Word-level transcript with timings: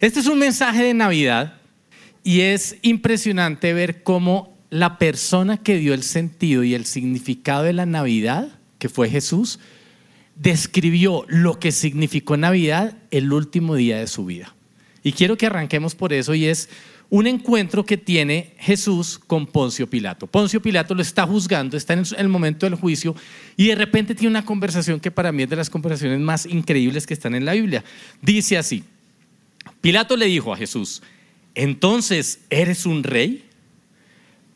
Este 0.00 0.20
es 0.20 0.28
un 0.28 0.38
mensaje 0.38 0.84
de 0.84 0.94
Navidad 0.94 1.54
y 2.22 2.42
es 2.42 2.76
impresionante 2.82 3.72
ver 3.72 4.04
cómo 4.04 4.56
la 4.70 4.96
persona 4.96 5.56
que 5.56 5.76
dio 5.76 5.92
el 5.92 6.04
sentido 6.04 6.62
y 6.62 6.74
el 6.74 6.84
significado 6.84 7.64
de 7.64 7.72
la 7.72 7.84
Navidad, 7.84 8.60
que 8.78 8.88
fue 8.88 9.10
Jesús, 9.10 9.58
describió 10.36 11.24
lo 11.26 11.58
que 11.58 11.72
significó 11.72 12.36
Navidad 12.36 12.96
el 13.10 13.32
último 13.32 13.74
día 13.74 13.98
de 13.98 14.06
su 14.06 14.24
vida. 14.24 14.54
Y 15.02 15.12
quiero 15.12 15.36
que 15.36 15.46
arranquemos 15.46 15.96
por 15.96 16.12
eso 16.12 16.32
y 16.32 16.46
es 16.46 16.68
un 17.10 17.26
encuentro 17.26 17.84
que 17.84 17.96
tiene 17.96 18.54
Jesús 18.58 19.18
con 19.18 19.48
Poncio 19.48 19.90
Pilato. 19.90 20.28
Poncio 20.28 20.62
Pilato 20.62 20.94
lo 20.94 21.02
está 21.02 21.26
juzgando, 21.26 21.76
está 21.76 21.94
en 21.94 22.04
el 22.16 22.28
momento 22.28 22.66
del 22.66 22.76
juicio 22.76 23.16
y 23.56 23.66
de 23.66 23.74
repente 23.74 24.14
tiene 24.14 24.30
una 24.30 24.44
conversación 24.44 25.00
que 25.00 25.10
para 25.10 25.32
mí 25.32 25.42
es 25.42 25.50
de 25.50 25.56
las 25.56 25.70
conversaciones 25.70 26.20
más 26.20 26.46
increíbles 26.46 27.04
que 27.04 27.14
están 27.14 27.34
en 27.34 27.44
la 27.44 27.54
Biblia. 27.54 27.82
Dice 28.22 28.58
así, 28.58 28.84
Pilato 29.88 30.18
le 30.18 30.26
dijo 30.26 30.52
a 30.52 30.56
Jesús, 30.58 31.00
entonces, 31.54 32.40
¿eres 32.50 32.84
un 32.84 33.02
rey? 33.02 33.46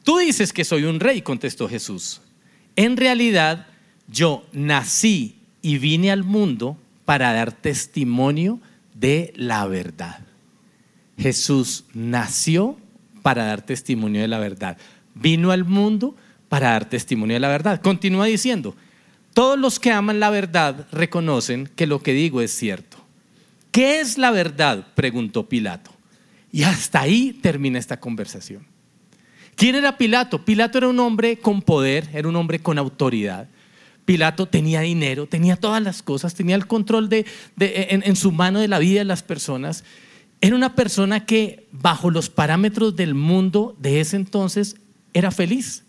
Tú 0.03 0.19
dices 0.19 0.53
que 0.53 0.63
soy 0.63 0.85
un 0.85 1.01
rey, 1.01 1.23
contestó 1.23 1.71
Jesús. 1.71 2.21
En 2.77 2.99
realidad, 2.99 3.67
yo 4.09 4.45
nací 4.53 5.37
y 5.63 5.79
vine 5.79 6.13
al 6.13 6.23
mundo 6.23 6.77
para 7.07 7.33
dar 7.33 7.51
testimonio 7.51 8.61
de 8.93 9.33
la 9.35 9.67
verdad. 9.67 10.21
Jesús 11.17 11.87
nació 11.95 12.77
para 13.23 13.47
dar 13.47 13.63
testimonio 13.63 14.21
de 14.21 14.29
la 14.29 14.39
verdad. 14.39 14.77
Vino 15.15 15.51
al 15.51 15.65
mundo 15.65 16.15
para 16.51 16.73
dar 16.73 16.91
testimonio 16.91 17.37
de 17.37 17.41
la 17.41 17.49
verdad. 17.49 17.81
Continúa 17.81 18.27
diciendo, 18.27 18.77
todos 19.33 19.59
los 19.59 19.81
que 19.81 19.93
aman 19.93 20.21
la 20.21 20.29
verdad 20.29 20.87
reconocen 20.93 21.71
que 21.75 21.87
lo 21.87 22.03
que 22.03 22.13
digo 22.13 22.43
es 22.43 22.53
cierto. 22.53 22.92
¿Qué 23.73 24.01
es 24.01 24.19
la 24.19 24.31
verdad? 24.31 24.87
preguntó 24.95 25.49
Pilato. 25.49 25.91
Y 26.53 26.63
hasta 26.63 27.01
ahí 27.01 27.33
termina 27.33 27.79
esta 27.79 27.99
conversación. 27.99 28.67
¿Quién 29.57 29.75
era 29.75 29.97
Pilato? 29.97 30.45
Pilato 30.45 30.79
era 30.79 30.89
un 30.89 31.01
hombre 31.01 31.39
con 31.39 31.63
poder, 31.63 32.09
era 32.13 32.29
un 32.29 32.37
hombre 32.37 32.61
con 32.61 32.79
autoridad. 32.79 33.49
Pilato 34.05 34.47
tenía 34.47 34.83
dinero, 34.83 35.27
tenía 35.27 35.57
todas 35.57 35.83
las 35.83 36.03
cosas, 36.03 36.35
tenía 36.35 36.57
el 36.57 36.67
control 36.67 37.09
de, 37.09 37.27
en, 37.59 38.03
en 38.05 38.17
su 38.17 38.31
mano 38.33 38.61
de 38.61 38.69
la 38.69 38.79
vida 38.79 39.01
de 39.01 39.05
las 39.05 39.23
personas. 39.23 39.85
Era 40.43 40.57
una 40.57 40.75
persona 40.75 41.25
que 41.25 41.67
bajo 41.73 42.11
los 42.11 42.29
parámetros 42.29 42.97
del 42.97 43.15
mundo 43.15 43.75
de 43.79 44.01
ese 44.01 44.17
entonces 44.17 44.77
era 45.15 45.31
feliz. 45.31 45.85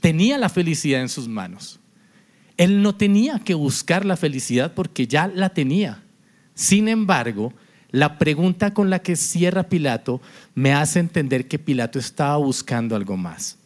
Tenía 0.00 0.38
la 0.38 0.48
felicidad 0.48 1.00
en 1.00 1.08
sus 1.08 1.28
manos. 1.28 1.78
Él 2.56 2.82
no 2.82 2.94
tenía 2.94 3.38
que 3.40 3.54
buscar 3.54 4.04
la 4.04 4.16
felicidad 4.16 4.74
porque 4.74 5.06
ya 5.06 5.28
la 5.28 5.50
tenía. 5.50 6.03
Sin 6.54 6.88
embargo, 6.88 7.52
la 7.90 8.18
pregunta 8.18 8.74
con 8.74 8.90
la 8.90 9.00
que 9.00 9.16
cierra 9.16 9.64
Pilato 9.64 10.20
me 10.54 10.72
hace 10.72 11.00
entender 11.00 11.48
que 11.48 11.58
Pilato 11.58 11.98
estaba 11.98 12.36
buscando 12.36 12.96
algo 12.96 13.16
más, 13.16 13.56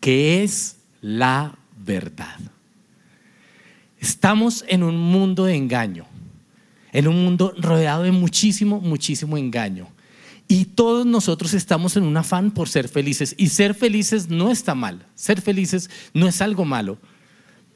que 0.00 0.42
es 0.42 0.76
la 1.00 1.56
verdad. 1.84 2.38
Estamos 3.98 4.64
en 4.68 4.82
un 4.82 4.96
mundo 4.96 5.44
de 5.44 5.56
engaño 5.56 6.06
en 6.92 7.08
un 7.08 7.24
mundo 7.24 7.54
rodeado 7.58 8.02
de 8.02 8.12
muchísimo, 8.12 8.80
muchísimo 8.80 9.36
engaño. 9.36 9.88
Y 10.46 10.64
todos 10.64 11.04
nosotros 11.04 11.52
estamos 11.52 11.96
en 11.96 12.04
un 12.04 12.16
afán 12.16 12.50
por 12.50 12.68
ser 12.68 12.88
felices. 12.88 13.34
Y 13.36 13.48
ser 13.50 13.74
felices 13.74 14.28
no 14.28 14.50
está 14.50 14.74
mal. 14.74 15.06
Ser 15.14 15.42
felices 15.42 15.90
no 16.14 16.26
es 16.26 16.40
algo 16.40 16.64
malo. 16.64 16.98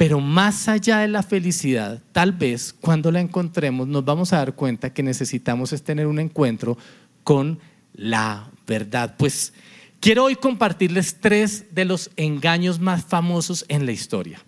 Pero 0.02 0.18
más 0.18 0.66
allá 0.66 0.98
de 0.98 1.06
la 1.06 1.22
felicidad, 1.22 2.02
tal 2.10 2.32
vez 2.32 2.74
cuando 2.80 3.12
la 3.12 3.20
encontremos 3.20 3.86
nos 3.86 4.04
vamos 4.04 4.32
a 4.32 4.38
dar 4.38 4.56
cuenta 4.56 4.92
que 4.92 5.00
necesitamos 5.00 5.72
es 5.72 5.84
tener 5.84 6.08
un 6.08 6.18
encuentro 6.18 6.76
con 7.22 7.60
la 7.94 8.50
verdad. 8.66 9.14
Pues 9.16 9.52
quiero 10.00 10.24
hoy 10.24 10.34
compartirles 10.34 11.20
tres 11.20 11.72
de 11.72 11.84
los 11.84 12.10
engaños 12.16 12.80
más 12.80 13.04
famosos 13.04 13.64
en 13.68 13.86
la 13.86 13.92
historia 13.92 14.40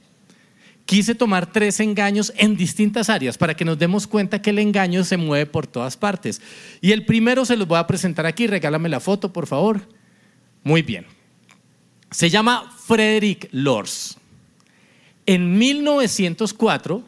quise 0.87 1.15
tomar 1.15 1.53
tres 1.53 1.79
engaños 1.79 2.33
en 2.37 2.57
distintas 2.57 3.09
áreas 3.09 3.39
para 3.39 3.55
que 3.55 3.65
nos 3.65 3.79
demos 3.79 4.09
cuenta 4.09 4.43
que 4.43 4.51
el 4.51 4.59
engaño 4.59 5.05
se 5.05 5.17
mueve 5.17 5.47
por 5.47 5.69
todas 5.69 5.97
partes. 5.97 6.43
Y 6.81 6.91
el 6.91 7.07
primero 7.07 7.45
se 7.45 7.57
los 7.57 7.69
voy 7.69 7.79
a 7.79 7.87
presentar 7.87 8.27
aquí, 8.27 8.49
regálame 8.49 8.89
la 8.89 8.99
foto, 8.99 9.33
por 9.33 9.47
favor. 9.47 9.89
Muy 10.65 10.83
bien. 10.83 11.07
Se 12.11 12.29
llama 12.29 12.75
Frederick 12.77 13.49
Lors. 13.53 14.19
En 15.27 15.59
1904, 15.59 17.03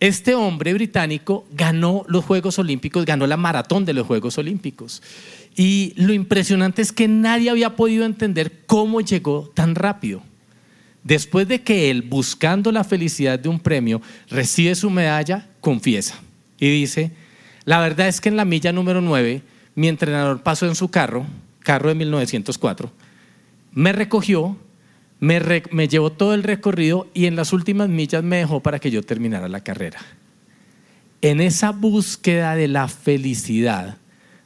este 0.00 0.34
hombre 0.34 0.74
británico 0.74 1.46
ganó 1.52 2.04
los 2.08 2.24
Juegos 2.24 2.58
Olímpicos, 2.58 3.04
ganó 3.04 3.26
la 3.26 3.36
maratón 3.36 3.84
de 3.84 3.92
los 3.92 4.06
Juegos 4.06 4.36
Olímpicos. 4.38 5.02
Y 5.56 5.92
lo 5.96 6.12
impresionante 6.12 6.82
es 6.82 6.92
que 6.92 7.06
nadie 7.08 7.50
había 7.50 7.76
podido 7.76 8.04
entender 8.04 8.64
cómo 8.66 9.00
llegó 9.00 9.50
tan 9.54 9.74
rápido. 9.74 10.22
Después 11.04 11.46
de 11.46 11.62
que 11.62 11.90
él, 11.90 12.02
buscando 12.02 12.72
la 12.72 12.82
felicidad 12.82 13.38
de 13.38 13.48
un 13.48 13.60
premio, 13.60 14.00
recibe 14.28 14.74
su 14.74 14.90
medalla, 14.90 15.48
confiesa 15.60 16.20
y 16.58 16.68
dice, 16.68 17.12
la 17.64 17.78
verdad 17.78 18.08
es 18.08 18.20
que 18.20 18.30
en 18.30 18.36
la 18.36 18.44
milla 18.44 18.72
número 18.72 19.00
9, 19.00 19.42
mi 19.74 19.88
entrenador 19.88 20.42
pasó 20.42 20.66
en 20.66 20.74
su 20.74 20.88
carro, 20.88 21.26
carro 21.60 21.90
de 21.90 21.94
1904, 21.94 22.90
me 23.72 23.92
recogió, 23.92 24.56
me, 25.20 25.88
llevó 25.88 26.12
todo 26.12 26.34
el 26.34 26.42
recorrido 26.42 27.08
y 27.14 27.26
en 27.26 27.36
las 27.36 27.52
últimas 27.52 27.88
millas 27.88 28.22
me 28.22 28.38
dejó 28.38 28.60
para 28.60 28.78
que 28.78 28.90
yo 28.90 29.02
terminara 29.02 29.48
la 29.48 29.62
carrera. 29.62 30.00
En 31.22 31.40
esa 31.40 31.70
búsqueda 31.70 32.54
de 32.54 32.68
la 32.68 32.88
felicidad, 32.88 33.98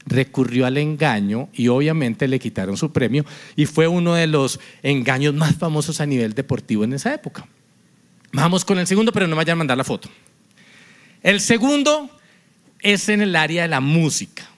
recurrió 0.07 0.67
al 0.67 0.79
engaño 0.79 1.49
y 1.53 1.69
obviamente 1.69 2.29
le 2.29 2.39
quitaron 2.39 2.77
su 2.77 2.93
premio 2.93 3.25
y 3.57 3.67
fue 3.67 3.89
uno 3.89 4.15
de 4.15 4.27
los 4.27 4.59
engaños 4.83 5.35
más 5.35 5.57
famosos 5.57 6.01
a 6.01 6.07
nivel 6.07 6.35
deportivo 6.35 6.85
en 6.85 6.95
esa 6.95 7.13
época. 7.15 7.47
Vamos 8.33 8.65
con 8.65 8.79
el 8.79 8.87
segundo, 8.87 9.13
pero 9.13 9.27
no 9.27 9.31
me 9.31 9.41
vayan 9.41 9.55
a 9.55 9.57
mandar 9.59 9.77
la 9.77 9.85
foto. 9.85 10.09
El 11.23 11.41
segundo 11.41 12.11
es 12.81 13.09
en 13.09 13.23
el 13.23 13.35
área 13.37 13.63
de 13.63 13.69
la 13.69 13.81
música. 13.81 14.49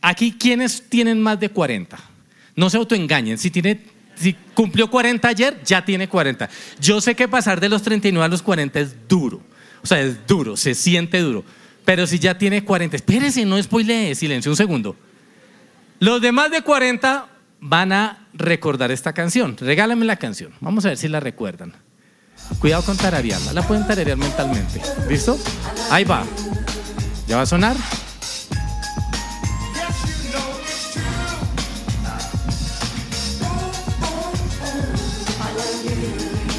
Aquí, 0.00 0.32
¿quiénes 0.32 0.88
tienen 0.88 1.20
más 1.20 1.38
de 1.40 1.48
40? 1.48 1.98
No 2.56 2.70
se 2.70 2.76
autoengañen. 2.76 3.38
Si, 3.38 3.50
tiene, 3.50 3.80
si 4.20 4.34
cumplió 4.54 4.90
40 4.90 5.26
ayer, 5.26 5.60
ya 5.64 5.84
tiene 5.84 6.08
40. 6.08 6.48
Yo 6.78 7.00
sé 7.00 7.14
que 7.14 7.26
pasar 7.26 7.60
de 7.60 7.68
los 7.68 7.82
39 7.82 8.24
a 8.24 8.28
los 8.28 8.42
40 8.42 8.78
es 8.78 9.08
duro. 9.08 9.40
O 9.82 9.86
sea, 9.86 10.00
es 10.00 10.26
duro, 10.26 10.56
se 10.56 10.74
siente 10.74 11.20
duro. 11.20 11.42
Pero 11.84 12.06
si 12.06 12.18
ya 12.18 12.36
tiene 12.36 12.64
40, 12.64 12.96
espérese, 12.96 13.44
no 13.46 13.60
spoilee, 13.62 14.14
silencio 14.14 14.52
un 14.52 14.56
segundo. 14.56 14.94
Los 15.98 16.20
demás 16.20 16.50
de 16.50 16.62
40 16.62 17.26
van 17.60 17.92
a 17.92 18.28
recordar 18.34 18.90
esta 18.90 19.12
canción. 19.12 19.56
Regálame 19.56 20.04
la 20.04 20.16
canción. 20.16 20.52
Vamos 20.60 20.84
a 20.84 20.88
ver 20.88 20.98
si 20.98 21.08
la 21.08 21.20
recuerdan. 21.20 21.74
Cuidado 22.58 22.82
con 22.82 22.96
tararearla. 22.96 23.52
La 23.52 23.62
pueden 23.62 23.86
tararear 23.86 24.16
mentalmente. 24.16 24.80
¿Listo? 25.08 25.38
Ahí 25.90 26.04
va. 26.04 26.24
¿Ya 27.26 27.36
va 27.36 27.42
a 27.42 27.46
sonar? 27.46 27.76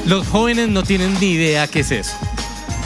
Los 0.06 0.26
jóvenes 0.26 0.68
no 0.68 0.82
tienen 0.82 1.14
ni 1.20 1.32
idea 1.32 1.68
qué 1.68 1.80
es 1.80 1.92
eso. 1.92 2.16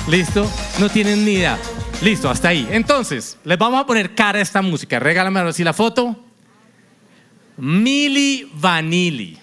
¿Listo? 0.09 0.51
No 0.79 0.91
tienen 0.91 1.25
ni 1.25 1.33
idea. 1.33 1.59
Listo, 2.03 2.29
hasta 2.29 2.49
ahí. 2.49 2.69
Entonces, 2.71 3.39
les 3.43 3.57
vamos 3.57 3.81
a 3.81 3.87
poner 3.87 4.15
cara 4.15 4.39
a 4.39 4.43
esta 4.43 4.61
música. 4.61 4.99
Regálame 4.99 5.41
ahora 5.41 5.53
sí 5.55 5.65
la 5.65 5.73
foto. 5.73 6.15
Mili 7.57 8.51
Vanilli. 8.61 9.39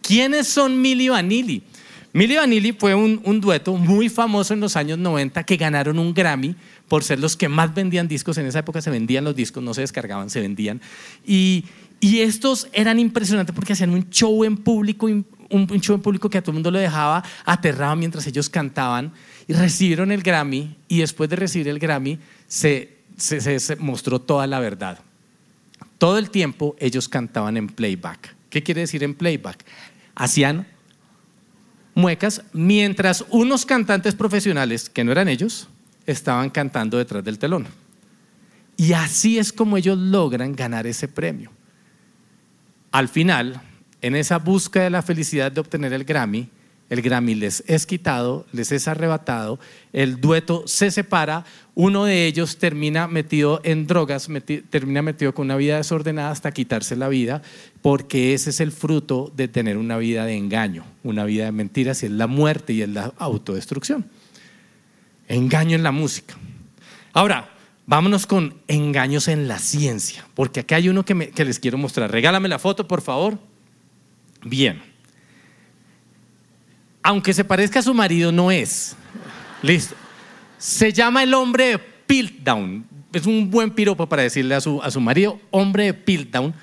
¿Quiénes 0.00 0.48
son 0.48 0.80
Mili 0.80 1.10
Vanilli? 1.10 1.62
Mili 2.14 2.36
Vanilli 2.36 2.72
fue 2.72 2.94
un, 2.94 3.40
dueto 3.42 3.74
muy 3.74 4.08
famoso 4.08 4.54
en 4.54 4.60
los 4.60 4.74
años 4.76 4.98
90 4.98 5.44
que 5.44 5.58
ganaron 5.58 5.98
un 5.98 6.14
Grammy 6.14 6.56
por 6.88 7.04
ser 7.04 7.20
los 7.20 7.36
que 7.36 7.50
más 7.50 7.74
vendían 7.74 8.08
discos. 8.08 8.38
En 8.38 8.46
esa 8.46 8.60
época 8.60 8.80
se 8.80 8.88
vendían 8.88 9.24
los 9.24 9.36
discos, 9.36 9.62
no 9.62 9.74
se 9.74 9.82
descargaban, 9.82 10.30
se 10.30 10.40
vendían. 10.40 10.80
Y, 11.26 11.66
y 12.00 12.20
estos 12.20 12.68
eran 12.72 12.98
impresionantes 12.98 13.54
porque 13.54 13.74
hacían 13.74 13.90
un 13.90 14.08
show 14.08 14.44
en 14.44 14.56
público, 14.56 15.10
un, 15.50 15.66
un 15.70 15.80
show 15.80 15.96
en 15.96 16.02
público 16.02 16.28
que 16.28 16.38
a 16.38 16.42
todo 16.42 16.52
el 16.52 16.54
mundo 16.54 16.70
lo 16.70 16.78
dejaba 16.78 17.24
aterrado 17.44 17.96
mientras 17.96 18.26
ellos 18.26 18.48
cantaban 18.48 19.12
y 19.46 19.54
recibieron 19.54 20.12
el 20.12 20.22
Grammy 20.22 20.76
y 20.88 20.98
después 20.98 21.30
de 21.30 21.36
recibir 21.36 21.68
el 21.68 21.78
Grammy 21.78 22.18
se, 22.46 22.98
se, 23.16 23.76
mostró 23.76 24.20
toda 24.20 24.46
la 24.46 24.60
verdad. 24.60 24.98
Todo 25.98 26.18
el 26.18 26.30
tiempo 26.30 26.76
ellos 26.78 27.08
cantaban 27.08 27.56
en 27.56 27.66
playback. 27.66 28.36
¿Qué 28.50 28.62
quiere 28.62 28.82
decir 28.82 29.02
en 29.02 29.14
playback? 29.14 29.64
Hacían 30.14 30.66
muecas 31.94 32.42
mientras 32.52 33.24
unos 33.30 33.66
cantantes 33.66 34.14
profesionales, 34.14 34.88
que 34.88 35.02
no 35.02 35.12
eran 35.12 35.28
ellos, 35.28 35.68
estaban 36.06 36.50
cantando 36.50 36.98
detrás 36.98 37.24
del 37.24 37.38
telón. 37.38 37.66
Y 38.76 38.92
así 38.92 39.38
es 39.38 39.52
como 39.52 39.76
ellos 39.76 39.98
logran 39.98 40.54
ganar 40.54 40.86
ese 40.86 41.08
premio. 41.08 41.50
Al 42.92 43.08
final, 43.08 43.60
en 44.02 44.16
esa 44.16 44.38
búsqueda 44.38 44.84
de 44.84 44.90
la 44.90 45.02
felicidad 45.02 45.50
de 45.50 45.60
obtener 45.60 45.92
el 45.92 46.04
Grammy, 46.04 46.48
el 46.90 47.02
Grammy 47.02 47.34
les 47.34 47.62
es 47.66 47.84
quitado, 47.84 48.46
les 48.52 48.72
es 48.72 48.88
arrebatado, 48.88 49.58
el 49.92 50.20
dueto 50.20 50.64
se 50.66 50.90
separa, 50.90 51.44
uno 51.74 52.04
de 52.06 52.26
ellos 52.26 52.56
termina 52.56 53.06
metido 53.06 53.60
en 53.62 53.86
drogas, 53.86 54.28
termina 54.70 55.02
metido 55.02 55.34
con 55.34 55.46
una 55.46 55.56
vida 55.56 55.76
desordenada 55.76 56.30
hasta 56.30 56.52
quitarse 56.52 56.96
la 56.96 57.08
vida, 57.08 57.42
porque 57.82 58.32
ese 58.32 58.50
es 58.50 58.60
el 58.60 58.72
fruto 58.72 59.30
de 59.36 59.48
tener 59.48 59.76
una 59.76 59.98
vida 59.98 60.24
de 60.24 60.36
engaño, 60.36 60.84
una 61.04 61.24
vida 61.24 61.44
de 61.44 61.52
mentiras, 61.52 62.02
y 62.02 62.06
es 62.06 62.12
la 62.12 62.26
muerte 62.26 62.72
y 62.72 62.82
es 62.82 62.88
la 62.88 63.12
autodestrucción. 63.18 64.06
Engaño 65.28 65.76
en 65.76 65.82
la 65.82 65.92
música. 65.92 66.36
Ahora, 67.12 67.50
vámonos 67.86 68.26
con 68.26 68.54
engaños 68.66 69.28
en 69.28 69.46
la 69.46 69.58
ciencia, 69.58 70.24
porque 70.34 70.60
acá 70.60 70.76
hay 70.76 70.88
uno 70.88 71.04
que, 71.04 71.30
que 71.30 71.44
les 71.44 71.58
quiero 71.58 71.76
mostrar. 71.76 72.10
Regálame 72.10 72.48
la 72.48 72.58
foto, 72.58 72.88
por 72.88 73.02
favor. 73.02 73.38
Bien 74.42 74.88
aunque 77.08 77.32
se 77.32 77.42
parezca 77.42 77.78
a 77.78 77.82
su 77.82 77.94
marido, 77.94 78.30
no 78.30 78.50
es. 78.50 78.94
Listo. 79.62 79.94
Se 80.58 80.92
llama 80.92 81.22
el 81.22 81.32
hombre 81.32 81.68
de 81.68 81.78
Piltdown. 81.78 82.84
Es 83.14 83.24
un 83.24 83.50
buen 83.50 83.70
piropo 83.70 84.06
para 84.06 84.24
decirle 84.24 84.54
a 84.54 84.60
su, 84.60 84.82
a 84.82 84.90
su 84.90 85.00
marido, 85.00 85.40
hombre 85.50 85.84
de 85.84 85.94
Piltdown. 85.94 86.54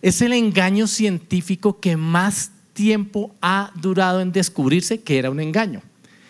Es 0.00 0.22
el 0.22 0.32
engaño 0.32 0.86
científico 0.86 1.80
que 1.80 1.98
más 1.98 2.50
tiempo 2.72 3.34
ha 3.42 3.72
durado 3.74 4.22
en 4.22 4.32
descubrirse 4.32 5.02
que 5.02 5.18
era 5.18 5.30
un 5.30 5.38
engaño. 5.38 5.82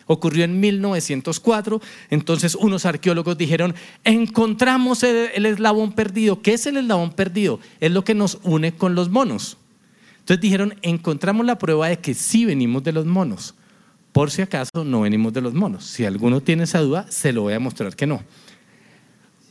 Ocurrió 0.06 0.42
en 0.42 0.58
1904, 0.58 1.80
entonces 2.10 2.56
unos 2.56 2.84
arqueólogos 2.84 3.38
dijeron, 3.38 3.76
encontramos 4.02 5.04
el, 5.04 5.30
el 5.32 5.46
eslabón 5.46 5.92
perdido. 5.92 6.42
¿Qué 6.42 6.54
es 6.54 6.66
el 6.66 6.78
eslabón 6.78 7.12
perdido? 7.12 7.60
Es 7.78 7.92
lo 7.92 8.02
que 8.02 8.16
nos 8.16 8.40
une 8.42 8.72
con 8.74 8.96
los 8.96 9.10
monos. 9.10 9.59
Entonces 10.30 10.42
dijeron, 10.42 10.74
encontramos 10.82 11.44
la 11.44 11.58
prueba 11.58 11.88
de 11.88 11.98
que 11.98 12.14
sí 12.14 12.44
venimos 12.44 12.84
de 12.84 12.92
los 12.92 13.04
monos. 13.04 13.56
Por 14.12 14.30
si 14.30 14.42
acaso 14.42 14.84
no 14.84 15.00
venimos 15.00 15.32
de 15.32 15.40
los 15.40 15.54
monos. 15.54 15.84
Si 15.84 16.04
alguno 16.04 16.40
tiene 16.40 16.62
esa 16.62 16.78
duda, 16.78 17.04
se 17.08 17.32
lo 17.32 17.42
voy 17.42 17.54
a 17.54 17.58
mostrar 17.58 17.96
que 17.96 18.06
no. 18.06 18.22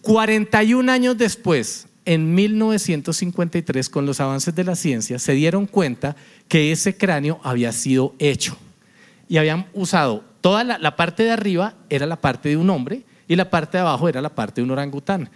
41 0.04 0.90
años 0.90 1.18
después, 1.18 1.90
en 2.06 2.34
1953, 2.34 3.90
con 3.90 4.06
los 4.06 4.22
avances 4.22 4.56
de 4.56 4.64
la 4.64 4.78
ciencia, 4.78 5.20
se 5.20 5.34
dieron 5.34 5.66
cuenta 5.66 6.16
que 6.48 6.72
ese 6.72 6.96
cráneo 6.96 7.42
había 7.44 7.74
sido 7.74 8.16
hecho. 8.18 8.56
Y 9.28 9.36
habían 9.36 9.68
usado 9.74 10.24
toda 10.40 10.64
la, 10.64 10.78
la 10.78 10.96
parte 10.96 11.24
de 11.24 11.32
arriba 11.32 11.74
era 11.90 12.06
la 12.06 12.22
parte 12.22 12.48
de 12.48 12.56
un 12.56 12.70
hombre 12.70 13.04
y 13.28 13.36
la 13.36 13.50
parte 13.50 13.78
de 13.78 13.82
abajo 13.82 14.08
era 14.08 14.22
la 14.22 14.34
parte 14.34 14.62
de 14.62 14.64
un 14.64 14.72
orangután. 14.72 15.30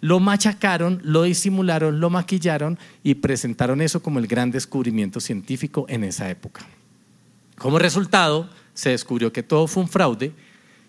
Lo 0.00 0.20
machacaron, 0.20 1.00
lo 1.02 1.22
disimularon, 1.22 2.00
lo 2.00 2.10
maquillaron 2.10 2.78
y 3.02 3.14
presentaron 3.14 3.80
eso 3.80 4.02
como 4.02 4.18
el 4.18 4.26
gran 4.26 4.50
descubrimiento 4.50 5.20
científico 5.20 5.86
en 5.88 6.04
esa 6.04 6.28
época. 6.30 6.66
Como 7.56 7.78
resultado, 7.78 8.50
se 8.74 8.90
descubrió 8.90 9.32
que 9.32 9.42
todo 9.42 9.66
fue 9.66 9.82
un 9.82 9.88
fraude 9.88 10.32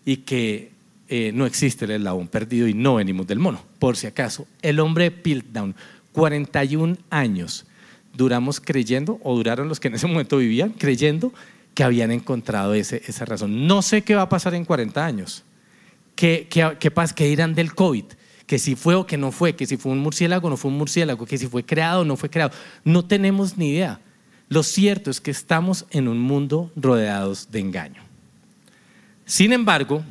y 0.05 0.17
que 0.17 0.71
eh, 1.09 1.31
no 1.33 1.45
existe 1.45 1.85
el 1.85 1.91
eslabón 1.91 2.27
perdido 2.27 2.67
y 2.67 2.73
no 2.73 2.95
venimos 2.95 3.25
del 3.27 3.39
mono. 3.39 3.63
Por 3.79 3.95
si 3.95 4.07
acaso, 4.07 4.45
el 4.61 4.79
hombre 4.79 5.09
Piltdown, 5.09 5.73
41 6.11 6.97
años, 7.09 7.65
duramos 8.13 8.59
creyendo, 8.59 9.19
o 9.23 9.35
duraron 9.35 9.69
los 9.69 9.79
que 9.79 9.87
en 9.87 9.95
ese 9.95 10.07
momento 10.07 10.37
vivían, 10.37 10.71
creyendo 10.71 11.31
que 11.73 11.83
habían 11.83 12.11
encontrado 12.11 12.73
esa 12.73 13.25
razón. 13.25 13.67
No 13.67 13.81
sé 13.81 14.01
qué 14.01 14.15
va 14.15 14.23
a 14.23 14.29
pasar 14.29 14.53
en 14.55 14.65
40 14.65 15.05
años. 15.05 15.43
¿Qué, 16.15 16.47
qué, 16.49 16.75
qué, 16.79 16.91
qué 17.15 17.25
dirán 17.25 17.53
del 17.53 17.75
COVID? 17.75 18.05
Que 18.47 18.57
si 18.57 18.75
fue 18.75 18.95
o 18.95 19.05
que 19.05 19.17
no 19.17 19.31
fue, 19.31 19.55
que 19.55 19.67
si 19.67 19.77
fue 19.77 19.91
un 19.91 19.99
murciélago 19.99 20.47
o 20.47 20.49
no 20.49 20.57
fue 20.57 20.71
un 20.71 20.77
murciélago, 20.77 21.27
que 21.27 21.37
si 21.37 21.47
fue 21.47 21.63
creado 21.63 22.01
o 22.01 22.05
no 22.05 22.17
fue 22.17 22.29
creado. 22.31 22.51
No 22.83 23.05
tenemos 23.05 23.57
ni 23.57 23.69
idea. 23.69 23.99
Lo 24.49 24.63
cierto 24.63 25.11
es 25.11 25.21
que 25.21 25.31
estamos 25.31 25.85
en 25.91 26.07
un 26.07 26.19
mundo 26.19 26.71
rodeados 26.75 27.51
de 27.51 27.59
engaño. 27.59 28.01
Sin 29.25 29.51
embargo, 29.51 30.03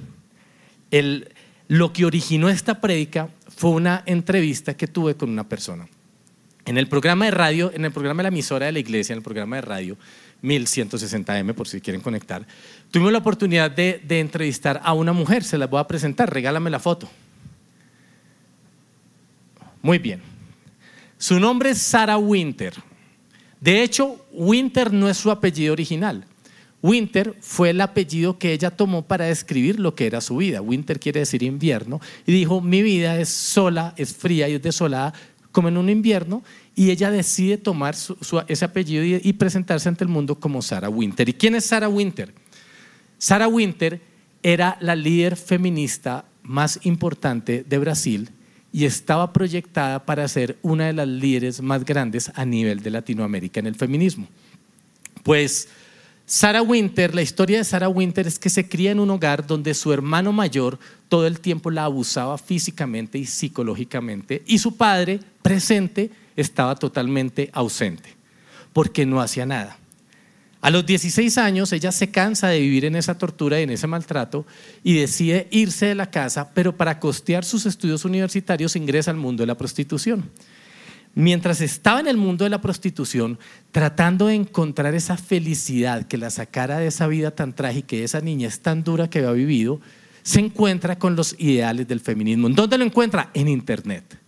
lo 1.68 1.92
que 1.92 2.04
originó 2.04 2.48
esta 2.48 2.80
prédica 2.80 3.30
fue 3.48 3.70
una 3.70 4.02
entrevista 4.04 4.76
que 4.76 4.86
tuve 4.86 5.14
con 5.14 5.30
una 5.30 5.48
persona. 5.48 5.88
En 6.66 6.76
el 6.76 6.88
programa 6.88 7.24
de 7.24 7.30
radio, 7.30 7.70
en 7.72 7.84
el 7.84 7.92
programa 7.92 8.18
de 8.18 8.24
la 8.24 8.28
emisora 8.28 8.66
de 8.66 8.72
la 8.72 8.78
iglesia, 8.78 9.14
en 9.14 9.18
el 9.18 9.22
programa 9.22 9.56
de 9.56 9.62
radio 9.62 9.96
1160M, 10.42 11.54
por 11.54 11.66
si 11.66 11.80
quieren 11.80 12.02
conectar, 12.02 12.46
tuvimos 12.90 13.12
la 13.12 13.18
oportunidad 13.18 13.70
de, 13.70 14.02
de 14.06 14.20
entrevistar 14.20 14.80
a 14.84 14.92
una 14.92 15.12
mujer. 15.12 15.44
Se 15.44 15.56
la 15.56 15.66
voy 15.66 15.80
a 15.80 15.86
presentar, 15.86 16.32
regálame 16.32 16.68
la 16.68 16.80
foto. 16.80 17.08
Muy 19.82 19.98
bien. 19.98 20.20
Su 21.18 21.40
nombre 21.40 21.70
es 21.70 21.78
Sarah 21.78 22.18
Winter. 22.18 22.74
De 23.60 23.82
hecho, 23.82 24.24
Winter 24.32 24.92
no 24.92 25.08
es 25.08 25.16
su 25.16 25.30
apellido 25.30 25.72
original. 25.72 26.24
Winter 26.82 27.34
fue 27.40 27.70
el 27.70 27.80
apellido 27.80 28.38
que 28.38 28.52
ella 28.52 28.70
tomó 28.70 29.02
para 29.02 29.24
describir 29.24 29.80
lo 29.80 29.94
que 29.94 30.06
era 30.06 30.20
su 30.20 30.36
vida. 30.36 30.60
Winter 30.60 31.00
quiere 31.00 31.20
decir 31.20 31.42
invierno. 31.42 32.00
Y 32.26 32.32
dijo, 32.32 32.60
mi 32.60 32.82
vida 32.82 33.18
es 33.18 33.30
sola, 33.30 33.94
es 33.96 34.14
fría 34.14 34.48
y 34.48 34.54
es 34.54 34.62
desolada 34.62 35.14
como 35.52 35.68
en 35.68 35.78
un 35.78 35.88
invierno. 35.88 36.44
Y 36.74 36.90
ella 36.90 37.10
decide 37.10 37.56
tomar 37.56 37.96
ese 38.46 38.64
apellido 38.64 39.02
y, 39.02 39.20
y 39.24 39.32
presentarse 39.32 39.88
ante 39.88 40.04
el 40.04 40.10
mundo 40.10 40.38
como 40.38 40.60
Sarah 40.60 40.90
Winter. 40.90 41.28
¿Y 41.28 41.32
quién 41.32 41.54
es 41.54 41.64
Sarah 41.64 41.88
Winter? 41.88 42.34
Sarah 43.18 43.48
Winter 43.48 44.00
era 44.42 44.76
la 44.80 44.94
líder 44.94 45.34
feminista 45.34 46.26
más 46.42 46.78
importante 46.84 47.64
de 47.66 47.78
Brasil 47.78 48.30
y 48.72 48.84
estaba 48.84 49.32
proyectada 49.32 50.04
para 50.04 50.28
ser 50.28 50.56
una 50.62 50.86
de 50.86 50.92
las 50.92 51.08
líderes 51.08 51.62
más 51.62 51.84
grandes 51.84 52.30
a 52.34 52.44
nivel 52.44 52.80
de 52.80 52.90
Latinoamérica 52.90 53.60
en 53.60 53.66
el 53.66 53.74
feminismo. 53.74 54.26
Pues 55.22 55.68
Sarah 56.26 56.62
Winter, 56.62 57.14
la 57.14 57.22
historia 57.22 57.58
de 57.58 57.64
Sarah 57.64 57.88
Winter 57.88 58.26
es 58.26 58.38
que 58.38 58.50
se 58.50 58.68
cría 58.68 58.90
en 58.90 59.00
un 59.00 59.10
hogar 59.10 59.46
donde 59.46 59.74
su 59.74 59.92
hermano 59.92 60.32
mayor 60.32 60.78
todo 61.08 61.26
el 61.26 61.38
tiempo 61.38 61.70
la 61.70 61.84
abusaba 61.84 62.36
físicamente 62.36 63.16
y 63.16 63.26
psicológicamente 63.26 64.42
y 64.46 64.58
su 64.58 64.76
padre 64.76 65.20
presente 65.42 66.10
estaba 66.34 66.74
totalmente 66.74 67.48
ausente 67.52 68.16
porque 68.72 69.06
no 69.06 69.20
hacía 69.20 69.46
nada. 69.46 69.78
A 70.66 70.70
los 70.70 70.84
16 70.84 71.38
años 71.38 71.72
ella 71.72 71.92
se 71.92 72.10
cansa 72.10 72.48
de 72.48 72.58
vivir 72.58 72.86
en 72.86 72.96
esa 72.96 73.16
tortura 73.16 73.60
y 73.60 73.62
en 73.62 73.70
ese 73.70 73.86
maltrato 73.86 74.44
y 74.82 74.94
decide 74.94 75.46
irse 75.52 75.86
de 75.86 75.94
la 75.94 76.10
casa, 76.10 76.50
pero 76.54 76.76
para 76.76 76.98
costear 76.98 77.44
sus 77.44 77.66
estudios 77.66 78.04
universitarios 78.04 78.74
ingresa 78.74 79.12
al 79.12 79.16
mundo 79.16 79.44
de 79.44 79.46
la 79.46 79.56
prostitución. 79.56 80.28
Mientras 81.14 81.60
estaba 81.60 82.00
en 82.00 82.08
el 82.08 82.16
mundo 82.16 82.42
de 82.42 82.50
la 82.50 82.60
prostitución, 82.60 83.38
tratando 83.70 84.26
de 84.26 84.34
encontrar 84.34 84.96
esa 84.96 85.16
felicidad 85.16 86.08
que 86.08 86.18
la 86.18 86.30
sacara 86.30 86.78
de 86.78 86.88
esa 86.88 87.06
vida 87.06 87.30
tan 87.30 87.54
trágica 87.54 87.94
de 87.94 88.02
esa 88.02 88.20
niñez 88.20 88.58
tan 88.58 88.82
dura 88.82 89.08
que 89.08 89.20
había 89.20 89.30
vivido, 89.30 89.80
se 90.24 90.40
encuentra 90.40 90.98
con 90.98 91.14
los 91.14 91.36
ideales 91.38 91.86
del 91.86 92.00
feminismo. 92.00 92.48
¿En 92.48 92.56
dónde 92.56 92.76
lo 92.76 92.84
encuentra? 92.84 93.30
En 93.34 93.46
Internet. 93.46 94.18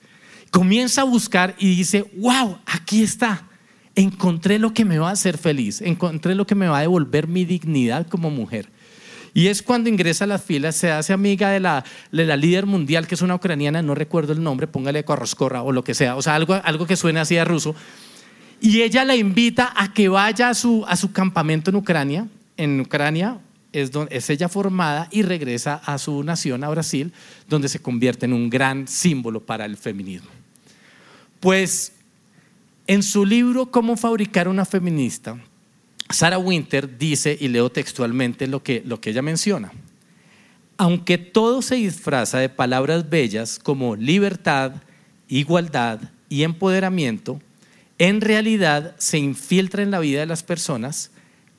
Comienza 0.52 1.00
a 1.00 1.04
buscar 1.04 1.56
y 1.58 1.74
dice, 1.74 2.08
wow, 2.16 2.58
aquí 2.64 3.02
está 3.02 3.47
encontré 3.98 4.60
lo 4.60 4.72
que 4.72 4.84
me 4.84 4.98
va 4.98 5.08
a 5.08 5.12
hacer 5.12 5.38
feliz, 5.38 5.80
encontré 5.82 6.36
lo 6.36 6.46
que 6.46 6.54
me 6.54 6.68
va 6.68 6.78
a 6.78 6.82
devolver 6.82 7.26
mi 7.26 7.44
dignidad 7.44 8.06
como 8.06 8.30
mujer. 8.30 8.68
Y 9.34 9.48
es 9.48 9.60
cuando 9.60 9.88
ingresa 9.88 10.22
a 10.22 10.28
las 10.28 10.42
filas, 10.42 10.76
se 10.76 10.90
hace 10.92 11.12
amiga 11.12 11.50
de 11.50 11.58
la, 11.58 11.84
de 12.12 12.24
la 12.24 12.36
líder 12.36 12.66
mundial, 12.66 13.08
que 13.08 13.16
es 13.16 13.22
una 13.22 13.34
ucraniana, 13.34 13.82
no 13.82 13.96
recuerdo 13.96 14.32
el 14.32 14.42
nombre, 14.42 14.68
póngale 14.68 15.04
Corroscorra 15.04 15.62
o 15.62 15.72
lo 15.72 15.82
que 15.82 15.94
sea, 15.94 16.14
o 16.14 16.22
sea, 16.22 16.36
algo, 16.36 16.54
algo 16.54 16.86
que 16.86 16.96
suene 16.96 17.18
así 17.18 17.36
a 17.38 17.44
ruso. 17.44 17.74
Y 18.60 18.82
ella 18.82 19.04
la 19.04 19.16
invita 19.16 19.72
a 19.76 19.92
que 19.92 20.08
vaya 20.08 20.48
a 20.48 20.54
su, 20.54 20.84
a 20.86 20.96
su 20.96 21.12
campamento 21.12 21.70
en 21.70 21.76
Ucrania. 21.76 22.28
En 22.56 22.80
Ucrania 22.80 23.38
es, 23.72 23.90
donde, 23.90 24.16
es 24.16 24.30
ella 24.30 24.48
formada 24.48 25.08
y 25.10 25.22
regresa 25.22 25.74
a 25.84 25.98
su 25.98 26.22
nación, 26.22 26.62
a 26.62 26.68
Brasil, 26.68 27.12
donde 27.48 27.68
se 27.68 27.80
convierte 27.80 28.26
en 28.26 28.32
un 28.32 28.48
gran 28.48 28.86
símbolo 28.86 29.44
para 29.44 29.64
el 29.64 29.76
feminismo. 29.76 30.30
Pues 31.40 31.92
en 32.88 33.02
su 33.02 33.24
libro 33.24 33.66
Cómo 33.66 33.96
fabricar 33.96 34.48
una 34.48 34.64
feminista, 34.64 35.38
Sarah 36.10 36.38
Winter 36.38 36.96
dice, 36.98 37.36
y 37.38 37.48
leo 37.48 37.70
textualmente 37.70 38.46
lo 38.46 38.62
que, 38.62 38.82
lo 38.84 38.98
que 38.98 39.10
ella 39.10 39.20
menciona, 39.20 39.70
aunque 40.78 41.18
todo 41.18 41.60
se 41.60 41.76
disfraza 41.76 42.38
de 42.38 42.48
palabras 42.48 43.10
bellas 43.10 43.58
como 43.58 43.94
libertad, 43.94 44.72
igualdad 45.28 46.00
y 46.30 46.44
empoderamiento, 46.44 47.40
en 47.98 48.22
realidad 48.22 48.96
se 48.98 49.18
infiltra 49.18 49.82
en 49.82 49.90
la 49.90 50.00
vida 50.00 50.20
de 50.20 50.26
las 50.26 50.42
personas, 50.42 51.10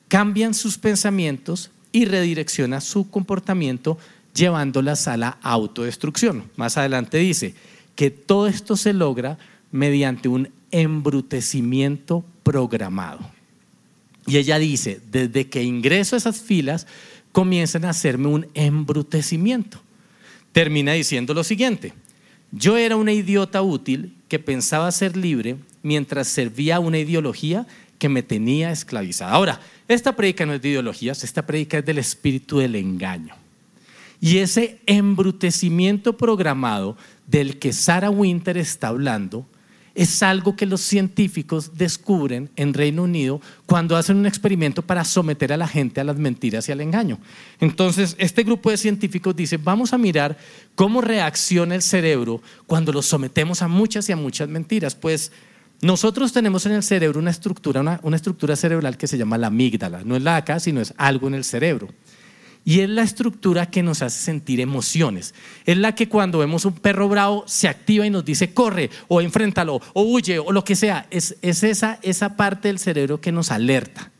cambian 0.08 0.52
sus 0.52 0.78
pensamientos 0.78 1.70
y 1.92 2.06
redirecciona 2.06 2.80
su 2.80 3.08
comportamiento 3.08 3.98
llevándolas 4.34 5.06
a 5.06 5.16
la 5.16 5.38
autodestrucción. 5.42 6.50
Más 6.56 6.76
adelante 6.76 7.18
dice 7.18 7.54
que 7.94 8.10
todo 8.10 8.48
esto 8.48 8.76
se 8.76 8.94
logra 8.94 9.38
mediante 9.72 10.28
un 10.28 10.50
embrutecimiento 10.70 12.24
programado. 12.42 13.20
Y 14.26 14.36
ella 14.36 14.58
dice, 14.58 15.00
desde 15.10 15.48
que 15.48 15.62
ingreso 15.62 16.14
a 16.14 16.18
esas 16.18 16.40
filas, 16.40 16.86
comienzan 17.32 17.84
a 17.84 17.90
hacerme 17.90 18.28
un 18.28 18.46
embrutecimiento. 18.54 19.80
Termina 20.52 20.92
diciendo 20.92 21.34
lo 21.34 21.44
siguiente, 21.44 21.92
yo 22.52 22.76
era 22.76 22.96
una 22.96 23.12
idiota 23.12 23.62
útil 23.62 24.16
que 24.28 24.38
pensaba 24.38 24.90
ser 24.92 25.16
libre 25.16 25.56
mientras 25.82 26.28
servía 26.28 26.76
a 26.76 26.80
una 26.80 26.98
ideología 26.98 27.66
que 27.98 28.08
me 28.08 28.22
tenía 28.22 28.72
esclavizada. 28.72 29.32
Ahora, 29.32 29.60
esta 29.86 30.16
predica 30.16 30.46
no 30.46 30.54
es 30.54 30.62
de 30.62 30.70
ideologías, 30.70 31.22
esta 31.22 31.46
predica 31.46 31.78
es 31.78 31.84
del 31.84 31.98
espíritu 31.98 32.58
del 32.58 32.74
engaño. 32.74 33.34
Y 34.20 34.38
ese 34.38 34.80
embrutecimiento 34.86 36.16
programado 36.16 36.96
del 37.26 37.58
que 37.58 37.72
Sarah 37.72 38.10
Winter 38.10 38.56
está 38.56 38.88
hablando 38.88 39.46
es 39.94 40.22
algo 40.22 40.56
que 40.56 40.66
los 40.66 40.80
científicos 40.80 41.76
descubren 41.76 42.50
en 42.56 42.74
Reino 42.74 43.02
Unido 43.02 43.40
cuando 43.66 43.96
hacen 43.96 44.16
un 44.16 44.26
experimento 44.26 44.82
para 44.82 45.04
someter 45.04 45.52
a 45.52 45.56
la 45.56 45.68
gente 45.68 46.00
a 46.00 46.04
las 46.04 46.16
mentiras 46.16 46.68
y 46.68 46.72
al 46.72 46.80
engaño. 46.80 47.18
Entonces, 47.60 48.14
este 48.18 48.42
grupo 48.42 48.70
de 48.70 48.76
científicos 48.76 49.34
dice, 49.34 49.56
vamos 49.56 49.92
a 49.92 49.98
mirar 49.98 50.38
cómo 50.74 51.00
reacciona 51.00 51.74
el 51.74 51.82
cerebro 51.82 52.40
cuando 52.66 52.92
lo 52.92 53.02
sometemos 53.02 53.62
a 53.62 53.68
muchas 53.68 54.08
y 54.08 54.12
a 54.12 54.16
muchas 54.16 54.48
mentiras. 54.48 54.94
Pues 54.94 55.32
nosotros 55.82 56.32
tenemos 56.32 56.66
en 56.66 56.72
el 56.72 56.82
cerebro 56.82 57.18
una 57.20 57.30
estructura, 57.30 57.80
una, 57.80 58.16
estructura 58.16 58.54
cerebral 58.54 58.98
que 58.98 59.06
se 59.06 59.16
llama 59.16 59.38
la 59.38 59.46
amígdala. 59.46 60.02
No 60.04 60.14
es 60.14 60.22
la 60.22 60.36
acá, 60.36 60.60
sino 60.60 60.80
es 60.80 60.92
algo 60.98 61.26
en 61.28 61.34
el 61.34 61.44
cerebro. 61.44 61.88
Y 62.64 62.80
es 62.80 62.90
la 62.90 63.02
estructura 63.02 63.70
que 63.70 63.82
nos 63.82 64.02
hace 64.02 64.22
sentir 64.22 64.60
emociones. 64.60 65.34
Es 65.64 65.78
la 65.78 65.94
que 65.94 66.08
cuando 66.08 66.38
vemos 66.38 66.64
un 66.64 66.74
perro 66.74 67.08
bravo 67.08 67.44
se 67.46 67.68
activa 67.68 68.06
y 68.06 68.10
nos 68.10 68.24
dice 68.24 68.52
corre 68.52 68.90
o 69.08 69.20
enfréntalo 69.20 69.80
o 69.94 70.02
huye 70.02 70.38
o 70.38 70.52
lo 70.52 70.62
que 70.62 70.76
sea. 70.76 71.06
Es, 71.10 71.36
es 71.42 71.62
esa, 71.62 71.98
esa 72.02 72.36
parte 72.36 72.68
del 72.68 72.78
cerebro 72.78 73.20
que 73.20 73.32
nos 73.32 73.50
alerta. 73.50 74.10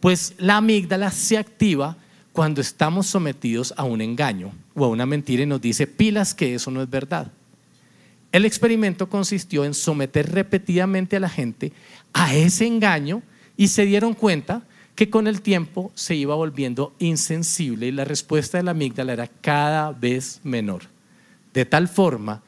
Pues 0.00 0.34
la 0.38 0.58
amígdala 0.58 1.10
se 1.10 1.38
activa 1.38 1.96
cuando 2.32 2.60
estamos 2.60 3.06
sometidos 3.06 3.74
a 3.76 3.84
un 3.84 4.00
engaño 4.00 4.52
o 4.74 4.84
a 4.84 4.88
una 4.88 5.06
mentira 5.06 5.42
y 5.42 5.46
nos 5.46 5.60
dice 5.60 5.86
pilas 5.86 6.34
que 6.34 6.54
eso 6.54 6.70
no 6.70 6.82
es 6.82 6.88
verdad. 6.88 7.32
El 8.32 8.44
experimento 8.44 9.08
consistió 9.08 9.64
en 9.64 9.74
someter 9.74 10.30
repetidamente 10.30 11.16
a 11.16 11.20
la 11.20 11.28
gente 11.28 11.72
a 12.12 12.34
ese 12.34 12.66
engaño 12.66 13.22
y 13.56 13.68
se 13.68 13.84
dieron 13.84 14.14
cuenta 14.14 14.62
que 15.00 15.08
con 15.08 15.26
el 15.26 15.40
tiempo 15.40 15.90
se 15.94 16.14
iba 16.14 16.34
volviendo 16.34 16.94
insensible 16.98 17.86
y 17.86 17.90
la 17.90 18.04
respuesta 18.04 18.58
de 18.58 18.64
la 18.64 18.72
amígdala 18.72 19.14
era 19.14 19.28
cada 19.28 19.92
vez 19.92 20.40
menor. 20.44 20.82
De 21.54 21.64
tal 21.64 21.88
forma 21.88 22.42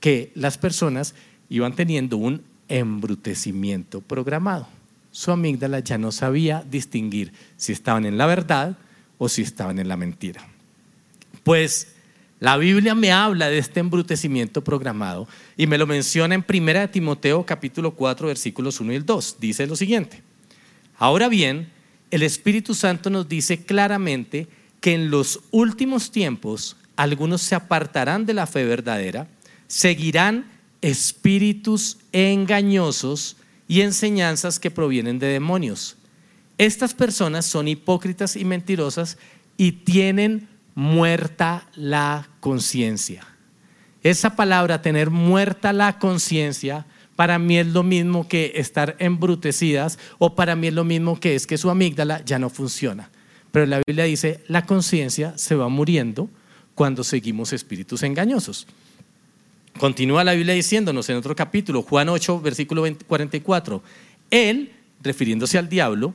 que 0.00 0.32
las 0.34 0.56
personas 0.56 1.14
iban 1.50 1.74
teniendo 1.74 2.16
un 2.16 2.42
embrutecimiento 2.70 4.00
programado. 4.00 4.66
Su 5.10 5.32
amígdala 5.32 5.80
ya 5.80 5.98
no 5.98 6.10
sabía 6.10 6.64
distinguir 6.70 7.34
si 7.58 7.72
estaban 7.72 8.06
en 8.06 8.16
la 8.16 8.24
verdad 8.24 8.78
o 9.18 9.28
si 9.28 9.42
estaban 9.42 9.78
en 9.78 9.88
la 9.88 9.98
mentira. 9.98 10.48
Pues 11.42 11.88
la 12.40 12.56
Biblia 12.56 12.94
me 12.94 13.12
habla 13.12 13.50
de 13.50 13.58
este 13.58 13.80
embrutecimiento 13.80 14.64
programado 14.64 15.28
y 15.58 15.66
me 15.66 15.76
lo 15.76 15.86
menciona 15.86 16.34
en 16.34 16.42
1 16.48 16.88
Timoteo 16.88 17.44
capítulo 17.44 17.90
4 17.90 18.28
versículos 18.28 18.80
1 18.80 18.94
y 18.94 18.96
el 18.96 19.04
2. 19.04 19.36
Dice 19.40 19.66
lo 19.66 19.76
siguiente. 19.76 20.22
Ahora 20.96 21.28
bien, 21.28 21.76
el 22.10 22.22
Espíritu 22.22 22.74
Santo 22.74 23.10
nos 23.10 23.28
dice 23.28 23.64
claramente 23.64 24.48
que 24.80 24.94
en 24.94 25.10
los 25.10 25.40
últimos 25.50 26.10
tiempos 26.10 26.76
algunos 26.96 27.42
se 27.42 27.54
apartarán 27.54 28.26
de 28.26 28.34
la 28.34 28.46
fe 28.46 28.64
verdadera, 28.64 29.28
seguirán 29.66 30.50
espíritus 30.80 31.98
engañosos 32.12 33.36
y 33.66 33.82
enseñanzas 33.82 34.58
que 34.58 34.70
provienen 34.70 35.18
de 35.18 35.26
demonios. 35.26 35.96
Estas 36.56 36.94
personas 36.94 37.46
son 37.46 37.68
hipócritas 37.68 38.34
y 38.36 38.44
mentirosas 38.44 39.18
y 39.56 39.72
tienen 39.72 40.48
muerta 40.74 41.68
la 41.74 42.28
conciencia. 42.40 43.26
Esa 44.02 44.36
palabra, 44.36 44.80
tener 44.80 45.10
muerta 45.10 45.72
la 45.72 45.98
conciencia, 45.98 46.86
para 47.18 47.40
mí 47.40 47.58
es 47.58 47.66
lo 47.66 47.82
mismo 47.82 48.28
que 48.28 48.52
estar 48.54 48.94
embrutecidas 49.00 49.98
o 50.18 50.36
para 50.36 50.54
mí 50.54 50.68
es 50.68 50.72
lo 50.72 50.84
mismo 50.84 51.18
que 51.18 51.34
es 51.34 51.48
que 51.48 51.58
su 51.58 51.68
amígdala 51.68 52.24
ya 52.24 52.38
no 52.38 52.48
funciona. 52.48 53.10
Pero 53.50 53.66
la 53.66 53.80
Biblia 53.84 54.04
dice, 54.04 54.44
la 54.46 54.64
conciencia 54.64 55.36
se 55.36 55.56
va 55.56 55.68
muriendo 55.68 56.30
cuando 56.76 57.02
seguimos 57.02 57.52
espíritus 57.52 58.04
engañosos. 58.04 58.68
Continúa 59.80 60.22
la 60.22 60.34
Biblia 60.34 60.54
diciéndonos 60.54 61.08
en 61.10 61.16
otro 61.16 61.34
capítulo, 61.34 61.82
Juan 61.82 62.08
8, 62.08 62.40
versículo 62.40 62.84
44, 63.08 63.82
Él, 64.30 64.70
refiriéndose 65.02 65.58
al 65.58 65.68
diablo, 65.68 66.14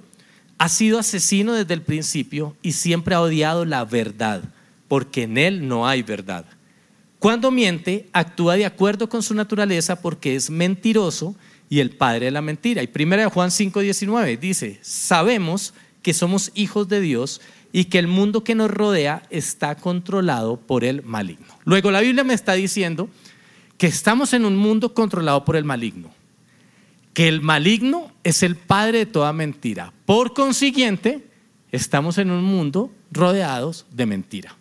ha 0.57 0.69
sido 0.69 0.99
asesino 0.99 1.51
desde 1.51 1.73
el 1.73 1.81
principio 1.81 2.55
y 2.61 2.71
siempre 2.71 3.15
ha 3.15 3.19
odiado 3.19 3.65
la 3.65 3.83
verdad, 3.83 4.41
porque 4.87 5.23
en 5.23 5.37
Él 5.37 5.67
no 5.67 5.85
hay 5.85 6.01
verdad. 6.01 6.45
Cuando 7.23 7.51
miente, 7.51 8.09
actúa 8.11 8.57
de 8.57 8.65
acuerdo 8.65 9.07
con 9.07 9.23
su 9.23 9.33
naturaleza 9.33 10.01
porque 10.01 10.35
es 10.35 10.49
mentiroso 10.49 11.37
y 11.69 11.79
el 11.79 11.91
padre 11.91 12.25
de 12.25 12.31
la 12.31 12.41
mentira. 12.41 12.83
Y 12.83 12.89
1 12.93 13.29
Juan 13.29 13.49
5:19 13.49 14.37
dice, 14.37 14.77
sabemos 14.81 15.73
que 16.01 16.13
somos 16.13 16.51
hijos 16.53 16.89
de 16.89 16.99
Dios 16.99 17.39
y 17.71 17.85
que 17.85 17.99
el 17.99 18.07
mundo 18.07 18.43
que 18.43 18.55
nos 18.55 18.69
rodea 18.69 19.23
está 19.29 19.75
controlado 19.75 20.57
por 20.57 20.83
el 20.83 21.01
maligno. 21.01 21.47
Luego 21.63 21.91
la 21.91 22.01
Biblia 22.01 22.25
me 22.25 22.33
está 22.33 22.55
diciendo 22.55 23.07
que 23.77 23.87
estamos 23.87 24.33
en 24.33 24.43
un 24.43 24.57
mundo 24.57 24.93
controlado 24.93 25.45
por 25.45 25.55
el 25.55 25.63
maligno, 25.63 26.11
que 27.13 27.29
el 27.29 27.39
maligno 27.39 28.11
es 28.25 28.43
el 28.43 28.57
padre 28.57 28.97
de 28.97 29.05
toda 29.05 29.31
mentira. 29.31 29.93
Por 30.05 30.33
consiguiente, 30.33 31.25
estamos 31.71 32.17
en 32.17 32.31
un 32.31 32.43
mundo 32.43 32.91
rodeados 33.13 33.85
de 33.93 34.07
mentira. 34.07 34.57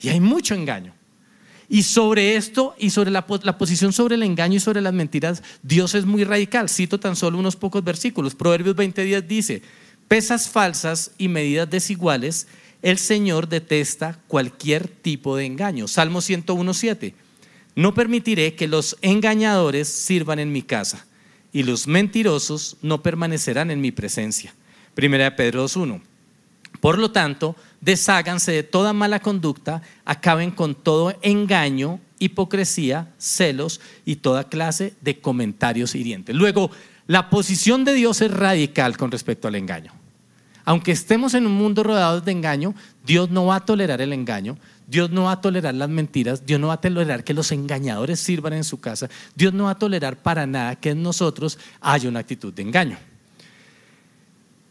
Y 0.00 0.08
hay 0.08 0.18
mucho 0.18 0.56
engaño. 0.56 0.95
Y 1.68 1.82
sobre 1.82 2.36
esto 2.36 2.74
y 2.78 2.90
sobre 2.90 3.10
la, 3.10 3.26
posición 3.26 3.92
sobre 3.92 4.14
el 4.14 4.22
engaño 4.22 4.56
y 4.56 4.60
sobre 4.60 4.80
las 4.80 4.94
mentiras, 4.94 5.42
Dios 5.62 5.94
es 5.94 6.06
muy 6.06 6.24
radical. 6.24 6.68
Cito 6.68 7.00
tan 7.00 7.16
solo 7.16 7.38
unos 7.38 7.56
pocos 7.56 7.82
versículos. 7.82 8.34
Proverbios 8.34 8.76
20:10 8.76 9.26
dice, 9.26 9.62
pesas 10.06 10.48
falsas 10.48 11.10
y 11.18 11.28
medidas 11.28 11.68
desiguales, 11.68 12.46
el 12.82 12.98
Señor 12.98 13.48
detesta 13.48 14.20
cualquier 14.28 14.86
tipo 14.86 15.36
de 15.36 15.46
engaño. 15.46 15.88
Salmo 15.88 16.20
101:7, 16.20 17.14
no 17.74 17.94
permitiré 17.94 18.54
que 18.54 18.68
los 18.68 18.96
engañadores 19.02 19.88
sirvan 19.88 20.38
en 20.38 20.52
mi 20.52 20.62
casa 20.62 21.06
y 21.52 21.64
los 21.64 21.88
mentirosos 21.88 22.76
no 22.82 23.02
permanecerán 23.02 23.70
en 23.70 23.80
mi 23.80 23.90
presencia. 23.90 24.54
Primera 24.94 25.24
de 25.24 25.32
Pedro 25.32 25.64
2:1. 25.64 26.00
Por 26.80 26.98
lo 26.98 27.10
tanto, 27.10 27.56
desháganse 27.80 28.52
de 28.52 28.62
toda 28.62 28.92
mala 28.92 29.20
conducta, 29.20 29.82
acaben 30.04 30.50
con 30.50 30.74
todo 30.74 31.14
engaño, 31.22 32.00
hipocresía, 32.18 33.12
celos 33.18 33.80
y 34.04 34.16
toda 34.16 34.48
clase 34.48 34.94
de 35.00 35.20
comentarios 35.20 35.94
hirientes. 35.94 36.34
Luego, 36.34 36.70
la 37.06 37.30
posición 37.30 37.84
de 37.84 37.94
Dios 37.94 38.20
es 38.20 38.30
radical 38.30 38.96
con 38.96 39.10
respecto 39.10 39.48
al 39.48 39.54
engaño. 39.54 39.92
Aunque 40.64 40.90
estemos 40.90 41.34
en 41.34 41.46
un 41.46 41.52
mundo 41.52 41.84
rodeado 41.84 42.20
de 42.20 42.32
engaño, 42.32 42.74
Dios 43.04 43.30
no 43.30 43.46
va 43.46 43.56
a 43.56 43.64
tolerar 43.64 44.00
el 44.00 44.12
engaño, 44.12 44.58
Dios 44.88 45.10
no 45.10 45.24
va 45.24 45.32
a 45.32 45.40
tolerar 45.40 45.74
las 45.74 45.88
mentiras, 45.88 46.44
Dios 46.44 46.58
no 46.58 46.68
va 46.68 46.74
a 46.74 46.80
tolerar 46.80 47.22
que 47.22 47.34
los 47.34 47.52
engañadores 47.52 48.18
sirvan 48.18 48.52
en 48.52 48.64
su 48.64 48.80
casa, 48.80 49.08
Dios 49.36 49.54
no 49.54 49.64
va 49.64 49.70
a 49.70 49.78
tolerar 49.78 50.16
para 50.16 50.44
nada 50.44 50.74
que 50.74 50.90
en 50.90 51.04
nosotros 51.04 51.58
haya 51.80 52.08
una 52.08 52.18
actitud 52.18 52.52
de 52.52 52.62
engaño. 52.62 52.98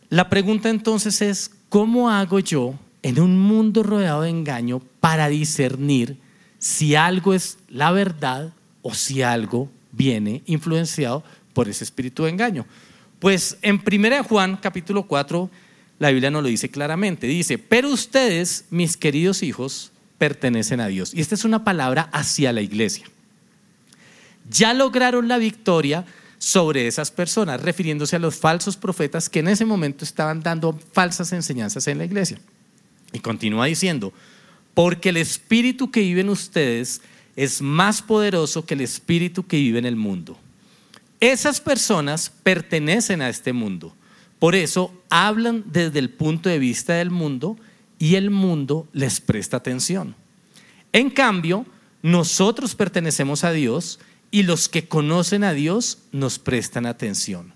La 0.10 0.30
pregunta 0.30 0.70
entonces 0.70 1.22
es, 1.22 1.52
¿cómo 1.70 2.10
hago 2.10 2.40
yo 2.40 2.76
en 3.06 3.20
un 3.20 3.38
mundo 3.38 3.84
rodeado 3.84 4.24
de 4.24 4.32
engaño 4.32 4.82
para 5.00 5.30
discernir 5.30 6.18
si 6.58 6.96
algo 6.96 7.36
es 7.36 7.60
la 7.70 7.92
verdad 7.92 8.52
o 8.82 8.96
si 8.96 9.22
algo 9.22 9.70
viene 9.92 10.42
influenciado 10.48 11.24
por 11.54 11.70
ese 11.70 11.84
espíritu 11.84 12.24
de 12.24 12.32
engaño. 12.32 12.66
Pues 13.20 13.60
en 13.62 13.80
1 13.80 14.24
Juan 14.24 14.58
capítulo 14.58 15.04
4 15.04 15.52
la 16.00 16.10
Biblia 16.10 16.32
nos 16.32 16.42
lo 16.42 16.50
dice 16.50 16.70
claramente. 16.70 17.28
Dice, 17.28 17.60
pero 17.60 17.90
ustedes, 17.90 18.66
mis 18.72 18.98
queridos 18.98 19.44
hijos, 19.44 19.92
pertenecen 20.18 20.80
a 20.80 20.88
Dios. 20.88 21.14
Y 21.14 21.22
esta 21.22 21.36
es 21.36 21.46
una 21.46 21.64
palabra 21.64 22.10
hacia 22.12 22.54
la 22.54 22.62
iglesia. 22.62 23.06
Ya 24.50 24.74
lograron 24.74 25.28
la 25.28 25.38
victoria 25.38 26.06
sobre 26.40 26.88
esas 26.88 27.12
personas, 27.12 27.62
refiriéndose 27.62 28.16
a 28.16 28.20
los 28.20 28.36
falsos 28.36 28.78
profetas 28.78 29.30
que 29.30 29.42
en 29.42 29.50
ese 29.50 29.64
momento 29.64 30.04
estaban 30.04 30.42
dando 30.42 30.80
falsas 30.92 31.34
enseñanzas 31.34 31.88
en 31.88 32.00
la 32.00 32.06
iglesia. 32.06 32.40
Y 33.16 33.20
continúa 33.20 33.68
diciendo, 33.68 34.12
porque 34.74 35.08
el 35.08 35.16
espíritu 35.16 35.90
que 35.90 36.02
vive 36.02 36.20
en 36.20 36.28
ustedes 36.28 37.02
es 37.38 37.62
más 37.62 38.02
poderoso 38.02 38.66
que 38.66 38.74
el 38.74 38.82
espíritu 38.82 39.48
que 39.48 39.56
vive 39.56 39.80
en 39.80 39.86
el 39.86 39.96
mundo. 39.96 40.38
Esas 41.22 41.62
personas 41.62 42.30
pertenecen 42.44 43.22
a 43.22 43.30
este 43.30 43.54
mundo. 43.54 43.96
Por 44.38 44.54
eso 44.54 44.94
hablan 45.10 45.64
desde 45.66 46.00
el 46.00 46.10
punto 46.10 46.50
de 46.50 46.60
vista 46.60 46.96
del 46.96 47.10
mundo 47.10 47.56
y 48.00 48.16
el 48.16 48.32
mundo 48.32 48.86
les 48.92 49.22
presta 49.22 49.56
atención. 49.56 50.14
En 50.92 51.10
cambio, 51.10 51.66
nosotros 52.02 52.76
pertenecemos 52.76 53.46
a 53.46 53.54
Dios 53.54 53.98
y 54.30 54.44
los 54.44 54.68
que 54.68 54.90
conocen 54.90 55.46
a 55.46 55.54
Dios 55.54 56.00
nos 56.12 56.38
prestan 56.38 56.86
atención. 56.86 57.54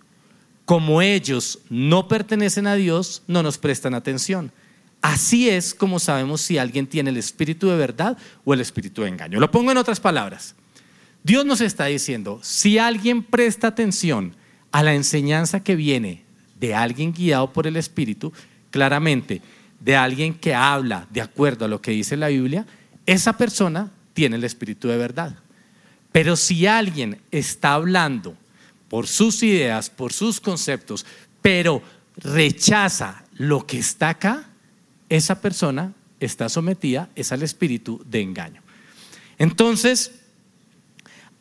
Como 0.64 1.02
ellos 1.02 1.60
no 1.70 2.08
pertenecen 2.08 2.66
a 2.66 2.76
Dios, 2.76 3.24
no 3.28 3.44
nos 3.44 3.58
prestan 3.58 3.94
atención. 3.94 4.54
Así 5.02 5.50
es 5.50 5.74
como 5.74 6.00
sabemos 6.00 6.42
si 6.42 6.58
alguien 6.58 6.88
tiene 6.88 7.10
el 7.10 7.18
espíritu 7.18 7.70
de 7.70 7.78
verdad 7.78 8.18
o 8.44 8.54
el 8.54 8.62
espíritu 8.62 9.04
de 9.04 9.10
engaño. 9.10 9.40
Lo 9.40 9.50
pongo 9.52 9.72
en 9.72 9.78
otras 9.78 10.00
palabras. 10.00 10.56
Dios 11.24 11.46
nos 11.46 11.62
está 11.62 11.86
diciendo, 11.86 12.40
si 12.44 12.78
alguien 12.78 13.24
presta 13.24 13.68
atención 13.68 14.36
a 14.72 14.84
la 14.84 14.94
enseñanza 14.94 15.62
que 15.62 15.76
viene 15.76 16.24
de 16.60 16.76
alguien 16.76 17.14
guiado 17.14 17.52
por 17.52 17.68
el 17.68 17.78
Espíritu, 17.78 18.34
claramente 18.72 19.42
de 19.80 19.96
alguien 19.96 20.34
que 20.34 20.54
habla 20.54 21.08
de 21.10 21.22
acuerdo 21.22 21.66
a 21.66 21.68
lo 21.68 21.82
que 21.82 21.92
dice 21.92 22.18
la 22.18 22.28
Biblia, 22.28 22.66
esa 23.06 23.34
persona 23.34 23.92
tiene 24.14 24.36
el 24.36 24.44
Espíritu 24.44 24.88
de 24.88 24.98
verdad. 24.98 25.36
Pero 26.12 26.36
si 26.36 26.66
alguien 26.68 27.22
está 27.32 27.74
hablando 27.74 28.36
por 28.90 29.08
sus 29.08 29.44
ideas, 29.44 29.90
por 29.90 30.12
sus 30.12 30.40
conceptos, 30.42 31.06
pero 31.42 31.82
rechaza 32.18 33.24
lo 33.34 33.66
que 33.66 33.80
está 33.80 34.10
acá, 34.10 34.49
esa 35.10 35.42
persona 35.42 35.94
está 36.20 36.50
sometida 36.50 37.10
es 37.16 37.32
al 37.32 37.44
espíritu 37.44 38.02
de 38.06 38.22
engaño. 38.22 38.62
Entonces, 39.38 40.12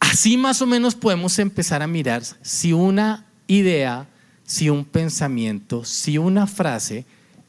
así 0.01 0.37
más 0.37 0.63
o 0.63 0.67
menos 0.67 0.95
podemos 0.95 1.39
empezar 1.39 1.83
a 1.83 1.87
mirar 1.87 2.23
si 2.43 2.73
una 2.73 3.27
idea, 3.47 4.09
si 4.45 4.71
un 4.71 4.85
pensamiento, 4.85 5.85
si 5.85 6.19
una 6.19 6.47
frase 6.47 7.05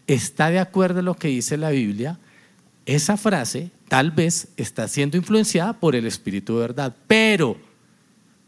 está 0.08 0.50
de 0.50 0.60
acuerdo 0.60 1.00
a 1.00 1.04
lo 1.04 1.16
que 1.16 1.28
dice 1.28 1.58
la 1.58 1.70
Biblia, 1.70 2.18
esa 2.86 3.18
frase 3.18 3.70
tal 3.88 4.12
vez 4.12 4.48
está 4.58 4.88
siendo 4.88 5.18
influenciada 5.18 5.74
por 5.74 5.96
el 5.96 6.06
espíritu 6.06 6.56
de 6.56 6.62
verdad. 6.62 6.96
Pero 7.08 7.58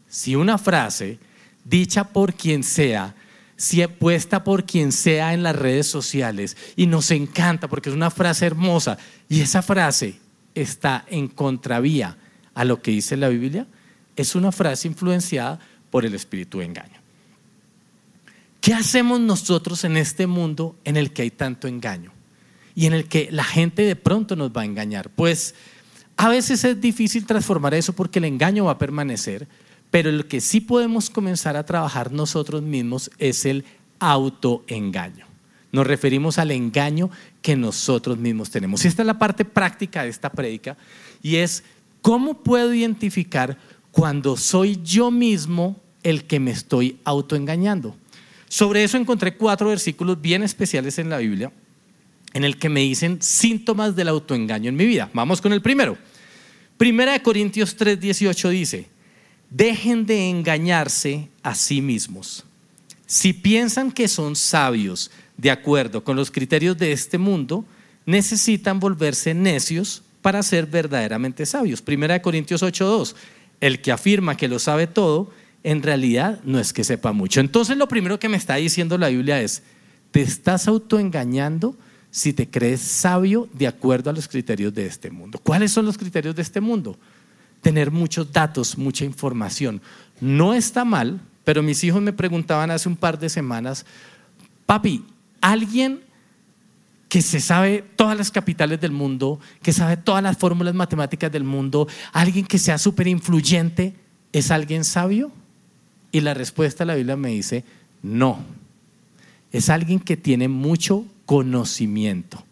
si 0.08 0.34
una 0.34 0.58
frase 0.58 1.18
dicha 1.64 2.04
por 2.04 2.34
quien 2.34 2.64
sea, 2.64 3.14
si 3.62 3.86
puesta 3.86 4.42
por 4.42 4.64
quien 4.64 4.90
sea 4.90 5.34
en 5.34 5.44
las 5.44 5.54
redes 5.54 5.86
sociales 5.86 6.56
y 6.74 6.88
nos 6.88 7.12
encanta 7.12 7.68
porque 7.68 7.90
es 7.90 7.94
una 7.94 8.10
frase 8.10 8.44
hermosa 8.44 8.98
y 9.28 9.40
esa 9.40 9.62
frase 9.62 10.16
está 10.52 11.04
en 11.08 11.28
contravía 11.28 12.18
a 12.54 12.64
lo 12.64 12.82
que 12.82 12.90
dice 12.90 13.16
la 13.16 13.28
Biblia, 13.28 13.68
es 14.16 14.34
una 14.34 14.50
frase 14.50 14.88
influenciada 14.88 15.60
por 15.90 16.04
el 16.04 16.12
espíritu 16.16 16.58
de 16.58 16.64
engaño. 16.64 17.00
¿Qué 18.60 18.74
hacemos 18.74 19.20
nosotros 19.20 19.84
en 19.84 19.96
este 19.96 20.26
mundo 20.26 20.74
en 20.82 20.96
el 20.96 21.12
que 21.12 21.22
hay 21.22 21.30
tanto 21.30 21.68
engaño 21.68 22.10
y 22.74 22.86
en 22.86 22.94
el 22.94 23.06
que 23.06 23.28
la 23.30 23.44
gente 23.44 23.82
de 23.82 23.94
pronto 23.94 24.34
nos 24.34 24.50
va 24.50 24.62
a 24.62 24.64
engañar? 24.64 25.08
Pues 25.10 25.54
a 26.16 26.28
veces 26.28 26.64
es 26.64 26.80
difícil 26.80 27.26
transformar 27.26 27.74
eso 27.74 27.92
porque 27.92 28.18
el 28.18 28.24
engaño 28.24 28.64
va 28.64 28.72
a 28.72 28.78
permanecer, 28.78 29.46
pero 29.92 30.10
lo 30.10 30.26
que 30.26 30.40
sí 30.40 30.62
podemos 30.62 31.10
comenzar 31.10 31.54
a 31.54 31.66
trabajar 31.66 32.12
nosotros 32.12 32.62
mismos 32.62 33.10
es 33.18 33.44
el 33.44 33.66
autoengaño. 33.98 35.26
Nos 35.70 35.86
referimos 35.86 36.38
al 36.38 36.50
engaño 36.50 37.10
que 37.42 37.56
nosotros 37.56 38.16
mismos 38.16 38.50
tenemos. 38.50 38.82
Y 38.82 38.88
esta 38.88 39.02
es 39.02 39.06
la 39.06 39.18
parte 39.18 39.44
práctica 39.44 40.02
de 40.02 40.08
esta 40.08 40.30
prédica 40.32 40.78
y 41.22 41.36
es 41.36 41.62
cómo 42.00 42.42
puedo 42.42 42.72
identificar 42.72 43.58
cuando 43.90 44.38
soy 44.38 44.80
yo 44.82 45.10
mismo 45.10 45.78
el 46.02 46.24
que 46.24 46.40
me 46.40 46.52
estoy 46.52 46.96
autoengañando. 47.04 47.94
Sobre 48.48 48.84
eso 48.84 48.96
encontré 48.96 49.36
cuatro 49.36 49.68
versículos 49.68 50.22
bien 50.22 50.42
especiales 50.42 50.98
en 50.98 51.10
la 51.10 51.18
Biblia 51.18 51.52
en 52.32 52.44
el 52.44 52.58
que 52.58 52.70
me 52.70 52.80
dicen 52.80 53.20
síntomas 53.20 53.94
del 53.94 54.08
autoengaño 54.08 54.70
en 54.70 54.76
mi 54.76 54.86
vida. 54.86 55.10
Vamos 55.12 55.42
con 55.42 55.52
el 55.52 55.60
primero. 55.60 55.98
Primera 56.78 57.12
de 57.12 57.20
Corintios 57.20 57.76
3:18 57.76 58.48
dice, 58.48 58.91
dejen 59.54 60.06
de 60.06 60.30
engañarse 60.30 61.28
a 61.42 61.54
sí 61.54 61.80
mismos. 61.80 62.44
Si 63.06 63.32
piensan 63.32 63.92
que 63.92 64.08
son 64.08 64.36
sabios 64.36 65.10
de 65.36 65.50
acuerdo 65.50 66.02
con 66.02 66.16
los 66.16 66.30
criterios 66.30 66.78
de 66.78 66.92
este 66.92 67.18
mundo, 67.18 67.64
necesitan 68.06 68.80
volverse 68.80 69.34
necios 69.34 70.02
para 70.22 70.42
ser 70.42 70.66
verdaderamente 70.66 71.44
sabios. 71.44 71.82
Primera 71.82 72.14
de 72.14 72.22
Corintios 72.22 72.62
8:2. 72.62 73.14
El 73.60 73.80
que 73.80 73.92
afirma 73.92 74.36
que 74.36 74.48
lo 74.48 74.58
sabe 74.58 74.86
todo, 74.86 75.30
en 75.62 75.82
realidad 75.82 76.40
no 76.44 76.58
es 76.58 76.72
que 76.72 76.84
sepa 76.84 77.12
mucho. 77.12 77.40
Entonces 77.40 77.76
lo 77.76 77.88
primero 77.88 78.18
que 78.18 78.28
me 78.28 78.36
está 78.36 78.56
diciendo 78.56 78.98
la 78.98 79.08
Biblia 79.08 79.40
es, 79.40 79.62
te 80.10 80.22
estás 80.22 80.66
autoengañando 80.66 81.76
si 82.10 82.32
te 82.32 82.48
crees 82.48 82.80
sabio 82.80 83.48
de 83.52 83.66
acuerdo 83.66 84.10
a 84.10 84.12
los 84.12 84.28
criterios 84.28 84.74
de 84.74 84.86
este 84.86 85.10
mundo. 85.10 85.38
¿Cuáles 85.42 85.70
son 85.70 85.84
los 85.84 85.96
criterios 85.96 86.34
de 86.34 86.42
este 86.42 86.60
mundo? 86.60 86.98
Tener 87.62 87.90
muchos 87.90 88.30
datos, 88.30 88.76
mucha 88.76 89.04
información. 89.04 89.80
No 90.20 90.52
está 90.52 90.84
mal, 90.84 91.20
pero 91.44 91.62
mis 91.62 91.82
hijos 91.84 92.02
me 92.02 92.12
preguntaban 92.12 92.70
hace 92.70 92.88
un 92.88 92.96
par 92.96 93.18
de 93.18 93.30
semanas, 93.30 93.86
papi, 94.66 95.04
alguien 95.40 96.00
que 97.08 97.22
se 97.22 97.40
sabe 97.40 97.84
todas 97.96 98.16
las 98.16 98.30
capitales 98.30 98.80
del 98.80 98.90
mundo, 98.90 99.38
que 99.62 99.72
sabe 99.72 99.96
todas 99.96 100.22
las 100.22 100.36
fórmulas 100.36 100.74
matemáticas 100.74 101.30
del 101.30 101.44
mundo, 101.44 101.86
alguien 102.12 102.46
que 102.46 102.58
sea 102.58 102.78
súper 102.78 103.06
influyente, 103.06 103.94
¿es 104.32 104.50
alguien 104.50 104.84
sabio? 104.84 105.30
Y 106.10 106.20
la 106.20 106.34
respuesta 106.34 106.84
de 106.84 106.86
la 106.86 106.94
Biblia 106.94 107.16
me 107.16 107.30
dice, 107.30 107.64
no. 108.02 108.40
Es 109.52 109.68
alguien 109.68 110.00
que 110.00 110.16
tiene 110.16 110.48
mucho 110.48 111.04
conocimiento, 111.26 112.42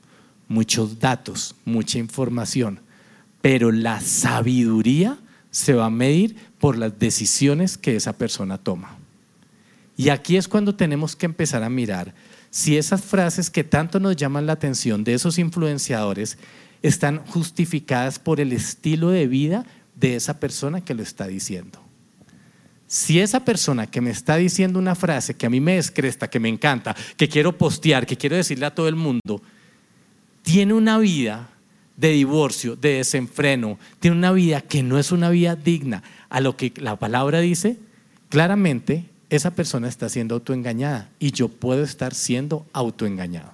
muchos 0.47 1.01
datos, 1.01 1.57
mucha 1.65 1.99
información 1.99 2.81
pero 3.43 3.73
la 3.73 4.01
sabiduría 4.01 5.19
se 5.51 5.75
va 5.75 5.87
a 5.87 5.91
medir 5.91 6.37
por 6.59 6.77
las 6.77 6.99
decisiones 6.99 7.79
que 7.79 7.97
esa 7.97 8.13
persona 8.13 8.59
toma. 8.59 8.97
Y 9.97 10.09
aquí 10.09 10.37
es 10.37 10.49
cuando 10.49 10.75
tenemos 10.75 11.17
que 11.17 11.27
empezar 11.27 11.63
a 11.63 11.71
mirar 11.71 12.15
si 12.51 12.77
esas 12.77 13.03
frases 13.03 13.51
que 13.51 13.65
tanto 13.65 14.01
nos 14.01 14.17
llaman 14.17 14.47
la 14.47 14.55
atención 14.55 15.05
de 15.05 15.15
esos 15.15 15.39
influenciadores 15.39 16.39
están 16.83 17.19
justificadas 17.27 18.19
por 18.19 18.41
el 18.41 18.53
estilo 18.53 19.11
de 19.11 19.27
vida 19.27 19.67
de 19.95 20.17
esa 20.17 20.41
persona 20.41 20.81
que 20.81 20.95
lo 20.95 21.03
está 21.03 21.27
diciendo. 21.27 21.81
Si 22.87 23.21
esa 23.21 23.45
persona 23.45 23.87
que 23.87 24.01
me 24.01 24.11
está 24.11 24.37
diciendo 24.37 24.79
una 24.79 24.97
frase 24.97 25.35
que 25.35 25.47
a 25.47 25.51
mí 25.51 25.61
me 25.61 25.77
descresta, 25.77 26.29
que 26.29 26.41
me 26.41 26.49
encanta, 26.49 26.97
que 27.17 27.29
quiero 27.29 27.57
postear, 27.57 28.05
que 28.05 28.17
quiero 28.17 28.35
decirle 28.35 28.67
a 28.67 28.75
todo 28.75 28.89
el 28.89 28.97
mundo, 28.97 29.41
tiene 30.43 30.75
una 30.75 30.99
vida 30.99 31.51
de 32.01 32.09
divorcio, 32.13 32.77
de 32.77 32.95
desenfreno, 32.95 33.79
tiene 33.99 34.17
una 34.17 34.33
vida 34.33 34.63
que 34.63 34.83
no 34.83 34.99
es 34.99 35.13
una 35.13 35.29
vida 35.29 35.55
digna 35.55 36.03
a 36.31 36.41
lo 36.41 36.57
que 36.57 36.73
la 36.77 36.97
palabra 36.97 37.41
dice, 37.41 37.77
claramente 38.31 39.05
esa 39.29 39.51
persona 39.51 39.87
está 39.87 40.09
siendo 40.09 40.35
autoengañada 40.35 41.11
y 41.19 41.33
yo 41.33 41.49
puedo 41.49 41.85
estar 41.85 42.15
siendo 42.15 42.65
autoengañado. 42.73 43.53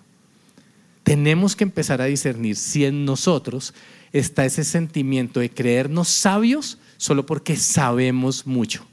Tenemos 1.03 1.57
que 1.57 1.65
empezar 1.65 2.01
a 2.01 2.07
discernir 2.07 2.55
si 2.55 2.85
en 2.85 3.05
nosotros 3.05 3.75
está 4.13 4.45
ese 4.45 4.63
sentimiento 4.63 5.41
de 5.41 5.51
creernos 5.51 6.09
sabios 6.09 6.79
solo 6.99 7.27
porque 7.27 7.57
sabemos 7.57 8.47
mucho. 8.47 8.87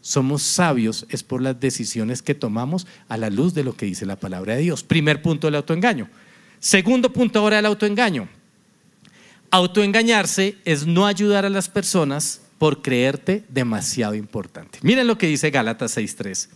Somos 0.00 0.42
sabios 0.42 1.06
es 1.08 1.22
por 1.22 1.40
las 1.40 1.60
decisiones 1.60 2.20
que 2.20 2.34
tomamos 2.34 2.88
a 3.08 3.16
la 3.16 3.30
luz 3.30 3.54
de 3.54 3.62
lo 3.62 3.76
que 3.76 3.86
dice 3.86 4.06
la 4.06 4.16
palabra 4.16 4.56
de 4.56 4.62
Dios. 4.62 4.82
Primer 4.82 5.22
punto 5.22 5.46
del 5.46 5.54
autoengaño. 5.54 6.08
Segundo 6.58 7.12
punto 7.12 7.38
ahora 7.38 7.56
del 7.56 7.66
autoengaño 7.66 8.28
Autoengañarse 9.52 10.56
es 10.64 10.86
no 10.86 11.06
ayudar 11.06 11.44
a 11.44 11.50
las 11.50 11.68
personas 11.68 12.40
por 12.56 12.80
creerte 12.80 13.44
demasiado 13.50 14.14
importante. 14.14 14.78
Miren 14.80 15.06
lo 15.06 15.18
que 15.18 15.26
dice 15.26 15.50
Gálatas 15.50 15.94
6.3. 15.98 16.48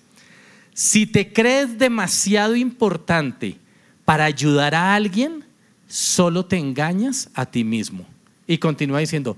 Si 0.72 1.06
te 1.06 1.30
crees 1.30 1.78
demasiado 1.78 2.56
importante 2.56 3.58
para 4.06 4.24
ayudar 4.24 4.74
a 4.74 4.94
alguien, 4.94 5.44
solo 5.86 6.46
te 6.46 6.56
engañas 6.56 7.28
a 7.34 7.44
ti 7.44 7.64
mismo. 7.64 8.06
Y 8.46 8.56
continúa 8.56 9.00
diciendo, 9.00 9.36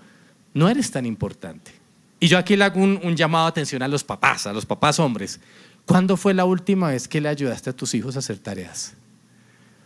no 0.55 0.69
eres 0.69 0.93
tan 0.93 1.05
importante. 1.05 1.73
Y 2.21 2.29
yo 2.29 2.39
aquí 2.39 2.55
le 2.55 2.63
hago 2.63 2.81
un, 2.81 3.01
un, 3.03 3.17
llamado 3.17 3.47
de 3.47 3.51
atención 3.51 3.83
a 3.83 3.89
los 3.89 4.05
papás, 4.05 4.47
a 4.47 4.53
los 4.53 4.67
papás 4.67 5.01
hombres. 5.01 5.41
¿Cuándo 5.85 6.17
fue 6.17 6.33
la 6.33 6.45
última 6.45 6.91
vez 6.91 7.09
que 7.09 7.21
le 7.21 7.29
ayudaste 7.29 7.71
a 7.71 7.73
tus 7.73 7.93
hijos 7.95 8.15
a 8.15 8.21
hacer 8.21 8.39
tareas? 8.39 8.95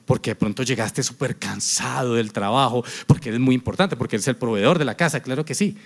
Porque 0.05 0.31
de 0.31 0.35
pronto 0.35 0.62
llegaste 0.62 1.03
súper 1.03 1.37
cansado 1.37 2.15
del 2.15 2.33
trabajo, 2.33 2.85
porque 3.07 3.29
eres 3.29 3.41
muy 3.41 3.55
importante, 3.55 3.97
porque 3.97 4.17
eres 4.17 4.29
el 4.29 4.37
proveedor 4.37 4.79
de 4.79 4.85
la 4.85 4.97
casa, 4.97 5.21
claro 5.21 5.45
que 5.45 5.55
sí. 5.55 5.77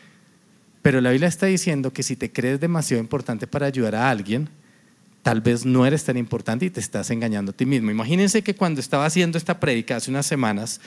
Pero 0.83 1.01
la 1.01 1.11
Biblia 1.11 1.29
está 1.29 1.47
diciendo 1.47 1.93
que 1.93 2.03
si 2.03 2.17
te 2.17 2.33
crees 2.33 2.61
demasiado 2.61 3.03
importante 3.03 3.47
para 3.47 3.67
ayudar 3.67 3.95
a 3.95 4.09
alguien, 4.09 4.49
tal 5.23 5.41
vez 5.41 5.67
no 5.67 5.85
eres 5.85 6.05
tan 6.05 6.17
importante 6.17 6.67
y 6.67 6.71
te 6.71 6.79
estás 6.79 7.11
engañando 7.11 7.51
a 7.51 7.57
ti 7.57 7.67
mismo. 7.67 7.91
Imagínense 7.91 8.43
que 8.43 8.55
cuando 8.55 8.81
estaba 8.81 9.05
haciendo 9.05 9.37
esta 9.39 9.59
prédica 9.59 9.97
hace 9.97 10.11
unas 10.11 10.27
semanas, 10.27 10.81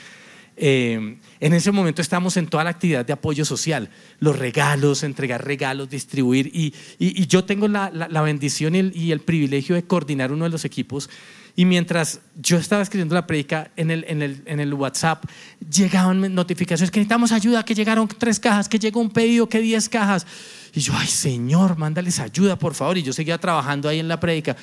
eh, 0.56 1.16
en 1.40 1.52
ese 1.52 1.72
momento 1.72 2.02
estamos 2.02 2.36
en 2.36 2.46
toda 2.46 2.64
la 2.64 2.70
actividad 2.70 3.04
de 3.04 3.12
apoyo 3.12 3.44
social, 3.44 3.90
los 4.18 4.38
regalos, 4.38 5.02
entregar 5.02 5.44
regalos, 5.44 5.90
distribuir, 5.90 6.50
y, 6.52 6.74
yo 7.26 7.44
tengo 7.44 7.68
la, 7.68 7.90
bendición 8.22 8.74
y 8.74 9.12
el, 9.12 9.20
privilegio 9.20 9.74
de 9.74 9.84
coordinar 9.84 10.32
uno 10.32 10.44
de 10.44 10.50
los 10.50 10.64
equipos. 10.64 11.08
Y 11.60 11.66
mientras 11.66 12.20
yo 12.40 12.56
estaba 12.56 12.80
escribiendo 12.80 13.14
la 13.14 13.26
predica 13.26 13.70
en 13.76 13.90
el, 13.90 14.06
en, 14.08 14.22
el, 14.22 14.42
en 14.46 14.60
el 14.60 14.72
WhatsApp, 14.72 15.26
llegaban 15.70 16.34
notificaciones 16.34 16.90
que 16.90 17.00
necesitamos 17.00 17.32
ayuda, 17.32 17.66
que 17.66 17.74
llegaron 17.74 18.08
tres 18.08 18.40
cajas, 18.40 18.66
que 18.66 18.78
llegó 18.78 18.98
un 18.98 19.10
pedido, 19.10 19.46
que 19.46 19.60
diez 19.60 19.86
cajas. 19.90 20.26
Y 20.72 20.80
yo, 20.80 20.94
ay 20.96 21.06
Señor, 21.06 21.76
mándales 21.76 22.18
ayuda, 22.18 22.56
por 22.56 22.72
favor. 22.72 22.96
Y 22.96 23.02
yo 23.02 23.12
seguía 23.12 23.36
trabajando 23.36 23.90
ahí 23.90 23.98
en 23.98 24.08
la 24.08 24.18
predica. 24.18 24.56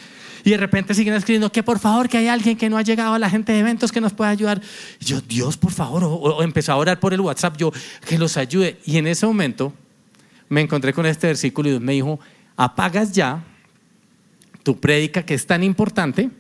Y 0.44 0.50
de 0.50 0.58
repente 0.58 0.96
siguen 0.96 1.14
escribiendo 1.14 1.52
que 1.52 1.62
por 1.62 1.78
favor, 1.78 2.10
que 2.10 2.18
hay 2.18 2.30
alguien 2.30 2.58
que 2.58 2.68
no 2.68 2.80
ha 2.80 2.82
llegado 2.82 3.14
a 3.14 3.20
la 3.20 3.30
gente 3.30 3.52
de 3.52 3.60
eventos 3.60 3.92
que 3.92 4.02
nos 4.02 4.14
pueda 4.14 4.32
ayudar. 4.32 4.60
Y 5.00 5.06
yo, 5.06 5.22
Dios, 5.22 5.56
por 5.56 5.74
favor. 5.74 6.04
O, 6.04 6.14
o 6.16 6.42
empezó 6.42 6.72
a 6.72 6.78
orar 6.78 7.00
por 7.00 7.14
el 7.14 7.22
WhatsApp, 7.22 7.58
yo, 7.58 7.72
que 8.08 8.18
los 8.18 8.38
ayude. 8.38 8.80
Y 8.86 8.98
en 8.98 9.06
ese 9.06 9.28
momento 9.28 9.72
me 10.50 10.62
encontré 10.62 10.94
con 10.94 11.06
este 11.06 11.28
versículo 11.28 11.70
y 11.70 11.74
Dios 11.74 11.82
me 11.84 11.94
dijo, 11.94 12.20
apagas 12.56 13.12
ya 13.12 13.44
tu 14.64 14.80
prédica 14.80 15.22
que 15.22 15.36
es 15.36 15.46
tan 15.46 15.62
importante 15.62 16.32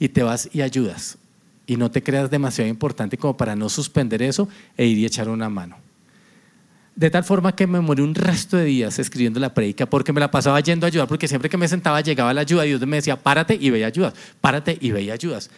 y 0.00 0.08
te 0.08 0.24
vas 0.24 0.48
y 0.52 0.62
ayudas. 0.62 1.18
Y 1.66 1.76
no 1.76 1.92
te 1.92 2.02
creas 2.02 2.28
demasiado 2.28 2.68
importante 2.68 3.16
como 3.16 3.36
para 3.36 3.54
no 3.54 3.68
suspender 3.68 4.22
eso 4.22 4.48
e 4.76 4.86
ir 4.86 4.98
y 4.98 5.06
echar 5.06 5.28
una 5.28 5.48
mano. 5.48 5.76
De 6.96 7.10
tal 7.10 7.22
forma 7.22 7.54
que 7.54 7.68
me 7.68 7.80
morí 7.80 8.02
un 8.02 8.14
resto 8.14 8.56
de 8.56 8.64
días 8.64 8.98
escribiendo 8.98 9.38
la 9.38 9.54
prédica 9.54 9.86
porque 9.86 10.12
me 10.12 10.18
la 10.18 10.30
pasaba 10.30 10.58
yendo 10.60 10.86
a 10.86 10.88
ayudar, 10.88 11.06
porque 11.06 11.28
siempre 11.28 11.48
que 11.48 11.56
me 11.56 11.68
sentaba 11.68 12.00
llegaba 12.00 12.34
la 12.34 12.40
ayuda 12.40 12.66
y 12.66 12.70
Dios 12.70 12.84
me 12.86 12.96
decía, 12.96 13.16
párate 13.16 13.56
y 13.60 13.70
ve 13.70 13.78
y 13.78 13.82
ayudas, 13.84 14.14
párate 14.40 14.76
y 14.80 14.90
ve 14.90 15.02
y 15.02 15.10
ayudas. 15.10 15.50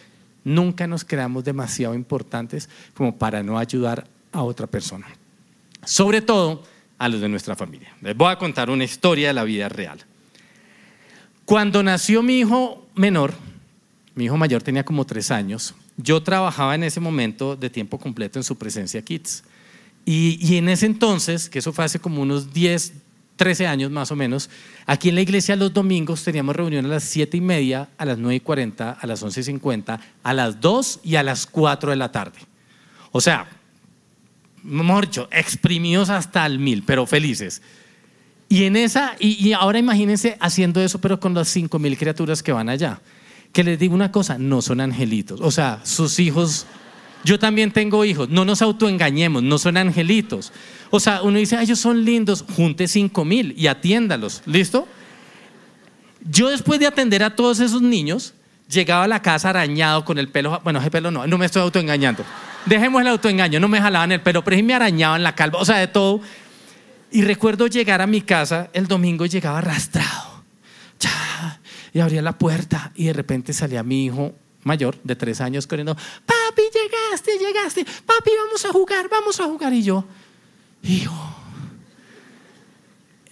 Nunca 0.43 0.85
nos 0.85 1.03
creamos 1.03 1.43
demasiado 1.43 1.95
importantes 1.95 2.69
como 2.93 3.17
para 3.17 3.41
no 3.41 3.57
ayudar 3.57 4.05
a 4.31 4.43
otra 4.43 4.67
persona. 4.67 5.07
Sobre 5.83 6.21
todo 6.21 6.63
a 6.99 7.09
los 7.09 7.21
de 7.21 7.29
nuestra 7.29 7.55
familia. 7.55 7.93
Les 8.01 8.15
voy 8.15 8.31
a 8.31 8.37
contar 8.37 8.69
una 8.69 8.83
historia 8.83 9.29
de 9.29 9.33
la 9.33 9.43
vida 9.43 9.67
real. 9.69 9.99
Cuando 11.45 11.81
nació 11.81 12.21
mi 12.23 12.39
hijo 12.39 12.87
menor, 12.95 13.33
mi 14.15 14.25
hijo 14.25 14.37
mayor 14.37 14.61
tenía 14.61 14.83
como 14.83 15.05
tres 15.05 15.31
años, 15.31 15.73
yo 15.97 16.21
trabajaba 16.21 16.75
en 16.75 16.83
ese 16.83 16.99
momento 16.99 17.55
de 17.55 17.69
tiempo 17.69 17.97
completo 17.97 18.39
en 18.39 18.43
su 18.43 18.57
presencia 18.57 19.01
Kids. 19.01 19.43
Y, 20.05 20.57
en 20.57 20.67
ese 20.67 20.85
entonces, 20.85 21.49
que 21.49 21.59
eso 21.59 21.71
fue 21.71 21.85
hace 21.85 21.97
como 21.97 22.21
unos 22.21 22.53
10, 22.53 22.93
13 23.37 23.67
años 23.67 23.89
más 23.89 24.11
o 24.11 24.15
menos, 24.15 24.49
aquí 24.85 25.09
en 25.09 25.15
la 25.15 25.21
iglesia 25.21 25.55
los 25.55 25.73
domingos 25.73 26.23
teníamos 26.23 26.55
reunión 26.55 26.85
a 26.85 26.89
las 26.89 27.03
7 27.05 27.37
y 27.37 27.41
media, 27.41 27.89
a 27.97 28.05
las 28.05 28.17
9 28.17 28.35
y 28.35 28.39
40, 28.41 28.91
a 28.91 29.07
las 29.07 29.23
11 29.23 29.39
y 29.39 29.43
50, 29.43 29.99
a 30.21 30.33
las 30.33 30.59
2 30.59 30.99
y 31.03 31.15
a 31.15 31.23
las 31.23 31.45
4 31.45 31.91
de 31.91 31.95
la 31.95 32.11
tarde. 32.11 32.39
O 33.11 33.21
sea, 33.21 33.47
mejor 34.61 35.05
dicho, 35.05 35.29
exprimidos 35.31 36.09
hasta 36.09 36.45
el 36.45 36.59
mil, 36.59 36.83
pero 36.83 37.05
felices. 37.05 37.61
Y 38.49 38.65
en 38.65 38.75
esa, 38.75 39.15
y, 39.19 39.47
y 39.47 39.53
ahora 39.53 39.79
imagínense 39.79 40.37
haciendo 40.41 40.81
eso, 40.81 40.99
pero 40.99 41.19
con 41.19 41.33
las 41.33 41.47
5 41.47 41.79
mil 41.79 41.97
criaturas 41.97 42.43
que 42.43 42.51
van 42.51 42.67
allá. 42.67 42.99
Que 43.53 43.63
les 43.63 43.79
digo 43.79 43.95
una 43.95 44.11
cosa, 44.11 44.37
no 44.37 44.61
son 44.61 44.81
angelitos. 44.81 45.39
O 45.39 45.51
sea, 45.51 45.79
sus 45.83 46.19
hijos 46.19 46.65
yo 47.23 47.39
también 47.39 47.71
tengo 47.71 48.03
hijos, 48.03 48.29
no 48.29 48.43
nos 48.43 48.61
autoengañemos, 48.61 49.41
no 49.43 49.57
son 49.57 49.77
angelitos. 49.77 50.51
O 50.89 50.99
sea, 50.99 51.21
uno 51.21 51.37
dice, 51.37 51.59
ellos 51.61 51.79
son 51.79 52.03
lindos, 52.03 52.43
junte 52.55 52.87
cinco 52.87 53.23
mil 53.23 53.53
y 53.57 53.67
atiéndalos, 53.67 54.41
¿listo? 54.45 54.87
Yo 56.29 56.49
después 56.49 56.79
de 56.79 56.87
atender 56.87 57.23
a 57.23 57.35
todos 57.35 57.59
esos 57.61 57.81
niños, 57.81 58.33
llegaba 58.69 59.05
a 59.05 59.07
la 59.07 59.21
casa 59.21 59.49
arañado 59.49 60.03
con 60.03 60.17
el 60.17 60.27
pelo, 60.27 60.59
bueno, 60.63 60.79
ese 60.79 60.91
pelo 60.91 61.11
no, 61.11 61.25
no 61.25 61.37
me 61.37 61.45
estoy 61.45 61.61
autoengañando. 61.61 62.25
Dejemos 62.65 63.01
el 63.01 63.07
autoengaño, 63.07 63.59
no 63.59 63.67
me 63.67 63.79
jalaban 63.79 64.11
el 64.11 64.21
pelo, 64.21 64.43
pero 64.43 64.57
sí 64.57 64.63
me 64.63 64.73
arañaban 64.73 65.23
la 65.23 65.35
calva, 65.35 65.59
o 65.59 65.65
sea, 65.65 65.77
de 65.77 65.87
todo. 65.87 66.21
Y 67.11 67.21
recuerdo 67.21 67.67
llegar 67.67 68.01
a 68.01 68.07
mi 68.07 68.21
casa 68.21 68.69
el 68.73 68.87
domingo 68.87 69.25
llegaba 69.25 69.59
arrastrado. 69.59 70.43
Y 71.93 71.99
abría 71.99 72.21
la 72.21 72.37
puerta 72.37 72.91
y 72.95 73.05
de 73.05 73.13
repente 73.13 73.53
salía 73.53 73.83
mi 73.83 74.05
hijo 74.05 74.33
mayor 74.63 74.97
de 75.03 75.15
tres 75.15 75.41
años 75.41 75.67
corriendo, 75.67 75.95
papi, 75.95 76.61
llegaste, 76.73 77.37
llegaste, 77.37 77.85
papi, 77.85 78.31
vamos 78.45 78.65
a 78.65 78.71
jugar, 78.71 79.09
vamos 79.09 79.39
a 79.39 79.45
jugar. 79.45 79.73
Y 79.73 79.83
yo, 79.83 80.05
hijo, 80.83 81.35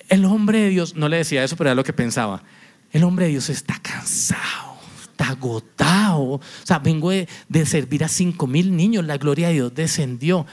el 0.10 0.26
hombre 0.26 0.60
de 0.60 0.70
Dios, 0.70 0.96
no 0.96 1.08
le 1.10 1.18
decía 1.18 1.44
eso, 1.44 1.56
pero 1.56 1.70
era 1.70 1.76
lo 1.76 1.84
que 1.84 1.94
pensaba, 1.94 2.44
el 2.92 3.04
hombre 3.04 3.26
de 3.26 3.32
Dios 3.32 3.50
está 3.50 3.80
cansado, 3.82 4.78
está 5.02 5.30
agotado. 5.30 6.34
O 6.34 6.42
sea, 6.64 6.80
vengo 6.80 7.12
de, 7.12 7.28
servir 7.66 8.04
a 8.04 8.10
cinco 8.10 8.48
mil 8.48 8.76
niños, 8.76 9.06
la 9.06 9.18
gloria 9.18 9.48
de 9.48 9.56
Dios 9.56 9.74
descendió. 9.74 10.46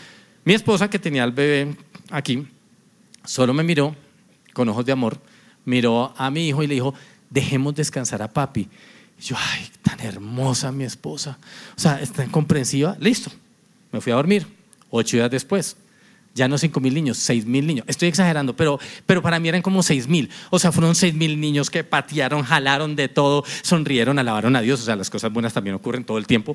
Mi 0.45 0.55
esposa 0.55 0.89
que 0.89 0.99
tenía 0.99 1.25
al 1.25 1.33
bebé 1.33 1.77
aquí, 2.11 2.47
solo 3.25 3.53
me 3.53 3.65
miró 3.65 3.97
con 4.55 4.69
ojos 4.69 4.87
de 4.87 4.93
amor, 4.93 5.21
miró 5.65 6.15
a 6.17 6.31
mi 6.31 6.49
hijo 6.49 6.63
y 6.63 6.69
le 6.69 6.75
dijo, 6.75 6.95
dejemos 7.31 7.75
descansar 7.75 8.23
a 8.23 8.29
papi 8.29 8.69
yo, 9.21 9.37
ay, 9.37 9.69
tan 9.83 10.01
hermosa 10.01 10.71
mi 10.71 10.85
esposa. 10.85 11.39
O 11.77 11.81
sea, 11.81 12.01
es 12.01 12.13
tan 12.13 12.31
comprensiva. 12.31 12.97
Listo. 13.01 13.31
Me 13.91 14.01
fui 14.01 14.13
a 14.13 14.17
dormir. 14.17 14.47
Ocho 14.91 15.17
días 15.17 15.31
después. 15.31 15.77
Ya 16.35 16.47
no 16.47 16.57
cinco 16.57 16.79
mil 16.79 16.95
niños, 16.95 17.19
seis 17.19 17.45
mil 17.45 17.67
niños. 17.67 17.85
Estoy 17.89 18.09
exagerando, 18.09 18.55
pero, 18.55 18.79
pero 19.07 19.21
para 19.21 19.41
mí 19.41 19.49
eran 19.49 19.61
como 19.61 19.83
seis 19.83 20.07
mil. 20.07 20.31
O 20.51 20.59
sea, 20.59 20.71
fueron 20.71 20.95
seis 20.95 21.15
mil 21.15 21.41
niños 21.41 21.69
que 21.69 21.83
patearon, 21.83 22.45
jalaron 22.45 22.95
de 22.95 23.09
todo, 23.09 23.45
sonrieron, 23.63 24.21
alabaron 24.21 24.55
a 24.55 24.61
Dios. 24.61 24.81
O 24.81 24.85
sea, 24.85 24.95
las 24.95 25.11
cosas 25.11 25.33
buenas 25.33 25.53
también 25.53 25.75
ocurren 25.75 26.05
todo 26.05 26.19
el 26.19 26.27
tiempo. 26.27 26.55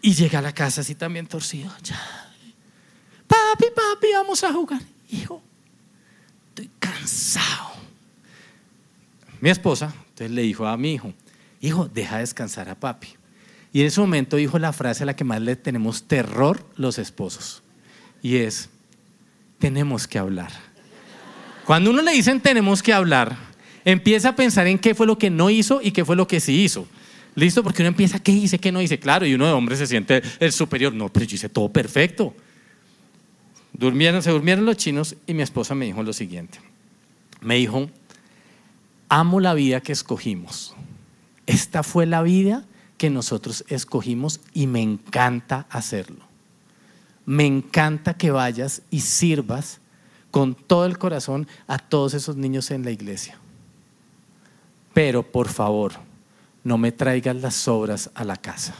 Y 0.00 0.14
llega 0.14 0.38
a 0.38 0.42
la 0.42 0.52
casa 0.52 0.80
así 0.80 0.94
también 0.94 1.26
torcido. 1.26 1.70
Ya. 1.82 2.00
Papi, 3.26 3.66
papi, 3.74 4.06
vamos 4.14 4.42
a 4.44 4.52
jugar. 4.52 4.80
Hijo, 5.10 5.42
estoy 6.48 6.70
cansado. 6.78 7.71
Mi 9.42 9.50
esposa 9.50 9.92
entonces 10.10 10.30
le 10.30 10.42
dijo 10.42 10.68
a 10.68 10.76
mi 10.76 10.94
hijo, 10.94 11.12
hijo, 11.60 11.90
deja 11.92 12.18
descansar 12.18 12.68
a 12.68 12.76
papi. 12.76 13.08
Y 13.72 13.80
en 13.80 13.88
ese 13.88 14.00
momento 14.00 14.36
dijo 14.36 14.56
la 14.60 14.72
frase 14.72 15.02
a 15.02 15.06
la 15.06 15.16
que 15.16 15.24
más 15.24 15.42
le 15.42 15.56
tenemos 15.56 16.04
terror 16.04 16.64
los 16.76 16.96
esposos. 16.96 17.64
Y 18.22 18.36
es, 18.36 18.70
tenemos 19.58 20.06
que 20.06 20.20
hablar. 20.20 20.52
Cuando 21.66 21.90
uno 21.90 22.02
le 22.02 22.12
dicen 22.12 22.40
tenemos 22.40 22.84
que 22.84 22.92
hablar, 22.92 23.36
empieza 23.84 24.28
a 24.28 24.36
pensar 24.36 24.68
en 24.68 24.78
qué 24.78 24.94
fue 24.94 25.08
lo 25.08 25.18
que 25.18 25.28
no 25.28 25.50
hizo 25.50 25.80
y 25.82 25.90
qué 25.90 26.04
fue 26.04 26.14
lo 26.14 26.28
que 26.28 26.38
sí 26.38 26.62
hizo. 26.62 26.86
¿Listo? 27.34 27.64
Porque 27.64 27.82
uno 27.82 27.88
empieza, 27.88 28.20
¿qué 28.20 28.30
hice? 28.30 28.60
¿Qué 28.60 28.70
no 28.70 28.80
hice? 28.80 29.00
Claro, 29.00 29.26
y 29.26 29.34
uno 29.34 29.46
de 29.46 29.52
hombre 29.52 29.74
se 29.74 29.88
siente 29.88 30.22
el 30.38 30.52
superior. 30.52 30.94
No, 30.94 31.08
pero 31.08 31.26
yo 31.26 31.34
hice 31.34 31.48
todo 31.48 31.68
perfecto. 31.68 32.32
Durmieron, 33.72 34.22
se 34.22 34.30
durmieron 34.30 34.64
los 34.66 34.76
chinos 34.76 35.16
y 35.26 35.34
mi 35.34 35.42
esposa 35.42 35.74
me 35.74 35.86
dijo 35.86 36.00
lo 36.04 36.12
siguiente. 36.12 36.60
Me 37.40 37.56
dijo, 37.56 37.90
amo 39.12 39.40
la 39.40 39.54
vida 39.54 39.80
que 39.80 39.92
escogimos 39.92 40.74
esta 41.46 41.82
fue 41.82 42.06
la 42.06 42.22
vida 42.22 42.64
que 42.98 43.10
nosotros 43.10 43.64
escogimos 43.68 44.40
y 44.54 44.66
me 44.66 44.80
encanta 44.80 45.66
hacerlo. 45.70 46.24
Me 47.26 47.46
encanta 47.46 48.14
que 48.14 48.30
vayas 48.30 48.82
y 48.90 49.00
sirvas 49.00 49.80
con 50.30 50.54
todo 50.54 50.86
el 50.86 50.98
corazón 50.98 51.46
a 51.66 51.78
todos 51.78 52.14
esos 52.14 52.36
niños 52.36 52.70
en 52.70 52.84
la 52.84 52.90
iglesia. 52.90 53.38
Pero 54.94 55.22
por 55.22 55.48
favor, 55.48 55.92
no 56.64 56.78
me 56.78 56.92
traigas 56.92 57.36
las 57.36 57.54
sobras 57.54 58.10
a 58.14 58.24
la 58.24 58.36
casa. 58.36 58.74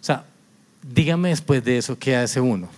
O 0.00 0.04
sea, 0.04 0.24
dígame 0.82 1.30
después 1.30 1.64
de 1.64 1.78
eso 1.78 1.98
qué 1.98 2.16
hace 2.16 2.40
uno. 2.40 2.68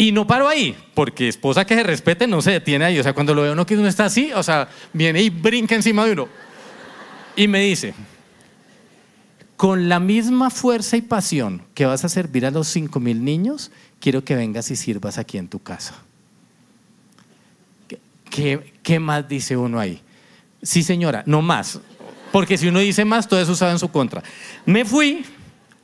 Y 0.00 0.12
no 0.12 0.28
paro 0.28 0.48
ahí, 0.48 0.76
porque 0.94 1.26
esposa 1.26 1.66
que 1.66 1.74
se 1.74 1.82
respete 1.82 2.28
no 2.28 2.40
se 2.40 2.52
detiene 2.52 2.84
ahí. 2.84 2.98
O 3.00 3.02
sea, 3.02 3.12
cuando 3.12 3.34
lo 3.34 3.42
veo 3.42 3.52
uno 3.52 3.66
que 3.66 3.76
uno 3.76 3.88
está 3.88 4.04
así, 4.04 4.30
o 4.32 4.44
sea, 4.44 4.68
viene 4.92 5.20
y 5.20 5.28
brinca 5.28 5.74
encima 5.74 6.06
de 6.06 6.12
uno. 6.12 6.28
Y 7.34 7.48
me 7.48 7.60
dice, 7.60 7.94
con 9.56 9.88
la 9.88 9.98
misma 9.98 10.50
fuerza 10.50 10.96
y 10.96 11.02
pasión 11.02 11.62
que 11.74 11.84
vas 11.84 12.04
a 12.04 12.08
servir 12.08 12.46
a 12.46 12.52
los 12.52 12.68
cinco 12.68 13.00
mil 13.00 13.24
niños, 13.24 13.72
quiero 13.98 14.22
que 14.22 14.36
vengas 14.36 14.70
y 14.70 14.76
sirvas 14.76 15.18
aquí 15.18 15.36
en 15.36 15.48
tu 15.48 15.58
casa. 15.58 15.94
¿Qué, 18.30 18.72
¿Qué, 18.84 19.00
más 19.00 19.28
dice 19.28 19.56
uno 19.56 19.80
ahí? 19.80 20.00
Sí, 20.62 20.84
señora, 20.84 21.24
no 21.26 21.42
más. 21.42 21.80
Porque 22.30 22.56
si 22.56 22.68
uno 22.68 22.78
dice 22.78 23.04
más, 23.04 23.26
todo 23.26 23.40
eso 23.40 23.50
usado 23.50 23.72
en 23.72 23.80
su 23.80 23.88
contra. 23.88 24.22
Me 24.64 24.84
fui 24.84 25.24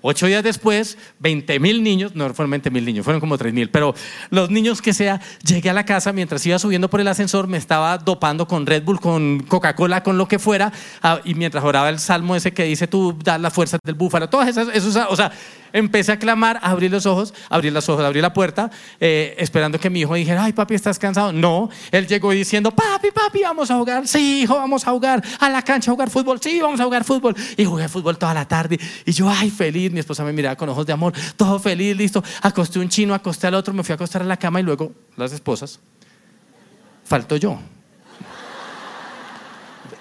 Ocho 0.06 0.26
días 0.26 0.42
después, 0.42 0.98
20 1.20 1.58
mil 1.60 1.82
niños, 1.82 2.14
no 2.14 2.28
fueron 2.34 2.50
20 2.50 2.70
mil 2.70 2.84
niños, 2.84 3.04
fueron 3.06 3.20
como 3.20 3.38
3 3.38 3.54
mil, 3.54 3.70
pero 3.70 3.94
los 4.28 4.50
niños 4.50 4.82
que 4.82 4.92
sea, 4.92 5.18
llegué 5.42 5.70
a 5.70 5.72
la 5.72 5.86
casa 5.86 6.12
mientras 6.12 6.44
iba 6.44 6.58
subiendo 6.58 6.90
por 6.90 7.00
el 7.00 7.08
ascensor, 7.08 7.46
me 7.46 7.56
estaba 7.56 7.96
dopando 7.96 8.46
con 8.46 8.66
Red 8.66 8.82
Bull, 8.82 9.00
con 9.00 9.40
Coca-Cola, 9.48 10.02
con 10.02 10.18
lo 10.18 10.28
que 10.28 10.38
fuera, 10.38 10.70
ah, 11.02 11.20
y 11.24 11.32
mientras 11.32 11.64
oraba 11.64 11.88
el 11.88 11.98
salmo 11.98 12.36
ese 12.36 12.52
que 12.52 12.64
dice 12.64 12.86
tú 12.86 13.16
das 13.24 13.40
la 13.40 13.50
fuerza 13.50 13.78
del 13.82 13.94
búfalo, 13.94 14.28
todas 14.28 14.46
esas, 14.50 14.68
eso, 14.74 15.06
o 15.08 15.16
sea, 15.16 15.32
empecé 15.74 16.12
a 16.12 16.18
clamar, 16.18 16.60
abrí 16.62 16.88
los 16.88 17.04
ojos, 17.04 17.34
abrí 17.50 17.70
los 17.70 17.88
ojos, 17.88 18.04
abrí 18.04 18.20
la 18.20 18.32
puerta, 18.32 18.70
eh, 19.00 19.34
esperando 19.38 19.78
que 19.78 19.90
mi 19.90 20.00
hijo 20.00 20.14
dijera, 20.14 20.44
ay 20.44 20.52
papi, 20.52 20.74
¿estás 20.74 20.98
cansado? 20.98 21.32
No, 21.32 21.68
él 21.90 22.06
llegó 22.06 22.30
diciendo, 22.30 22.70
papi, 22.70 23.10
papi, 23.10 23.42
vamos 23.42 23.70
a 23.70 23.76
jugar, 23.76 24.06
sí, 24.06 24.42
hijo, 24.42 24.54
vamos 24.54 24.86
a 24.86 24.92
jugar 24.92 25.22
a 25.40 25.50
la 25.50 25.62
cancha 25.62 25.90
a 25.90 25.94
jugar 25.94 26.10
fútbol, 26.10 26.40
sí, 26.40 26.60
vamos 26.60 26.78
a 26.80 26.84
jugar 26.84 27.04
fútbol. 27.04 27.34
Y 27.56 27.64
jugué 27.64 27.88
fútbol 27.88 28.16
toda 28.16 28.32
la 28.32 28.46
tarde, 28.46 28.78
y 29.04 29.12
yo, 29.12 29.28
ay, 29.28 29.50
feliz, 29.50 29.90
mi 29.94 30.00
esposa 30.00 30.24
me 30.24 30.32
miraba 30.32 30.56
con 30.56 30.68
ojos 30.68 30.84
de 30.84 30.92
amor, 30.92 31.14
todo 31.36 31.58
feliz, 31.58 31.96
listo, 31.96 32.22
acosté 32.42 32.78
un 32.78 32.88
chino, 32.88 33.14
acosté 33.14 33.46
al 33.46 33.54
otro, 33.54 33.72
me 33.72 33.82
fui 33.82 33.92
a 33.92 33.96
acostar 33.96 34.20
a 34.22 34.24
la 34.26 34.36
cama 34.36 34.60
y 34.60 34.64
luego 34.64 34.92
las 35.16 35.32
esposas, 35.32 35.80
falto 37.04 37.36
yo 37.36 37.58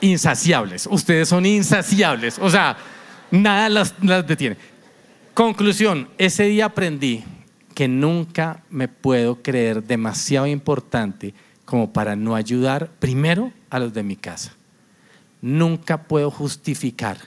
insaciables. 0.03 0.87
Ustedes 0.91 1.29
son 1.29 1.45
insaciables. 1.45 2.37
O 2.39 2.49
sea, 2.49 2.77
nada 3.31 3.69
las, 3.69 3.95
las, 4.01 4.27
detiene. 4.27 4.57
Conclusión, 5.33 6.09
ese 6.17 6.43
día 6.43 6.65
aprendí 6.65 7.23
que 7.73 7.87
nunca 7.87 8.63
me 8.69 8.87
puedo 8.87 9.41
creer 9.41 9.83
demasiado 9.83 10.45
importante 10.45 11.33
como 11.65 11.91
para 11.91 12.15
no 12.15 12.35
ayudar 12.35 12.91
primero 12.99 13.51
a 13.69 13.79
los 13.79 13.93
de 13.93 14.03
mi 14.03 14.15
casa. 14.15 14.53
Nunca 15.41 16.03
puedo 16.03 16.29
justificar 16.29 17.17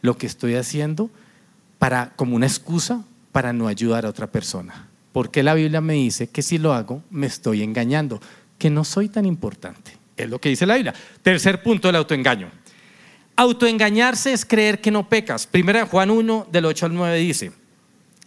lo 0.00 0.16
que 0.16 0.26
estoy 0.26 0.54
haciendo 0.54 1.10
para 1.80 2.12
como 2.14 2.36
una 2.36 2.46
excusa 2.46 3.02
para 3.32 3.54
no 3.54 3.66
ayudar 3.66 4.04
a 4.04 4.10
otra 4.10 4.26
persona. 4.26 4.86
Porque 5.12 5.42
la 5.42 5.54
Biblia 5.54 5.80
me 5.80 5.94
dice 5.94 6.28
que 6.28 6.42
si 6.42 6.58
lo 6.58 6.74
hago 6.74 7.02
me 7.10 7.26
estoy 7.26 7.62
engañando, 7.62 8.20
que 8.58 8.68
no 8.68 8.84
soy 8.84 9.08
tan 9.08 9.24
importante. 9.24 9.96
Es 10.14 10.28
lo 10.28 10.38
que 10.38 10.50
dice 10.50 10.66
la 10.66 10.74
Biblia. 10.74 10.94
Tercer 11.22 11.62
punto 11.62 11.88
del 11.88 11.96
autoengaño. 11.96 12.50
Autoengañarse 13.34 14.34
es 14.34 14.44
creer 14.44 14.82
que 14.82 14.90
no 14.90 15.08
pecas. 15.08 15.46
Primera 15.46 15.86
Juan 15.86 16.10
1, 16.10 16.48
del 16.52 16.66
8 16.66 16.86
al 16.86 16.94
9 16.94 17.18
dice, 17.18 17.52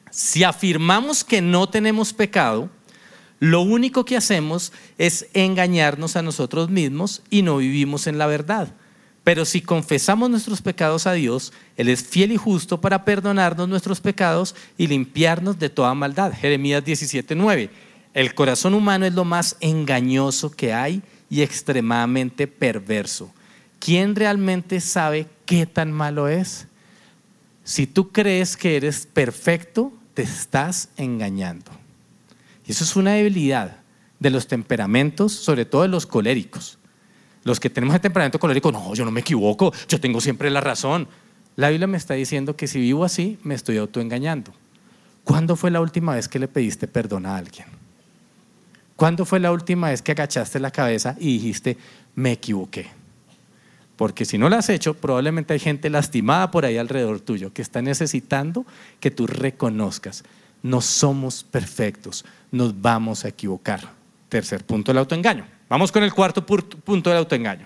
si 0.10 0.44
afirmamos 0.44 1.24
que 1.24 1.39
no 1.39 1.70
tenemos 1.70 2.12
pecado, 2.12 2.72
lo 3.39 3.62
único 3.62 4.04
que 4.04 4.18
hacemos 4.18 4.74
es 4.98 5.28
engañarnos 5.34 6.16
a 6.16 6.24
nosotros 6.24 6.72
mismos 6.72 7.22
y 7.30 7.44
no 7.44 7.58
vivimos 7.58 8.08
en 8.08 8.18
la 8.18 8.26
verdad. 8.26 8.74
Pero 9.23 9.45
si 9.45 9.62
confesamos 9.62 10.29
nuestros 10.29 10.62
pecados 10.62 11.07
a 11.07 11.13
Dios, 11.13 11.53
Él 11.77 11.88
es 11.88 12.03
fiel 12.03 12.33
y 12.33 12.38
justo 12.38 12.81
para 12.81 13.05
perdonarnos 13.05 13.69
nuestros 13.69 14.01
pecados 14.01 14.53
y 14.77 14.88
limpiarnos 14.88 15.57
de 15.59 15.69
toda 15.69 15.93
maldad. 15.93 16.33
Jeremías 16.33 16.83
17:9. 16.83 17.69
El 18.13 18.36
corazón 18.36 18.73
humano 18.73 19.05
es 19.05 19.13
lo 19.13 19.23
más 19.23 19.55
engañoso 19.59 20.51
que 20.51 20.73
hay 20.73 21.01
y 21.29 21.41
extremadamente 21.41 22.47
perverso. 22.47 23.31
¿Quién 23.79 24.15
realmente 24.15 24.81
sabe 24.81 25.27
qué 25.45 25.65
tan 25.65 25.91
malo 25.91 26.27
es? 26.27 26.67
Si 27.63 27.88
tú 27.88 28.12
crees 28.12 28.57
que 28.57 28.75
eres 28.75 29.07
perfecto, 29.12 29.93
te 30.13 30.21
estás 30.21 30.89
engañando. 30.97 31.71
Y 32.67 32.71
eso 32.71 32.83
es 32.83 32.95
una 32.95 33.13
debilidad 33.13 33.77
de 34.19 34.29
los 34.29 34.47
temperamentos, 34.47 35.31
sobre 35.31 35.65
todo 35.65 35.81
de 35.81 35.88
los 35.88 36.05
coléricos. 36.05 36.77
Los 37.43 37.60
que 37.60 37.69
tenemos 37.69 37.95
el 37.95 38.01
temperamento 38.01 38.39
colérico, 38.39 38.71
no, 38.71 38.93
yo 38.93 39.06
no 39.06 39.12
me 39.12 39.21
equivoco, 39.21 39.73
yo 39.88 39.99
tengo 39.99 40.21
siempre 40.21 40.49
la 40.49 40.62
razón. 40.62 41.08
La 41.56 41.69
Biblia 41.69 41.88
me 41.88 41.97
está 41.97 42.13
diciendo 42.13 42.56
que 42.56 42.67
si 42.67 42.79
vivo 42.79 43.03
así, 43.03 43.38
me 43.43 43.53
estoy 43.53 43.77
autoengañando. 43.77 44.53
¿Cuándo 45.23 45.56
fue 45.56 45.71
la 45.71 45.82
última 45.82 46.15
vez 46.15 46.27
que 46.27 46.39
le 46.39 46.47
pediste 46.47 46.88
perdón 46.88 47.25
a 47.25 47.38
alguien? 47.38 47.67
¿Cuándo 48.95 49.25
fue 49.25 49.39
la 49.39 49.51
última 49.51 49.89
vez 49.89 50.01
que 50.01 50.12
agachaste 50.12 50.60
la 50.60 50.71
cabeza 50.71 51.15
y 51.19 51.34
dijiste, 51.34 51.77
me 52.15 52.34
equivoqué? 52.34 52.88
Porque 53.95 54.25
si 54.25 54.38
no 54.38 54.49
lo 54.49 54.56
has 54.56 54.69
hecho, 54.69 54.95
probablemente 54.95 55.53
hay 55.53 55.60
gente 55.60 55.89
lastimada 55.89 56.51
por 56.51 56.65
ahí 56.65 56.77
alrededor 56.77 57.19
tuyo 57.19 57.53
que 57.53 57.62
está 57.62 57.82
necesitando 57.82 58.65
que 58.99 59.12
tú 59.12 59.27
reconozcas, 59.27 60.23
no 60.62 60.82
somos 60.82 61.43
perfectos, 61.43 62.25
nos 62.51 62.82
vamos 62.82 63.25
a 63.25 63.29
equivocar. 63.29 63.91
Tercer 64.29 64.65
punto 64.65 64.91
del 64.91 64.99
autoengaño. 64.99 65.53
Vamos 65.73 65.91
con 65.91 66.03
el 66.03 66.13
cuarto 66.13 66.45
punto 66.45 67.09
del 67.09 67.17
autoengaño. 67.17 67.65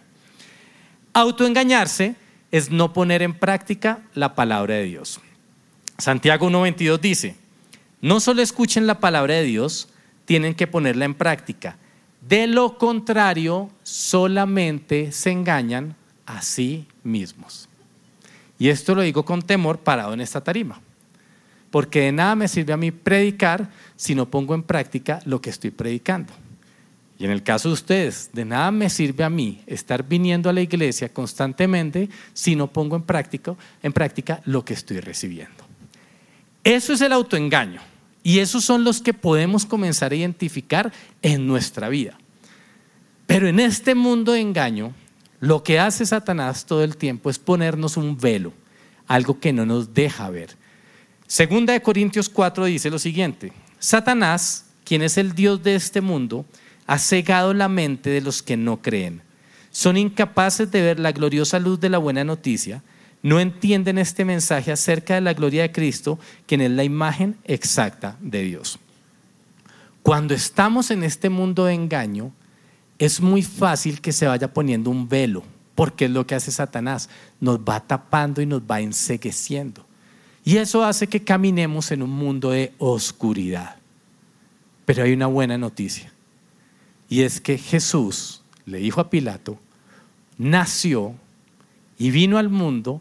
Autoengañarse 1.11 2.15
es 2.51 2.71
no 2.71 2.93
poner 2.93 3.21
en 3.21 3.33
práctica 3.33 3.99
la 4.13 4.33
palabra 4.33 4.75
de 4.75 4.83
Dios. 4.83 5.19
Santiago 5.97 6.49
1.22 6.49 7.01
dice, 7.01 7.35
no 7.99 8.21
solo 8.21 8.41
escuchen 8.41 8.87
la 8.87 9.01
palabra 9.01 9.33
de 9.33 9.43
Dios, 9.43 9.89
tienen 10.23 10.55
que 10.55 10.67
ponerla 10.67 11.03
en 11.03 11.15
práctica. 11.15 11.75
De 12.21 12.47
lo 12.47 12.77
contrario, 12.77 13.69
solamente 13.83 15.11
se 15.11 15.31
engañan 15.31 15.93
a 16.25 16.41
sí 16.41 16.87
mismos. 17.03 17.67
Y 18.57 18.69
esto 18.69 18.95
lo 18.95 19.01
digo 19.01 19.25
con 19.25 19.41
temor 19.41 19.79
parado 19.79 20.13
en 20.13 20.21
esta 20.21 20.39
tarima. 20.39 20.79
Porque 21.71 22.03
de 22.03 22.13
nada 22.13 22.35
me 22.35 22.47
sirve 22.47 22.71
a 22.71 22.77
mí 22.77 22.89
predicar 22.91 23.69
si 23.97 24.15
no 24.15 24.29
pongo 24.29 24.55
en 24.55 24.63
práctica 24.63 25.19
lo 25.25 25.41
que 25.41 25.49
estoy 25.49 25.71
predicando. 25.71 26.31
Y 27.19 27.25
en 27.25 27.31
el 27.31 27.41
caso 27.43 27.69
de 27.69 27.73
ustedes, 27.73 28.29
de 28.31 28.45
nada 28.45 28.69
me 28.71 28.89
sirve 28.89 29.23
a 29.23 29.29
mí 29.29 29.61
estar 29.65 30.07
viniendo 30.07 30.49
a 30.49 30.53
la 30.53 30.61
iglesia 30.61 31.09
constantemente 31.09 32.09
si 32.33 32.55
no 32.55 32.67
pongo 32.67 32.95
en 32.95 33.01
práctica, 33.01 33.55
en 33.81 33.91
práctica 33.91 34.41
lo 34.45 34.63
que 34.63 34.73
estoy 34.73 34.99
recibiendo. 34.99 35.65
Eso 36.63 36.93
es 36.93 37.01
el 37.01 37.13
autoengaño. 37.13 37.81
Y 38.23 38.39
esos 38.39 38.65
son 38.65 38.83
los 38.83 39.01
que 39.01 39.13
podemos 39.13 39.65
comenzar 39.65 40.11
a 40.11 40.15
identificar 40.15 40.91
en 41.21 41.47
nuestra 41.47 41.87
vida. 41.87 42.17
Pero 43.25 43.47
en 43.47 43.59
este 43.59 43.95
mundo 43.95 44.33
de 44.33 44.41
engaño, 44.41 44.93
lo 45.39 45.63
que 45.63 45.79
hace 45.79 46.05
Satanás 46.05 46.65
todo 46.65 46.83
el 46.83 46.97
tiempo 46.97 47.29
es 47.29 47.39
ponernos 47.39 47.95
un 47.95 48.17
velo, 48.17 48.53
algo 49.07 49.39
que 49.39 49.53
no 49.53 49.65
nos 49.65 49.93
deja 49.93 50.29
ver. 50.29 50.55
Segunda 51.25 51.73
de 51.73 51.81
Corintios 51.81 52.29
4 52.29 52.65
dice 52.65 52.89
lo 52.89 52.99
siguiente, 52.99 53.53
Satanás, 53.79 54.65
quien 54.83 55.01
es 55.01 55.17
el 55.17 55.33
Dios 55.33 55.63
de 55.63 55.75
este 55.75 56.01
mundo, 56.01 56.45
ha 56.87 56.97
cegado 56.97 57.53
la 57.53 57.67
mente 57.67 58.09
de 58.09 58.21
los 58.21 58.41
que 58.41 58.57
no 58.57 58.81
creen. 58.81 59.21
Son 59.69 59.97
incapaces 59.97 60.71
de 60.71 60.81
ver 60.81 60.99
la 60.99 61.11
gloriosa 61.11 61.59
luz 61.59 61.79
de 61.79 61.89
la 61.89 61.97
buena 61.97 62.23
noticia, 62.23 62.81
no 63.21 63.39
entienden 63.39 63.97
este 63.97 64.25
mensaje 64.25 64.71
acerca 64.71 65.15
de 65.15 65.21
la 65.21 65.33
gloria 65.33 65.63
de 65.63 65.71
Cristo, 65.71 66.17
quien 66.45 66.61
es 66.61 66.71
la 66.71 66.83
imagen 66.83 67.35
exacta 67.43 68.15
de 68.21 68.43
Dios. 68.43 68.79
Cuando 70.01 70.33
estamos 70.33 70.89
en 70.91 71.03
este 71.03 71.29
mundo 71.29 71.65
de 71.65 71.73
engaño, 71.73 72.31
es 72.97 73.19
muy 73.19 73.43
fácil 73.43 73.99
que 73.99 74.13
se 74.13 74.25
vaya 74.25 74.53
poniendo 74.53 74.89
un 74.89 75.09
velo, 75.09 75.43
porque 75.75 76.05
es 76.05 76.11
lo 76.11 76.25
que 76.25 76.35
hace 76.35 76.51
Satanás, 76.51 77.09
nos 77.41 77.59
va 77.59 77.81
tapando 77.81 78.41
y 78.41 78.45
nos 78.45 78.61
va 78.61 78.79
ensegueciendo. 78.79 79.85
Y 80.45 80.57
eso 80.57 80.83
hace 80.85 81.07
que 81.07 81.23
caminemos 81.23 81.91
en 81.91 82.01
un 82.01 82.09
mundo 82.09 82.51
de 82.51 82.73
oscuridad. 82.77 83.75
Pero 84.85 85.03
hay 85.03 85.11
una 85.11 85.27
buena 85.27 85.57
noticia. 85.57 86.13
Y 87.09 87.21
es 87.21 87.41
que 87.41 87.57
Jesús 87.57 88.41
le 88.65 88.79
dijo 88.79 89.01
a 89.01 89.09
Pilato, 89.09 89.57
nació 90.37 91.15
y 91.97 92.11
vino 92.11 92.37
al 92.37 92.49
mundo 92.49 92.99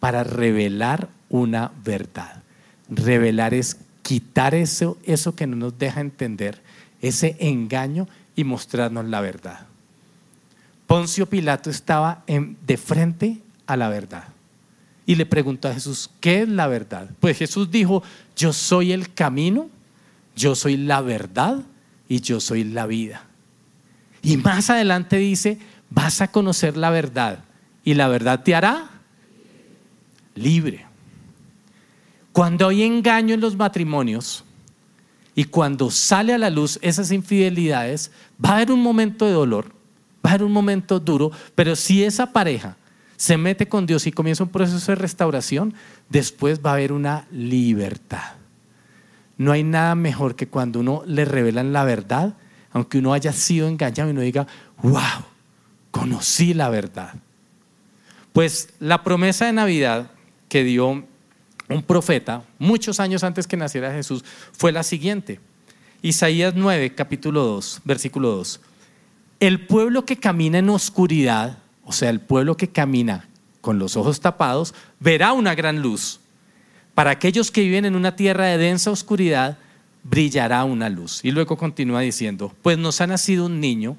para 0.00 0.24
revelar 0.24 1.08
una 1.28 1.72
verdad. 1.84 2.42
Revelar 2.88 3.54
es 3.54 3.78
quitar 4.02 4.54
eso, 4.54 4.96
eso 5.04 5.34
que 5.34 5.46
no 5.46 5.56
nos 5.56 5.78
deja 5.78 6.00
entender, 6.00 6.62
ese 7.02 7.36
engaño 7.40 8.08
y 8.36 8.44
mostrarnos 8.44 9.04
la 9.04 9.20
verdad. 9.20 9.66
Poncio 10.86 11.26
Pilato 11.26 11.68
estaba 11.68 12.24
de 12.26 12.76
frente 12.76 13.38
a 13.66 13.76
la 13.76 13.88
verdad 13.90 14.28
y 15.04 15.14
le 15.14 15.26
preguntó 15.26 15.68
a 15.68 15.74
Jesús, 15.74 16.10
¿qué 16.20 16.42
es 16.42 16.48
la 16.48 16.66
verdad? 16.66 17.10
Pues 17.20 17.38
Jesús 17.38 17.70
dijo, 17.70 18.02
yo 18.36 18.52
soy 18.52 18.92
el 18.92 19.12
camino, 19.12 19.68
yo 20.36 20.54
soy 20.54 20.76
la 20.76 21.00
verdad 21.00 21.60
y 22.08 22.20
yo 22.20 22.40
soy 22.40 22.64
la 22.64 22.86
vida. 22.86 23.27
Y 24.22 24.36
más 24.36 24.70
adelante 24.70 25.16
dice, 25.16 25.58
vas 25.90 26.20
a 26.20 26.28
conocer 26.28 26.76
la 26.76 26.90
verdad 26.90 27.44
y 27.84 27.94
la 27.94 28.08
verdad 28.08 28.42
te 28.42 28.54
hará 28.54 28.90
libre. 30.34 30.86
Cuando 32.32 32.68
hay 32.68 32.82
engaño 32.82 33.34
en 33.34 33.40
los 33.40 33.56
matrimonios 33.56 34.44
y 35.34 35.44
cuando 35.44 35.90
sale 35.90 36.34
a 36.34 36.38
la 36.38 36.50
luz 36.50 36.78
esas 36.82 37.10
infidelidades, 37.10 38.10
va 38.44 38.50
a 38.50 38.54
haber 38.56 38.72
un 38.72 38.82
momento 38.82 39.24
de 39.24 39.32
dolor, 39.32 39.72
va 40.24 40.30
a 40.30 40.34
haber 40.34 40.44
un 40.44 40.52
momento 40.52 41.00
duro, 41.00 41.30
pero 41.54 41.74
si 41.76 42.04
esa 42.04 42.32
pareja 42.32 42.76
se 43.16 43.36
mete 43.36 43.68
con 43.68 43.86
Dios 43.86 44.06
y 44.06 44.12
comienza 44.12 44.44
un 44.44 44.50
proceso 44.50 44.92
de 44.92 44.96
restauración, 44.96 45.74
después 46.08 46.60
va 46.64 46.70
a 46.70 46.74
haber 46.74 46.92
una 46.92 47.26
libertad. 47.32 48.34
No 49.36 49.52
hay 49.52 49.62
nada 49.64 49.94
mejor 49.94 50.36
que 50.36 50.48
cuando 50.48 50.80
uno 50.80 51.02
le 51.06 51.24
revelan 51.24 51.72
la 51.72 51.84
verdad, 51.84 52.34
aunque 52.78 52.98
uno 52.98 53.12
haya 53.12 53.32
sido 53.32 53.66
engañado 53.66 54.08
y 54.08 54.12
uno 54.12 54.20
diga, 54.20 54.46
wow, 54.82 55.24
conocí 55.90 56.54
la 56.54 56.68
verdad. 56.68 57.14
Pues 58.32 58.70
la 58.78 59.02
promesa 59.02 59.46
de 59.46 59.52
Navidad 59.52 60.12
que 60.48 60.62
dio 60.62 60.86
un 60.86 61.82
profeta 61.82 62.44
muchos 62.58 63.00
años 63.00 63.24
antes 63.24 63.46
que 63.48 63.56
naciera 63.56 63.92
Jesús 63.92 64.24
fue 64.52 64.70
la 64.70 64.84
siguiente. 64.84 65.40
Isaías 66.02 66.54
9, 66.54 66.94
capítulo 66.94 67.42
2, 67.42 67.80
versículo 67.84 68.30
2. 68.36 68.60
El 69.40 69.66
pueblo 69.66 70.04
que 70.04 70.16
camina 70.16 70.58
en 70.58 70.70
oscuridad, 70.70 71.58
o 71.84 71.92
sea, 71.92 72.10
el 72.10 72.20
pueblo 72.20 72.56
que 72.56 72.68
camina 72.68 73.28
con 73.60 73.80
los 73.80 73.96
ojos 73.96 74.20
tapados, 74.20 74.72
verá 75.00 75.32
una 75.32 75.56
gran 75.56 75.82
luz. 75.82 76.20
Para 76.94 77.10
aquellos 77.10 77.50
que 77.50 77.62
viven 77.62 77.84
en 77.84 77.96
una 77.96 78.14
tierra 78.14 78.46
de 78.46 78.58
densa 78.58 78.92
oscuridad, 78.92 79.58
brillará 80.08 80.64
una 80.64 80.88
luz. 80.88 81.20
Y 81.24 81.30
luego 81.30 81.56
continúa 81.56 82.00
diciendo, 82.00 82.54
pues 82.62 82.78
nos 82.78 83.00
ha 83.00 83.06
nacido 83.06 83.46
un 83.46 83.60
niño, 83.60 83.96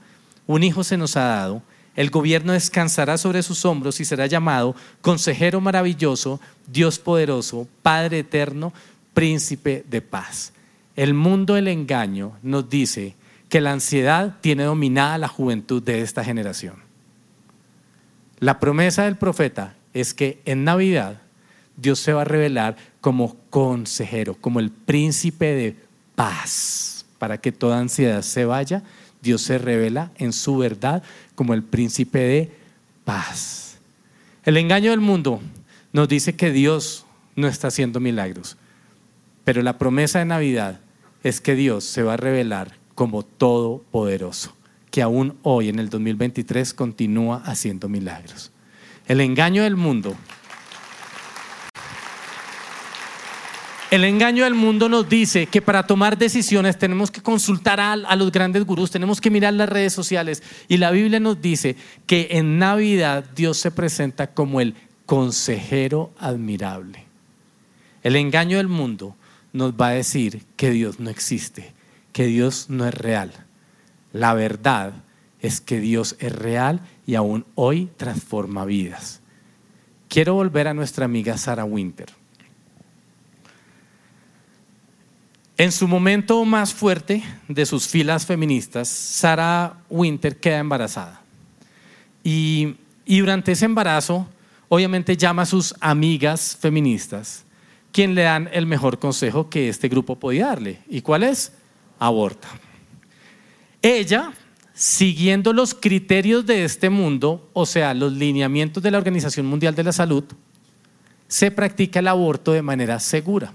un 0.47 0.63
hijo 0.63 0.83
se 0.83 0.97
nos 0.97 1.15
ha 1.17 1.23
dado, 1.23 1.61
el 1.95 2.09
gobierno 2.09 2.53
descansará 2.53 3.17
sobre 3.17 3.43
sus 3.43 3.65
hombros 3.65 3.99
y 3.99 4.05
será 4.05 4.25
llamado 4.25 4.75
Consejero 5.01 5.59
maravilloso, 5.59 6.39
Dios 6.67 6.99
poderoso, 6.99 7.67
Padre 7.81 8.19
eterno, 8.19 8.73
Príncipe 9.13 9.83
de 9.89 10.01
paz. 10.01 10.53
El 10.95 11.13
mundo 11.13 11.55
del 11.55 11.67
engaño 11.67 12.33
nos 12.41 12.69
dice 12.69 13.15
que 13.49 13.59
la 13.59 13.73
ansiedad 13.73 14.37
tiene 14.39 14.63
dominada 14.63 15.17
la 15.17 15.27
juventud 15.27 15.83
de 15.83 16.01
esta 16.01 16.23
generación. 16.23 16.75
La 18.39 18.59
promesa 18.59 19.03
del 19.03 19.17
profeta 19.17 19.75
es 19.93 20.13
que 20.13 20.39
en 20.45 20.63
Navidad 20.63 21.21
Dios 21.75 21.99
se 21.99 22.13
va 22.13 22.21
a 22.21 22.25
revelar 22.25 22.77
como 23.01 23.35
consejero, 23.49 24.35
como 24.35 24.59
el 24.59 24.71
príncipe 24.71 25.47
de 25.47 25.75
paz, 26.19 27.05
para 27.17 27.37
que 27.37 27.53
toda 27.53 27.79
ansiedad 27.79 28.23
se 28.23 28.43
vaya 28.43 28.83
Dios 29.21 29.41
se 29.41 29.57
revela 29.57 30.11
en 30.17 30.33
su 30.33 30.57
verdad 30.57 31.01
como 31.33 31.53
el 31.53 31.63
príncipe 31.63 32.19
de 32.19 32.51
paz. 33.05 33.77
El 34.43 34.57
engaño 34.57 34.91
del 34.91 34.99
mundo 34.99 35.39
nos 35.93 36.09
dice 36.09 36.35
que 36.35 36.51
Dios 36.51 37.05
no 37.37 37.47
está 37.47 37.69
haciendo 37.69 38.01
milagros, 38.01 38.57
pero 39.45 39.61
la 39.61 39.77
promesa 39.77 40.19
de 40.19 40.25
Navidad 40.25 40.81
es 41.23 41.39
que 41.39 41.55
Dios 41.55 41.85
se 41.85 42.03
va 42.03 42.15
a 42.15 42.17
revelar 42.17 42.75
como 42.95 43.23
todopoderoso, 43.23 44.53
que 44.91 45.01
aún 45.01 45.37
hoy 45.43 45.69
en 45.69 45.79
el 45.79 45.89
2023 45.89 46.73
continúa 46.73 47.41
haciendo 47.45 47.87
milagros. 47.87 48.51
El 49.07 49.21
engaño 49.21 49.63
del 49.63 49.77
mundo. 49.77 50.17
El 53.91 54.03
engaño 54.03 54.43
del 54.43 54.53
mundo 54.53 54.87
nos 54.87 55.09
dice 55.09 55.47
que 55.47 55.63
para 55.63 55.87
tomar 55.87 56.15
decisiones 56.15 56.77
tenemos 56.77 57.09
que 57.09 57.21
consultar 57.21 57.79
a, 57.79 57.95
los 58.15 58.31
grandes 58.31 58.63
gurús, 58.63 58.91
tenemos 58.91 59.19
que 59.19 59.31
mirar 59.31 59.53
las 59.53 59.67
redes 59.67 59.93
sociales. 59.93 60.43
Y 60.67 60.77
la 60.77 60.91
Biblia 60.91 61.19
nos 61.19 61.41
dice 61.41 61.75
que 62.05 62.27
en 62.31 62.59
Navidad 62.59 63.25
Dios 63.35 63.57
se 63.57 63.71
presenta 63.71 64.27
como 64.27 64.61
el 64.61 64.75
consejero 65.07 66.11
admirable. 66.19 67.05
El 68.03 68.15
engaño 68.15 68.57
del 68.57 68.67
mundo 68.67 69.15
nos 69.53 69.73
va 69.73 69.87
a 69.87 69.93
decir 69.93 70.43
que 70.55 70.69
Dios 70.69 70.99
no 70.99 71.09
existe, 71.09 71.73
que 72.13 72.27
Dios 72.27 72.67
no 72.69 72.87
es 72.87 72.93
real. 72.93 73.31
La 74.13 74.35
verdad 74.35 74.93
es 75.41 75.61
que 75.61 75.79
Dios 75.79 76.15
es 76.19 76.31
real 76.31 76.81
y 77.07 77.15
aún 77.15 77.43
hoy 77.55 77.89
transforma 77.97 78.65
vidas. 78.65 79.21
Quiero 80.09 80.35
volver 80.35 80.67
a 80.67 80.75
nuestra 80.75 81.05
amiga 81.05 81.37
Sarah 81.39 81.65
Winter. 81.65 82.18
En 85.59 85.73
su 85.73 85.89
momento 85.89 86.45
más 86.45 86.73
fuerte 86.73 87.21
de 87.49 87.65
sus 87.65 87.85
filas 87.85 88.25
feministas, 88.25 88.87
Sarah 88.87 89.75
Winter 89.89 90.39
queda 90.39 90.59
embarazada. 90.59 91.21
Y, 92.23 92.75
y, 93.03 93.19
durante 93.19 93.51
ese 93.51 93.65
embarazo, 93.65 94.25
obviamente 94.69 95.17
llama 95.17 95.41
a 95.41 95.45
sus 95.45 95.75
amigas 95.81 96.57
feministas, 96.61 97.43
quien 97.91 98.15
le 98.15 98.21
dan 98.21 98.49
el 98.53 98.67
mejor 98.67 98.99
consejo 98.99 99.49
que 99.49 99.67
este 99.67 99.89
grupo 99.89 100.17
podía 100.17 100.45
darle. 100.45 100.79
¿Y 100.87 101.01
cuál 101.01 101.23
es? 101.23 101.51
Aborta. 101.99 102.47
Ella, 103.81 104.31
siguiendo 104.73 105.51
los 105.51 105.73
criterios 105.75 106.45
de 106.45 106.63
este 106.63 106.89
mundo, 106.89 107.49
o 107.51 107.65
sea, 107.65 107.93
los 107.93 108.13
lineamientos 108.13 108.81
de 108.81 108.91
la 108.91 108.97
Organización 108.97 109.45
Mundial 109.45 109.75
de 109.75 109.83
la 109.83 109.91
Salud, 109.91 110.23
se 111.27 111.51
practica 111.51 111.99
el 111.99 112.07
aborto 112.07 112.53
de 112.53 112.61
manera 112.61 112.97
segura. 113.01 113.51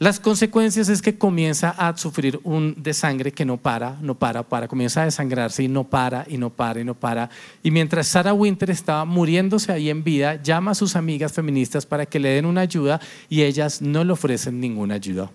Las 0.00 0.18
consecuencias 0.18 0.88
es 0.88 1.00
que 1.00 1.16
comienza 1.16 1.70
a 1.70 1.96
sufrir 1.96 2.40
un 2.42 2.74
desangre 2.76 3.30
que 3.30 3.44
no 3.44 3.58
para, 3.58 3.96
no 4.00 4.16
para, 4.16 4.42
para, 4.42 4.66
comienza 4.66 5.02
a 5.02 5.04
desangrarse 5.04 5.62
y 5.62 5.68
no 5.68 5.84
para, 5.84 6.26
y 6.28 6.36
no 6.36 6.50
para, 6.50 6.80
y 6.80 6.84
no 6.84 6.94
para. 6.94 7.30
Y 7.62 7.70
mientras 7.70 8.08
Sarah 8.08 8.34
Winter 8.34 8.70
estaba 8.70 9.04
muriéndose 9.04 9.70
ahí 9.70 9.90
en 9.90 10.02
vida, 10.02 10.42
llama 10.42 10.72
a 10.72 10.74
sus 10.74 10.96
amigas 10.96 11.32
feministas 11.32 11.86
para 11.86 12.06
que 12.06 12.18
le 12.18 12.30
den 12.30 12.44
una 12.44 12.62
ayuda 12.62 13.00
y 13.28 13.42
ellas 13.42 13.80
no 13.80 14.02
le 14.02 14.12
ofrecen 14.12 14.58
ninguna 14.58 14.96
ayuda. 14.96 15.30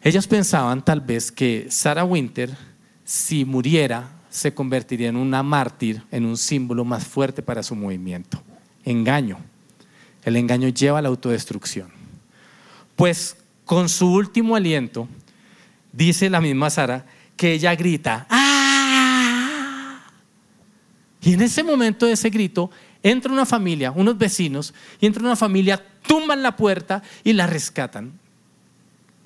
Ellas 0.00 0.28
pensaban 0.28 0.84
tal 0.84 1.00
vez 1.00 1.32
que 1.32 1.66
Sarah 1.70 2.04
Winter, 2.04 2.56
si 3.04 3.44
muriera, 3.44 4.12
se 4.30 4.54
convertiría 4.54 5.08
en 5.08 5.16
una 5.16 5.42
mártir, 5.42 6.04
en 6.12 6.24
un 6.24 6.36
símbolo 6.36 6.84
más 6.84 7.04
fuerte 7.04 7.42
para 7.42 7.64
su 7.64 7.74
movimiento. 7.74 8.40
Engaño. 8.84 9.38
El 10.24 10.36
engaño 10.36 10.68
lleva 10.68 11.00
a 11.00 11.02
la 11.02 11.08
autodestrucción. 11.08 11.99
Pues 13.00 13.34
con 13.64 13.88
su 13.88 14.12
último 14.12 14.54
aliento, 14.56 15.08
dice 15.90 16.28
la 16.28 16.38
misma 16.38 16.68
Sara, 16.68 17.06
que 17.34 17.54
ella 17.54 17.74
grita, 17.74 18.26
¡ah! 18.28 20.02
Y 21.22 21.32
en 21.32 21.40
ese 21.40 21.62
momento 21.62 22.04
de 22.04 22.12
ese 22.12 22.28
grito, 22.28 22.70
entra 23.02 23.32
una 23.32 23.46
familia, 23.46 23.90
unos 23.90 24.18
vecinos, 24.18 24.74
y 25.00 25.06
entra 25.06 25.22
una 25.22 25.34
familia, 25.34 25.82
tumban 26.06 26.42
la 26.42 26.56
puerta 26.56 27.02
y 27.24 27.32
la 27.32 27.46
rescatan. 27.46 28.12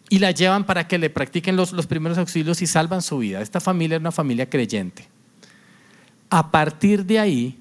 Y 0.08 0.20
la 0.20 0.30
llevan 0.30 0.66
para 0.66 0.86
que 0.86 0.96
le 0.96 1.10
practiquen 1.10 1.56
los, 1.56 1.72
primeros 1.88 2.16
auxilios 2.16 2.62
y 2.62 2.68
salvan 2.68 3.02
su 3.02 3.18
vida. 3.18 3.40
Esta 3.40 3.58
familia 3.58 3.96
es 3.96 4.00
una 4.02 4.12
familia 4.12 4.48
creyente. 4.48 5.08
A 6.30 6.52
partir 6.52 7.04
de 7.04 7.18
ahí, 7.18 7.58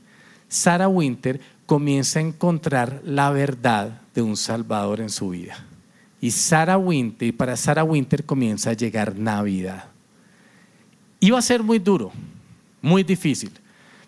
Sarah 0.47 0.89
Winter 0.89 1.41
comienza 1.65 2.19
a 2.19 2.21
encontrar 2.21 3.01
la 3.03 3.31
verdad 3.31 4.01
de 4.13 4.21
un 4.21 4.37
Salvador 4.37 5.01
en 5.01 5.09
su 5.09 5.29
vida. 5.29 5.65
Y 6.23 6.31
Sarah 6.31 6.77
Winter, 6.77 7.35
para 7.35 7.57
Sarah 7.57 7.83
Winter 7.83 8.23
comienza 8.23 8.69
a 8.69 8.73
llegar 8.73 9.17
Navidad. 9.17 9.89
Iba 11.19 11.37
a 11.37 11.41
ser 11.41 11.61
muy 11.61 11.79
duro, 11.79 12.13
muy 12.81 13.03
difícil. 13.03 13.51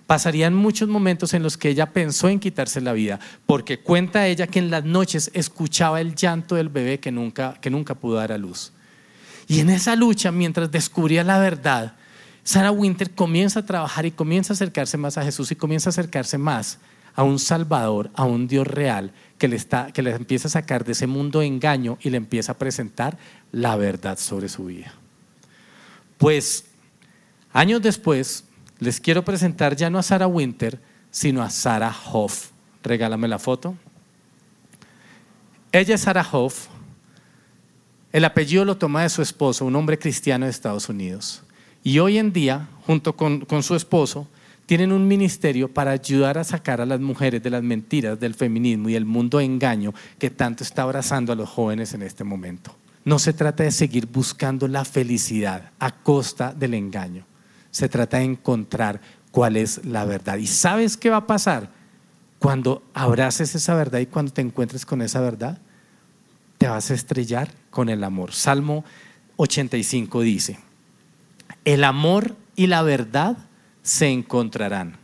Pasarían 0.08 0.56
muchos 0.56 0.88
momentos 0.88 1.34
en 1.34 1.44
los 1.44 1.58
que 1.58 1.68
ella 1.68 1.92
pensó 1.92 2.30
en 2.30 2.40
quitarse 2.40 2.80
la 2.80 2.94
vida, 2.94 3.20
porque 3.46 3.82
cuenta 3.82 4.28
ella 4.28 4.48
que 4.48 4.60
en 4.60 4.72
las 4.72 4.86
noches 4.86 5.30
escuchaba 5.34 6.00
el 6.00 6.16
llanto 6.16 6.56
del 6.56 6.70
bebé 6.70 7.02
que 7.02 7.12
nunca, 7.12 7.56
que 7.60 7.70
nunca 7.70 7.96
pudo 7.96 8.16
dar 8.16 8.32
a 8.32 8.38
luz. 8.38 8.72
Y 9.50 9.60
en 9.60 9.70
esa 9.70 9.98
lucha, 9.98 10.32
mientras 10.32 10.72
descubría 10.72 11.22
la 11.26 11.38
verdad, 11.38 11.96
Sarah 12.46 12.72
Winter 12.72 13.12
comienza 13.12 13.60
a 13.60 13.66
trabajar 13.66 14.06
y 14.06 14.12
comienza 14.12 14.54
a 14.54 14.56
acercarse 14.56 14.96
más 14.96 15.18
a 15.18 15.24
Jesús 15.26 15.52
y 15.52 15.58
comienza 15.58 15.90
a 15.90 15.92
acercarse 15.92 16.38
más 16.38 16.80
a 17.14 17.24
un 17.24 17.40
Salvador, 17.40 18.10
a 18.14 18.24
un 18.24 18.48
Dios 18.48 18.66
real 18.66 19.12
que 19.38 19.48
le, 19.48 19.56
está, 19.56 19.92
que 19.92 20.02
le 20.02 20.12
empieza 20.12 20.48
a 20.48 20.52
sacar 20.52 20.86
de 20.86 20.94
ese 20.94 21.08
mundo 21.08 21.40
de 21.40 21.48
engaño 21.48 21.98
y 22.02 22.10
le 22.10 22.18
empieza 22.18 22.54
a 22.54 22.58
presentar 22.58 23.18
la 23.52 23.76
verdad 23.76 24.18
sobre 24.18 24.48
su 24.50 24.66
vida. 24.66 24.94
Pues 26.18 26.66
años 27.52 27.82
después 27.82 28.46
les 28.80 29.00
quiero 29.00 29.26
presentar 29.26 29.76
ya 29.76 29.90
no 29.90 30.00
a 30.00 30.04
Sarah 30.04 30.28
Winter, 30.28 30.80
sino 31.12 31.42
a 31.42 31.50
Sarah 31.50 31.96
Hoff. 32.12 32.52
Regálame 32.84 33.28
la 33.28 33.40
foto. 33.40 33.76
Ella 35.72 35.96
es 35.96 36.02
Sarah 36.02 36.28
Hoff. 36.32 36.68
El 38.12 38.24
apellido 38.24 38.64
lo 38.64 38.78
toma 38.78 39.04
de 39.04 39.10
su 39.10 39.22
esposo, 39.22 39.66
un 39.66 39.76
hombre 39.76 40.00
cristiano 40.00 40.46
de 40.46 40.52
Estados 40.52 40.88
Unidos. 40.88 41.44
Y 41.84 42.00
hoy 42.00 42.18
en 42.18 42.32
día, 42.32 42.70
junto 42.86 43.18
con, 43.18 43.42
con 43.42 43.62
su 43.62 43.76
esposo, 43.76 44.28
tienen 44.66 44.92
un 44.92 45.08
ministerio 45.08 45.72
para 45.72 45.92
ayudar 45.92 46.38
a 46.38 46.44
sacar 46.44 46.82
a 46.82 46.86
las 46.86 47.00
mujeres 47.00 47.42
de 47.44 47.50
las 47.50 47.64
mentiras 47.64 48.20
del 48.20 48.34
feminismo 48.34 48.90
y 48.90 48.96
el 48.96 49.06
mundo 49.06 49.38
de 49.38 49.46
engaño 49.46 49.94
que 50.18 50.30
tanto 50.30 50.64
está 50.64 50.84
abrazando 50.84 51.34
a 51.34 51.36
los 51.36 51.50
jóvenes 51.50 51.94
en 51.94 52.02
este 52.02 52.24
momento. 52.24 52.76
No 53.04 53.20
se 53.20 53.34
trata 53.34 53.64
de 53.64 53.72
seguir 53.72 54.08
buscando 54.08 54.68
la 54.68 54.84
felicidad 54.84 55.72
a 55.80 55.92
costa 55.92 56.54
del 56.54 56.74
engaño. 56.74 57.26
Se 57.70 57.88
trata 57.88 58.18
de 58.18 58.24
encontrar 58.24 59.00
cuál 59.30 59.58
es 59.58 59.86
la 59.86 60.06
verdad. 60.06 60.38
¿Y 60.38 60.48
sabes 60.48 60.98
qué 60.98 61.12
va 61.12 61.18
a 61.18 61.28
pasar? 61.28 61.70
Cuando 62.40 62.84
abraces 62.94 63.54
esa 63.54 63.76
verdad 63.76 64.00
y 64.00 64.08
cuando 64.08 64.34
te 64.34 64.42
encuentres 64.42 64.86
con 64.86 65.02
esa 65.04 65.22
verdad, 65.22 65.60
te 66.58 66.68
vas 66.68 66.90
a 66.90 66.96
estrellar 66.96 67.52
con 67.70 67.90
el 67.90 68.04
amor. 68.04 68.34
Salmo 68.34 68.84
85 69.38 70.22
dice, 70.22 70.60
el 71.66 71.84
amor 71.84 72.36
y 72.56 72.68
la 72.68 72.82
verdad 72.82 73.38
se 73.86 74.10
encontrarán. 74.10 74.98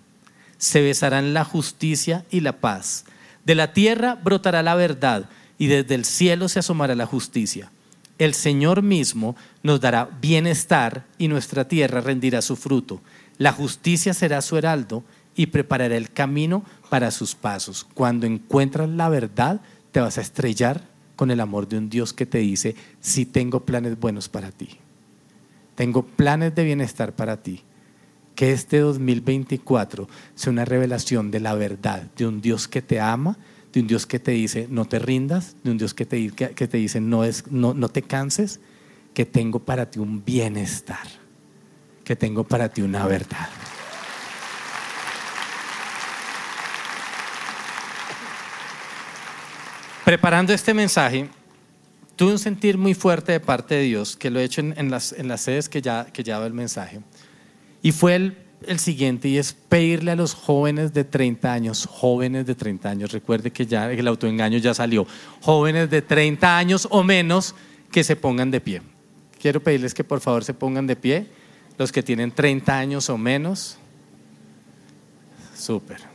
Se 0.58 0.82
besarán 0.82 1.36
la 1.36 1.46
justicia 1.46 2.26
y 2.32 2.40
la 2.40 2.60
paz. 2.60 3.06
De 3.46 3.54
la 3.54 3.74
tierra 3.74 4.16
brotará 4.16 4.64
la 4.64 4.76
verdad 4.76 5.30
y 5.60 5.68
desde 5.68 5.94
el 5.94 6.04
cielo 6.04 6.50
se 6.50 6.60
asomará 6.60 6.96
la 6.96 7.06
justicia. 7.06 7.72
El 8.18 8.34
Señor 8.34 8.82
mismo 8.82 9.36
nos 9.62 9.82
dará 9.82 10.10
bienestar 10.20 11.06
y 11.20 11.28
nuestra 11.28 11.68
tierra 11.68 12.02
rendirá 12.02 12.42
su 12.42 12.56
fruto. 12.56 13.02
La 13.38 13.54
justicia 13.54 14.16
será 14.16 14.42
su 14.42 14.58
heraldo 14.58 15.04
y 15.36 15.48
preparará 15.48 15.96
el 15.96 16.12
camino 16.12 16.66
para 16.90 17.12
sus 17.12 17.36
pasos. 17.36 17.86
Cuando 17.94 18.26
encuentras 18.26 18.90
la 18.90 19.10
verdad, 19.10 19.62
te 19.92 20.00
vas 20.00 20.18
a 20.18 20.22
estrellar 20.22 20.82
con 21.16 21.30
el 21.30 21.40
amor 21.40 21.68
de 21.68 21.78
un 21.78 21.90
Dios 21.90 22.14
que 22.14 22.26
te 22.26 22.40
dice, 22.40 22.76
sí 23.00 23.28
tengo 23.28 23.64
planes 23.64 24.00
buenos 24.00 24.28
para 24.28 24.52
ti. 24.52 24.80
Tengo 25.76 26.04
planes 26.04 26.56
de 26.56 26.64
bienestar 26.64 27.14
para 27.14 27.38
ti 27.38 27.64
que 28.42 28.54
este 28.54 28.80
2024 28.80 30.10
sea 30.34 30.52
una 30.52 30.66
revelación 30.66 31.30
de 31.30 31.40
la 31.40 31.54
verdad, 31.54 32.02
de 32.18 32.26
un 32.26 32.42
Dios 32.42 32.68
que 32.68 32.82
te 32.82 33.00
ama, 33.00 33.38
de 33.72 33.82
un 33.82 33.86
Dios 33.86 34.08
que 34.08 34.18
te 34.18 34.32
dice 34.32 34.66
no 34.68 34.86
te 34.86 34.98
rindas, 34.98 35.56
de 35.64 35.70
un 35.70 35.78
Dios 35.78 35.94
que 35.94 36.08
te, 36.08 36.32
que 36.32 36.68
te 36.68 36.78
dice 36.78 37.00
no, 37.00 37.24
es, 37.24 37.46
no, 37.52 37.76
no 37.76 37.90
te 37.90 38.02
canses, 38.02 38.60
que 39.14 39.28
tengo 39.28 39.60
para 39.60 39.92
ti 39.92 40.00
un 40.00 40.26
bienestar, 40.26 41.08
que 42.04 42.16
tengo 42.16 42.44
para 42.44 42.68
ti 42.68 42.82
una 42.82 43.06
verdad. 43.06 43.48
Preparando 50.04 50.52
este 50.52 50.74
mensaje, 50.74 51.30
tuve 52.16 52.32
un 52.32 52.40
sentir 52.40 52.76
muy 52.76 52.96
fuerte 52.96 53.34
de 53.34 53.40
parte 53.40 53.76
de 53.76 53.82
Dios, 53.84 54.18
que 54.18 54.32
lo 54.32 54.40
he 54.40 54.44
hecho 54.44 54.62
en, 54.62 54.90
las, 54.90 55.14
en 55.14 55.28
las 55.28 55.42
sedes 55.42 55.70
que 55.70 55.80
ya, 55.80 56.08
que 56.12 56.24
ya 56.24 56.44
el 56.44 56.54
mensaje 56.54 57.02
y 57.82 57.92
fue 57.92 58.16
el, 58.16 58.38
el, 58.66 58.80
siguiente, 58.80 59.28
y 59.28 59.38
es 59.38 59.54
pedirle 59.54 60.12
a 60.12 60.16
los 60.16 60.34
jóvenes 60.34 60.94
de 60.94 61.04
30 61.04 61.52
años, 61.52 61.88
jóvenes 61.90 62.46
de 62.46 62.56
30 62.56 62.90
años, 62.90 63.12
recuerde 63.12 63.52
que 63.52 63.66
ya 63.66 63.92
el 63.92 64.08
autoengaño 64.08 64.58
ya 64.58 64.74
salió, 64.74 65.08
jóvenes 65.42 65.90
de 65.90 66.02
30 66.02 66.58
años 66.58 66.88
o 66.92 67.04
menos 67.04 67.56
que 67.92 68.04
se 68.04 68.16
pongan 68.16 68.52
de 68.52 68.62
pie. 68.62 68.82
Quiero 69.40 69.62
pedirles 69.62 69.94
que 69.94 70.04
por 70.04 70.22
favor 70.22 70.44
se 70.44 70.54
pongan 70.54 70.88
de 70.88 70.96
pie, 70.96 71.28
los 71.78 71.92
que 71.92 72.04
tienen 72.04 72.32
30 72.32 72.78
años 72.78 73.10
o 73.10 73.18
menos. 73.18 73.78
Súper. 75.56 76.12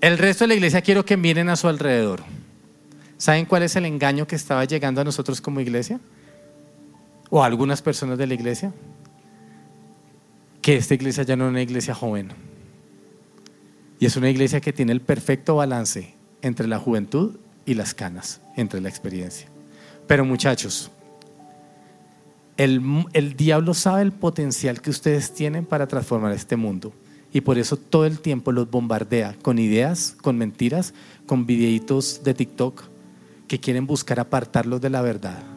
El 0.00 0.18
resto 0.18 0.44
de 0.44 0.48
la 0.48 0.54
iglesia 0.54 0.82
quiero 0.82 1.06
que 1.06 1.16
miren 1.16 1.48
a 1.48 1.56
su 1.56 1.66
alrededor. 1.66 2.22
¿Saben 3.16 3.46
cuál 3.46 3.62
es 3.62 3.74
el 3.76 3.86
engaño 3.86 4.26
que 4.26 4.36
estaba 4.36 4.66
llegando 4.66 5.00
a 5.00 5.04
nosotros 5.04 5.40
como 5.40 5.60
iglesia? 5.60 5.98
O 7.30 7.42
algunas 7.42 7.82
personas 7.82 8.18
de 8.18 8.26
la 8.26 8.34
iglesia, 8.34 8.72
que 10.62 10.76
esta 10.76 10.94
iglesia 10.94 11.24
ya 11.24 11.36
no 11.36 11.44
es 11.44 11.50
una 11.50 11.62
iglesia 11.62 11.94
joven. 11.94 12.28
Y 13.98 14.06
es 14.06 14.16
una 14.16 14.30
iglesia 14.30 14.60
que 14.60 14.72
tiene 14.72 14.92
el 14.92 15.00
perfecto 15.00 15.56
balance 15.56 16.14
entre 16.42 16.66
la 16.66 16.78
juventud 16.78 17.36
y 17.66 17.74
las 17.74 17.94
canas, 17.94 18.40
entre 18.56 18.80
la 18.80 18.88
experiencia. 18.88 19.48
Pero 20.06 20.24
muchachos, 20.24 20.90
el, 22.56 22.82
el, 23.12 23.36
diablo 23.36 23.74
sabe 23.74 24.02
el 24.02 24.12
potencial 24.12 24.80
que 24.80 24.90
ustedes 24.90 25.32
tienen 25.32 25.64
para 25.64 25.86
transformar 25.86 26.32
este 26.32 26.56
mundo. 26.56 26.92
Y 27.32 27.40
por 27.40 27.58
eso 27.58 27.76
todo 27.76 28.06
el 28.06 28.20
tiempo 28.20 28.52
los 28.52 28.70
bombardea 28.70 29.34
con 29.42 29.58
ideas, 29.58 30.16
con 30.22 30.38
mentiras, 30.38 30.94
con 31.26 31.46
videitos 31.46 32.22
de 32.22 32.34
TikTok 32.34 32.84
que 33.48 33.58
quieren 33.58 33.86
buscar 33.86 34.20
apartarlos 34.20 34.80
de 34.80 34.90
la 34.90 35.02
verdad. 35.02 35.53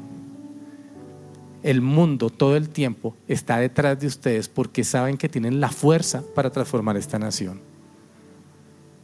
El 1.68 1.82
mundo 1.82 2.30
todo 2.30 2.55
el 2.55 2.70
tiempo 2.70 3.13
está 3.28 3.57
detrás 3.57 3.99
de 3.99 4.07
ustedes 4.07 4.47
porque 4.47 4.86
saben 4.86 5.18
que 5.18 5.28
tienen 5.28 5.59
la 5.59 5.68
fuerza 5.68 6.24
para 6.34 6.49
transformar 6.49 6.95
esta 6.95 7.20
nación. 7.20 7.59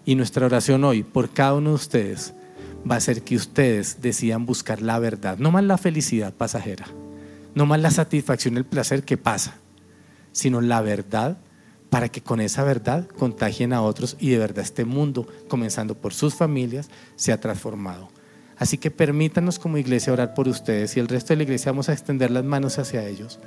Y 0.06 0.16
nuestra 0.16 0.46
oración 0.46 0.86
hoy 0.86 1.04
por 1.04 1.32
cada 1.32 1.56
uno 1.56 1.72
de 1.72 1.76
ustedes 1.76 2.34
va 2.90 2.96
a 2.96 3.02
ser 3.02 3.24
que 3.24 3.36
ustedes 3.36 4.02
decidan 4.02 4.46
buscar 4.46 4.82
la 4.82 4.98
verdad, 4.98 5.38
no 5.40 5.52
más 5.52 5.66
la 5.66 5.78
felicidad 5.78 6.34
pasajera, 6.34 6.86
no 7.54 7.66
más 7.66 7.82
la 7.82 7.92
satisfacción, 7.92 8.56
el 8.56 8.64
placer 8.64 9.04
que 9.04 9.18
pasa, 9.18 9.56
sino 10.32 10.62
la 10.62 10.80
verdad 10.80 11.40
para 11.90 12.08
que 12.08 12.22
con 12.22 12.40
esa 12.40 12.64
verdad 12.64 13.10
contagien 13.10 13.74
a 13.74 13.82
otros 13.82 14.16
y 14.22 14.30
de 14.30 14.38
verdad 14.38 14.64
este 14.64 14.86
mundo, 14.86 15.28
comenzando 15.50 15.96
por 15.96 16.14
sus 16.14 16.34
familias, 16.34 16.90
sea 17.18 17.42
transformado. 17.42 18.08
Así 18.64 18.78
que 18.78 18.92
permítanos 18.92 19.60
como 19.60 19.78
iglesia 19.78 20.14
orar 20.14 20.34
por 20.34 20.48
ustedes 20.48 20.96
y 20.96 21.02
el 21.02 21.10
resto 21.10 21.34
de 21.34 21.36
la 21.36 21.44
iglesia 21.44 21.74
vamos 21.74 21.90
a 21.90 21.92
extender 21.92 22.32
las 22.32 22.46
manos 22.46 22.80
hacia 22.80 23.06
ellos. 23.06 23.38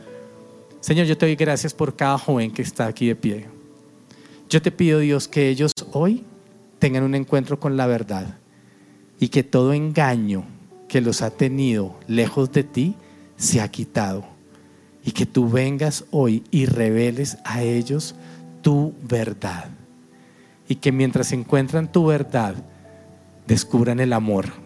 Señor, 0.81 1.07
yo 1.07 1.17
te 1.17 1.25
doy 1.25 1.37
gracias 1.37 1.73
por 1.73 1.97
cada 1.97 2.19
joven 2.19 2.51
que 2.51 2.61
está 2.61 2.87
aquí 2.87 3.07
de 3.07 3.17
pie. 3.17 3.47
Yo 4.51 4.61
te 4.61 4.71
pido, 4.71 4.99
Dios, 4.99 5.27
que 5.27 5.49
ellos 5.49 5.73
hoy 5.93 6.23
tengan 6.79 7.03
un 7.03 7.15
encuentro 7.15 7.59
con 7.59 7.79
la 7.79 7.87
verdad 7.87 8.37
y 9.19 9.29
que 9.29 9.43
todo 9.43 9.73
engaño 9.73 10.45
que 10.87 11.01
los 11.01 11.23
ha 11.23 11.31
tenido 11.31 11.99
lejos 12.07 12.53
de 12.53 12.65
ti 12.65 12.95
se 13.39 13.63
ha 13.63 13.71
quitado 13.71 14.27
y 15.03 15.13
que 15.13 15.25
tú 15.25 15.49
vengas 15.49 16.05
hoy 16.11 16.45
y 16.51 16.67
reveles 16.67 17.39
a 17.47 17.63
ellos 17.63 18.17
tu 18.61 18.93
verdad. 19.03 19.71
Y 20.69 20.75
que 20.75 20.93
mientras 20.93 21.33
encuentran 21.33 21.91
tu 21.91 22.05
verdad, 22.05 22.55
descubran 23.47 23.99
el 23.99 24.13
amor. 24.13 24.66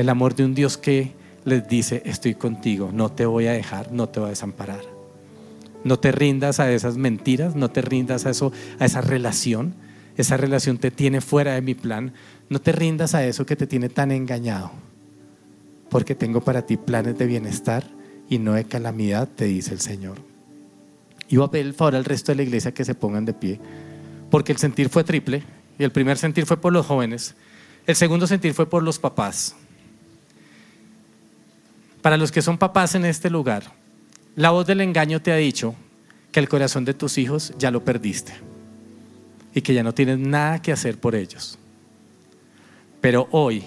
El 0.00 0.08
amor 0.08 0.34
de 0.34 0.46
un 0.46 0.54
Dios 0.54 0.78
que 0.78 1.12
les 1.44 1.68
dice, 1.68 2.00
estoy 2.06 2.34
contigo, 2.34 2.88
no 2.90 3.12
te 3.12 3.26
voy 3.26 3.48
a 3.48 3.52
dejar, 3.52 3.92
no 3.92 4.08
te 4.08 4.18
voy 4.18 4.28
a 4.28 4.30
desamparar. 4.30 4.80
No 5.84 5.98
te 5.98 6.10
rindas 6.10 6.58
a 6.58 6.72
esas 6.72 6.96
mentiras, 6.96 7.54
no 7.54 7.70
te 7.70 7.82
rindas 7.82 8.24
a 8.24 8.30
eso, 8.30 8.50
a 8.78 8.86
esa 8.86 9.02
relación. 9.02 9.74
Esa 10.16 10.38
relación 10.38 10.78
te 10.78 10.90
tiene 10.90 11.20
fuera 11.20 11.52
de 11.52 11.60
mi 11.60 11.74
plan. 11.74 12.14
No 12.48 12.62
te 12.62 12.72
rindas 12.72 13.14
a 13.14 13.26
eso 13.26 13.44
que 13.44 13.56
te 13.56 13.66
tiene 13.66 13.90
tan 13.90 14.10
engañado. 14.10 14.70
Porque 15.90 16.14
tengo 16.14 16.40
para 16.40 16.64
ti 16.64 16.78
planes 16.78 17.18
de 17.18 17.26
bienestar 17.26 17.84
y 18.26 18.38
no 18.38 18.54
de 18.54 18.64
calamidad, 18.64 19.28
te 19.28 19.44
dice 19.44 19.74
el 19.74 19.80
Señor. 19.80 20.16
Y 21.28 21.36
voy 21.36 21.46
a 21.46 21.50
pedir 21.50 21.66
el 21.66 21.74
favor 21.74 21.94
al 21.94 22.06
resto 22.06 22.32
de 22.32 22.36
la 22.36 22.42
iglesia 22.44 22.72
que 22.72 22.86
se 22.86 22.94
pongan 22.94 23.26
de 23.26 23.34
pie, 23.34 23.60
porque 24.30 24.52
el 24.52 24.56
sentir 24.58 24.88
fue 24.88 25.04
triple, 25.04 25.42
y 25.78 25.84
el 25.84 25.92
primer 25.92 26.16
sentir 26.16 26.46
fue 26.46 26.56
por 26.56 26.72
los 26.72 26.86
jóvenes, 26.86 27.34
el 27.86 27.96
segundo 27.96 28.26
sentir 28.26 28.54
fue 28.54 28.64
por 28.64 28.82
los 28.82 28.98
papás. 28.98 29.56
Para 32.02 32.16
los 32.16 32.32
que 32.32 32.42
son 32.42 32.58
papás 32.58 32.94
en 32.94 33.04
este 33.04 33.28
lugar, 33.30 33.72
la 34.36 34.50
voz 34.50 34.66
del 34.66 34.80
engaño 34.80 35.20
te 35.20 35.32
ha 35.32 35.36
dicho 35.36 35.74
que 36.32 36.40
el 36.40 36.48
corazón 36.48 36.84
de 36.84 36.94
tus 36.94 37.18
hijos 37.18 37.52
ya 37.58 37.70
lo 37.70 37.84
perdiste 37.84 38.32
y 39.54 39.60
que 39.60 39.74
ya 39.74 39.82
no 39.82 39.92
tienes 39.92 40.18
nada 40.18 40.62
que 40.62 40.72
hacer 40.72 40.98
por 40.98 41.14
ellos. 41.14 41.58
Pero 43.00 43.28
hoy, 43.32 43.64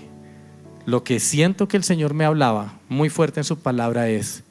lo 0.86 1.04
que 1.04 1.20
siento 1.20 1.68
que 1.68 1.78
el 1.78 1.84
Señor 1.84 2.14
me 2.14 2.26
hablaba 2.26 2.80
muy 2.90 3.10
fuerte 3.10 3.40
en 3.40 3.44
su 3.44 3.60
palabra 3.60 4.10
es 4.10 4.44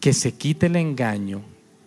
que 0.00 0.12
se 0.12 0.34
quite 0.34 0.66
el 0.66 0.76
engaño 0.76 1.42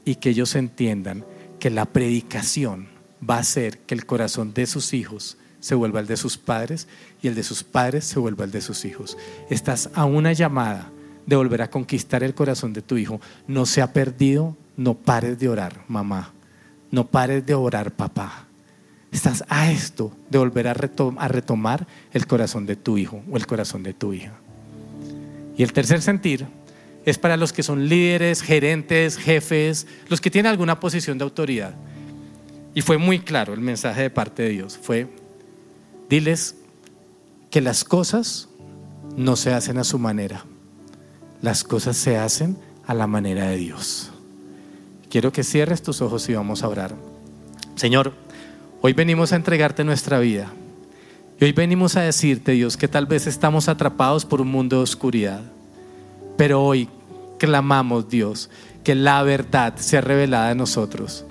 y 0.05 0.15
que 0.15 0.29
ellos 0.29 0.55
entiendan 0.55 1.25
que 1.59 1.69
la 1.69 1.85
predicación 1.85 2.87
va 3.27 3.37
a 3.37 3.39
hacer 3.39 3.79
que 3.79 3.95
el 3.95 4.05
corazón 4.05 4.53
de 4.53 4.65
sus 4.65 4.93
hijos 4.93 5.37
se 5.59 5.75
vuelva 5.75 6.01
el 6.01 6.07
de 6.07 6.17
sus 6.17 6.37
padres 6.37 6.87
y 7.21 7.27
el 7.29 7.35
de 7.35 7.43
sus 7.43 7.63
padres 7.63 8.03
se 8.03 8.19
vuelva 8.19 8.43
el 8.45 8.51
de 8.51 8.61
sus 8.61 8.83
hijos. 8.83 9.17
Estás 9.49 9.89
a 9.93 10.05
una 10.05 10.33
llamada 10.33 10.91
de 11.25 11.35
volver 11.35 11.61
a 11.61 11.69
conquistar 11.69 12.23
el 12.23 12.33
corazón 12.33 12.73
de 12.73 12.81
tu 12.81 12.97
hijo. 12.97 13.19
No 13.47 13.65
se 13.65 13.81
ha 13.81 13.93
perdido, 13.93 14.57
no 14.77 14.95
pares 14.95 15.39
de 15.39 15.49
orar, 15.49 15.83
mamá. 15.87 16.33
No 16.91 17.07
pares 17.07 17.45
de 17.45 17.53
orar, 17.53 17.91
papá. 17.91 18.47
Estás 19.11 19.43
a 19.47 19.71
esto 19.71 20.11
de 20.29 20.39
volver 20.39 20.67
a, 20.67 20.71
a 20.71 21.27
retomar 21.27 21.87
el 22.11 22.25
corazón 22.27 22.65
de 22.65 22.75
tu 22.75 22.97
hijo 22.97 23.23
o 23.31 23.37
el 23.37 23.45
corazón 23.45 23.83
de 23.83 23.93
tu 23.93 24.13
hija. 24.13 24.33
Y 25.55 25.63
el 25.63 25.71
tercer 25.71 26.01
sentir 26.01 26.47
es 27.05 27.17
para 27.17 27.37
los 27.37 27.53
que 27.53 27.63
son 27.63 27.87
líderes, 27.87 28.41
gerentes, 28.41 29.17
jefes, 29.17 29.87
los 30.07 30.21
que 30.21 30.31
tienen 30.31 30.49
alguna 30.49 30.79
posición 30.79 31.17
de 31.17 31.25
autoridad. 31.25 31.75
Y 32.73 32.81
fue 32.81 32.97
muy 32.97 33.19
claro 33.19 33.53
el 33.53 33.59
mensaje 33.59 34.01
de 34.01 34.09
parte 34.09 34.43
de 34.43 34.49
Dios. 34.49 34.79
Fue, 34.81 35.07
diles 36.09 36.55
que 37.51 37.61
las 37.61 37.83
cosas 37.83 38.49
no 39.15 39.35
se 39.35 39.53
hacen 39.53 39.77
a 39.77 39.83
su 39.83 39.99
manera. 39.99 40.45
Las 41.43 41.65
cosas 41.65 41.97
se 41.97 42.17
hacen 42.17 42.55
a 42.87 42.93
la 42.93 43.05
manera 43.05 43.49
de 43.49 43.57
Dios. 43.57 44.11
Quiero 45.09 45.33
que 45.33 45.43
cierres 45.43 45.83
tus 45.83 46.01
ojos 46.01 46.29
y 46.29 46.33
vamos 46.33 46.63
a 46.63 46.69
orar. 46.69 46.95
Señor, 47.75 48.13
hoy 48.79 48.93
venimos 48.93 49.33
a 49.33 49.35
entregarte 49.35 49.83
nuestra 49.83 50.19
vida. 50.19 50.47
Y 51.41 51.43
hoy 51.43 51.51
venimos 51.51 51.97
a 51.97 52.01
decirte, 52.01 52.53
Dios, 52.53 52.77
que 52.77 52.87
tal 52.87 53.07
vez 53.07 53.27
estamos 53.27 53.67
atrapados 53.67 54.23
por 54.23 54.39
un 54.39 54.51
mundo 54.51 54.77
de 54.77 54.83
oscuridad. 54.83 55.41
Pero 56.37 56.63
hoy 56.63 56.87
clamamos, 57.39 58.07
Dios, 58.07 58.49
que 58.85 58.95
la 58.95 59.21
verdad 59.21 59.75
sea 59.75 59.99
revelada 59.99 60.51
en 60.51 60.59
nosotros. 60.59 61.25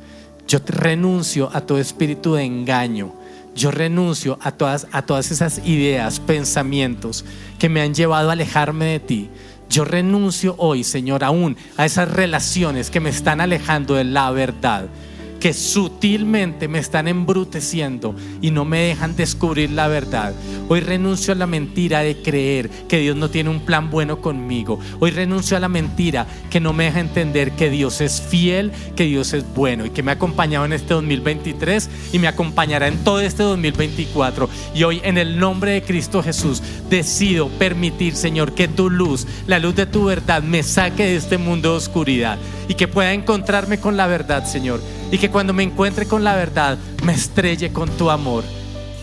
Yo 0.46 0.58
renuncio 0.66 1.48
a 1.54 1.62
todo 1.62 1.78
espíritu 1.78 2.34
de 2.34 2.42
engaño. 2.42 3.14
Yo 3.54 3.70
renuncio 3.70 4.38
a 4.42 4.52
todas, 4.52 4.86
a 4.92 5.06
todas 5.06 5.30
esas 5.30 5.66
ideas, 5.66 6.20
pensamientos 6.20 7.24
que 7.58 7.70
me 7.70 7.80
han 7.80 7.94
llevado 7.94 8.28
a 8.28 8.34
alejarme 8.34 8.84
de 8.84 9.00
ti. 9.00 9.30
Yo 9.72 9.86
renuncio 9.86 10.54
hoy, 10.58 10.84
Señor, 10.84 11.24
aún 11.24 11.56
a 11.78 11.86
esas 11.86 12.10
relaciones 12.10 12.90
que 12.90 13.00
me 13.00 13.08
están 13.08 13.40
alejando 13.40 13.94
de 13.94 14.04
la 14.04 14.30
verdad 14.30 14.84
que 15.42 15.52
sutilmente 15.54 16.68
me 16.68 16.78
están 16.78 17.08
embruteciendo 17.08 18.14
y 18.40 18.52
no 18.52 18.64
me 18.64 18.78
dejan 18.78 19.16
descubrir 19.16 19.72
la 19.72 19.88
verdad. 19.88 20.34
Hoy 20.68 20.78
renuncio 20.78 21.32
a 21.32 21.36
la 21.36 21.48
mentira 21.48 21.98
de 21.98 22.22
creer 22.22 22.70
que 22.70 23.00
Dios 23.00 23.16
no 23.16 23.28
tiene 23.28 23.50
un 23.50 23.58
plan 23.58 23.90
bueno 23.90 24.20
conmigo. 24.20 24.78
Hoy 25.00 25.10
renuncio 25.10 25.56
a 25.56 25.60
la 25.60 25.68
mentira 25.68 26.28
que 26.48 26.60
no 26.60 26.72
me 26.72 26.84
deja 26.84 27.00
entender 27.00 27.50
que 27.56 27.70
Dios 27.70 28.00
es 28.00 28.22
fiel, 28.22 28.70
que 28.94 29.02
Dios 29.02 29.32
es 29.32 29.44
bueno 29.52 29.84
y 29.84 29.90
que 29.90 30.04
me 30.04 30.12
ha 30.12 30.14
acompañado 30.14 30.64
en 30.64 30.74
este 30.74 30.94
2023 30.94 31.90
y 32.12 32.20
me 32.20 32.28
acompañará 32.28 32.86
en 32.86 33.02
todo 33.02 33.18
este 33.18 33.42
2024. 33.42 34.48
Y 34.76 34.84
hoy 34.84 35.00
en 35.02 35.18
el 35.18 35.40
nombre 35.40 35.72
de 35.72 35.82
Cristo 35.82 36.22
Jesús 36.22 36.62
decido 36.88 37.48
permitir, 37.48 38.14
Señor, 38.14 38.54
que 38.54 38.68
tu 38.68 38.90
luz, 38.90 39.26
la 39.48 39.58
luz 39.58 39.74
de 39.74 39.86
tu 39.86 40.04
verdad, 40.04 40.40
me 40.40 40.62
saque 40.62 41.02
de 41.02 41.16
este 41.16 41.36
mundo 41.36 41.72
de 41.72 41.78
oscuridad 41.78 42.38
y 42.68 42.74
que 42.74 42.86
pueda 42.86 43.12
encontrarme 43.12 43.80
con 43.80 43.96
la 43.96 44.06
verdad, 44.06 44.46
Señor 44.46 44.80
y 45.12 45.18
que 45.18 45.28
cuando 45.32 45.52
me 45.52 45.62
encuentre 45.62 46.06
con 46.06 46.22
la 46.22 46.36
verdad 46.36 46.78
me 47.02 47.14
estrelle 47.14 47.72
con 47.72 47.88
tu 47.90 48.10
amor 48.10 48.44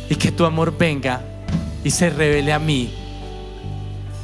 y 0.09 0.15
que 0.15 0.31
tu 0.31 0.45
amor 0.45 0.77
venga 0.77 1.21
y 1.83 1.91
se 1.91 2.09
revele 2.09 2.53
a 2.53 2.59
mí 2.59 2.93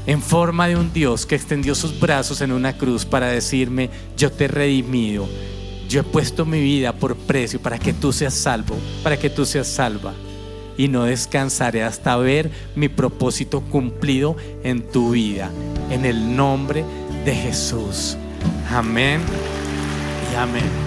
en 0.06 0.22
forma 0.22 0.68
de 0.68 0.76
un 0.76 0.94
Dios 0.94 1.26
que 1.26 1.36
extendió 1.36 1.74
sus 1.74 2.00
brazos 2.00 2.42
en 2.42 2.52
una 2.52 2.78
cruz 2.78 3.06
para 3.06 3.28
decirme, 3.28 3.90
yo 4.16 4.32
te 4.32 4.46
he 4.46 4.48
redimido, 4.48 5.28
yo 5.90 6.02
he 6.02 6.04
puesto 6.04 6.46
mi 6.46 6.62
vida 6.62 6.94
por 6.94 7.16
precio 7.16 7.60
para 7.60 7.80
que 7.80 7.94
tú 7.94 8.14
seas 8.14 8.36
salvo, 8.36 8.76
para 9.04 9.18
que 9.18 9.30
tú 9.30 9.46
seas 9.46 9.68
salva. 9.68 10.14
Y 10.78 10.90
no 10.90 11.06
descansaré 11.06 11.84
hasta 11.84 12.18
ver 12.18 12.52
mi 12.76 12.90
propósito 12.90 13.62
cumplido 13.62 14.36
en 14.64 14.84
tu 14.92 15.12
vida. 15.12 15.50
En 15.90 16.04
el 16.04 16.36
nombre 16.36 16.84
de 17.24 17.34
Jesús. 17.34 18.18
Amén 18.70 19.22
y 20.34 20.36
amén. 20.36 20.85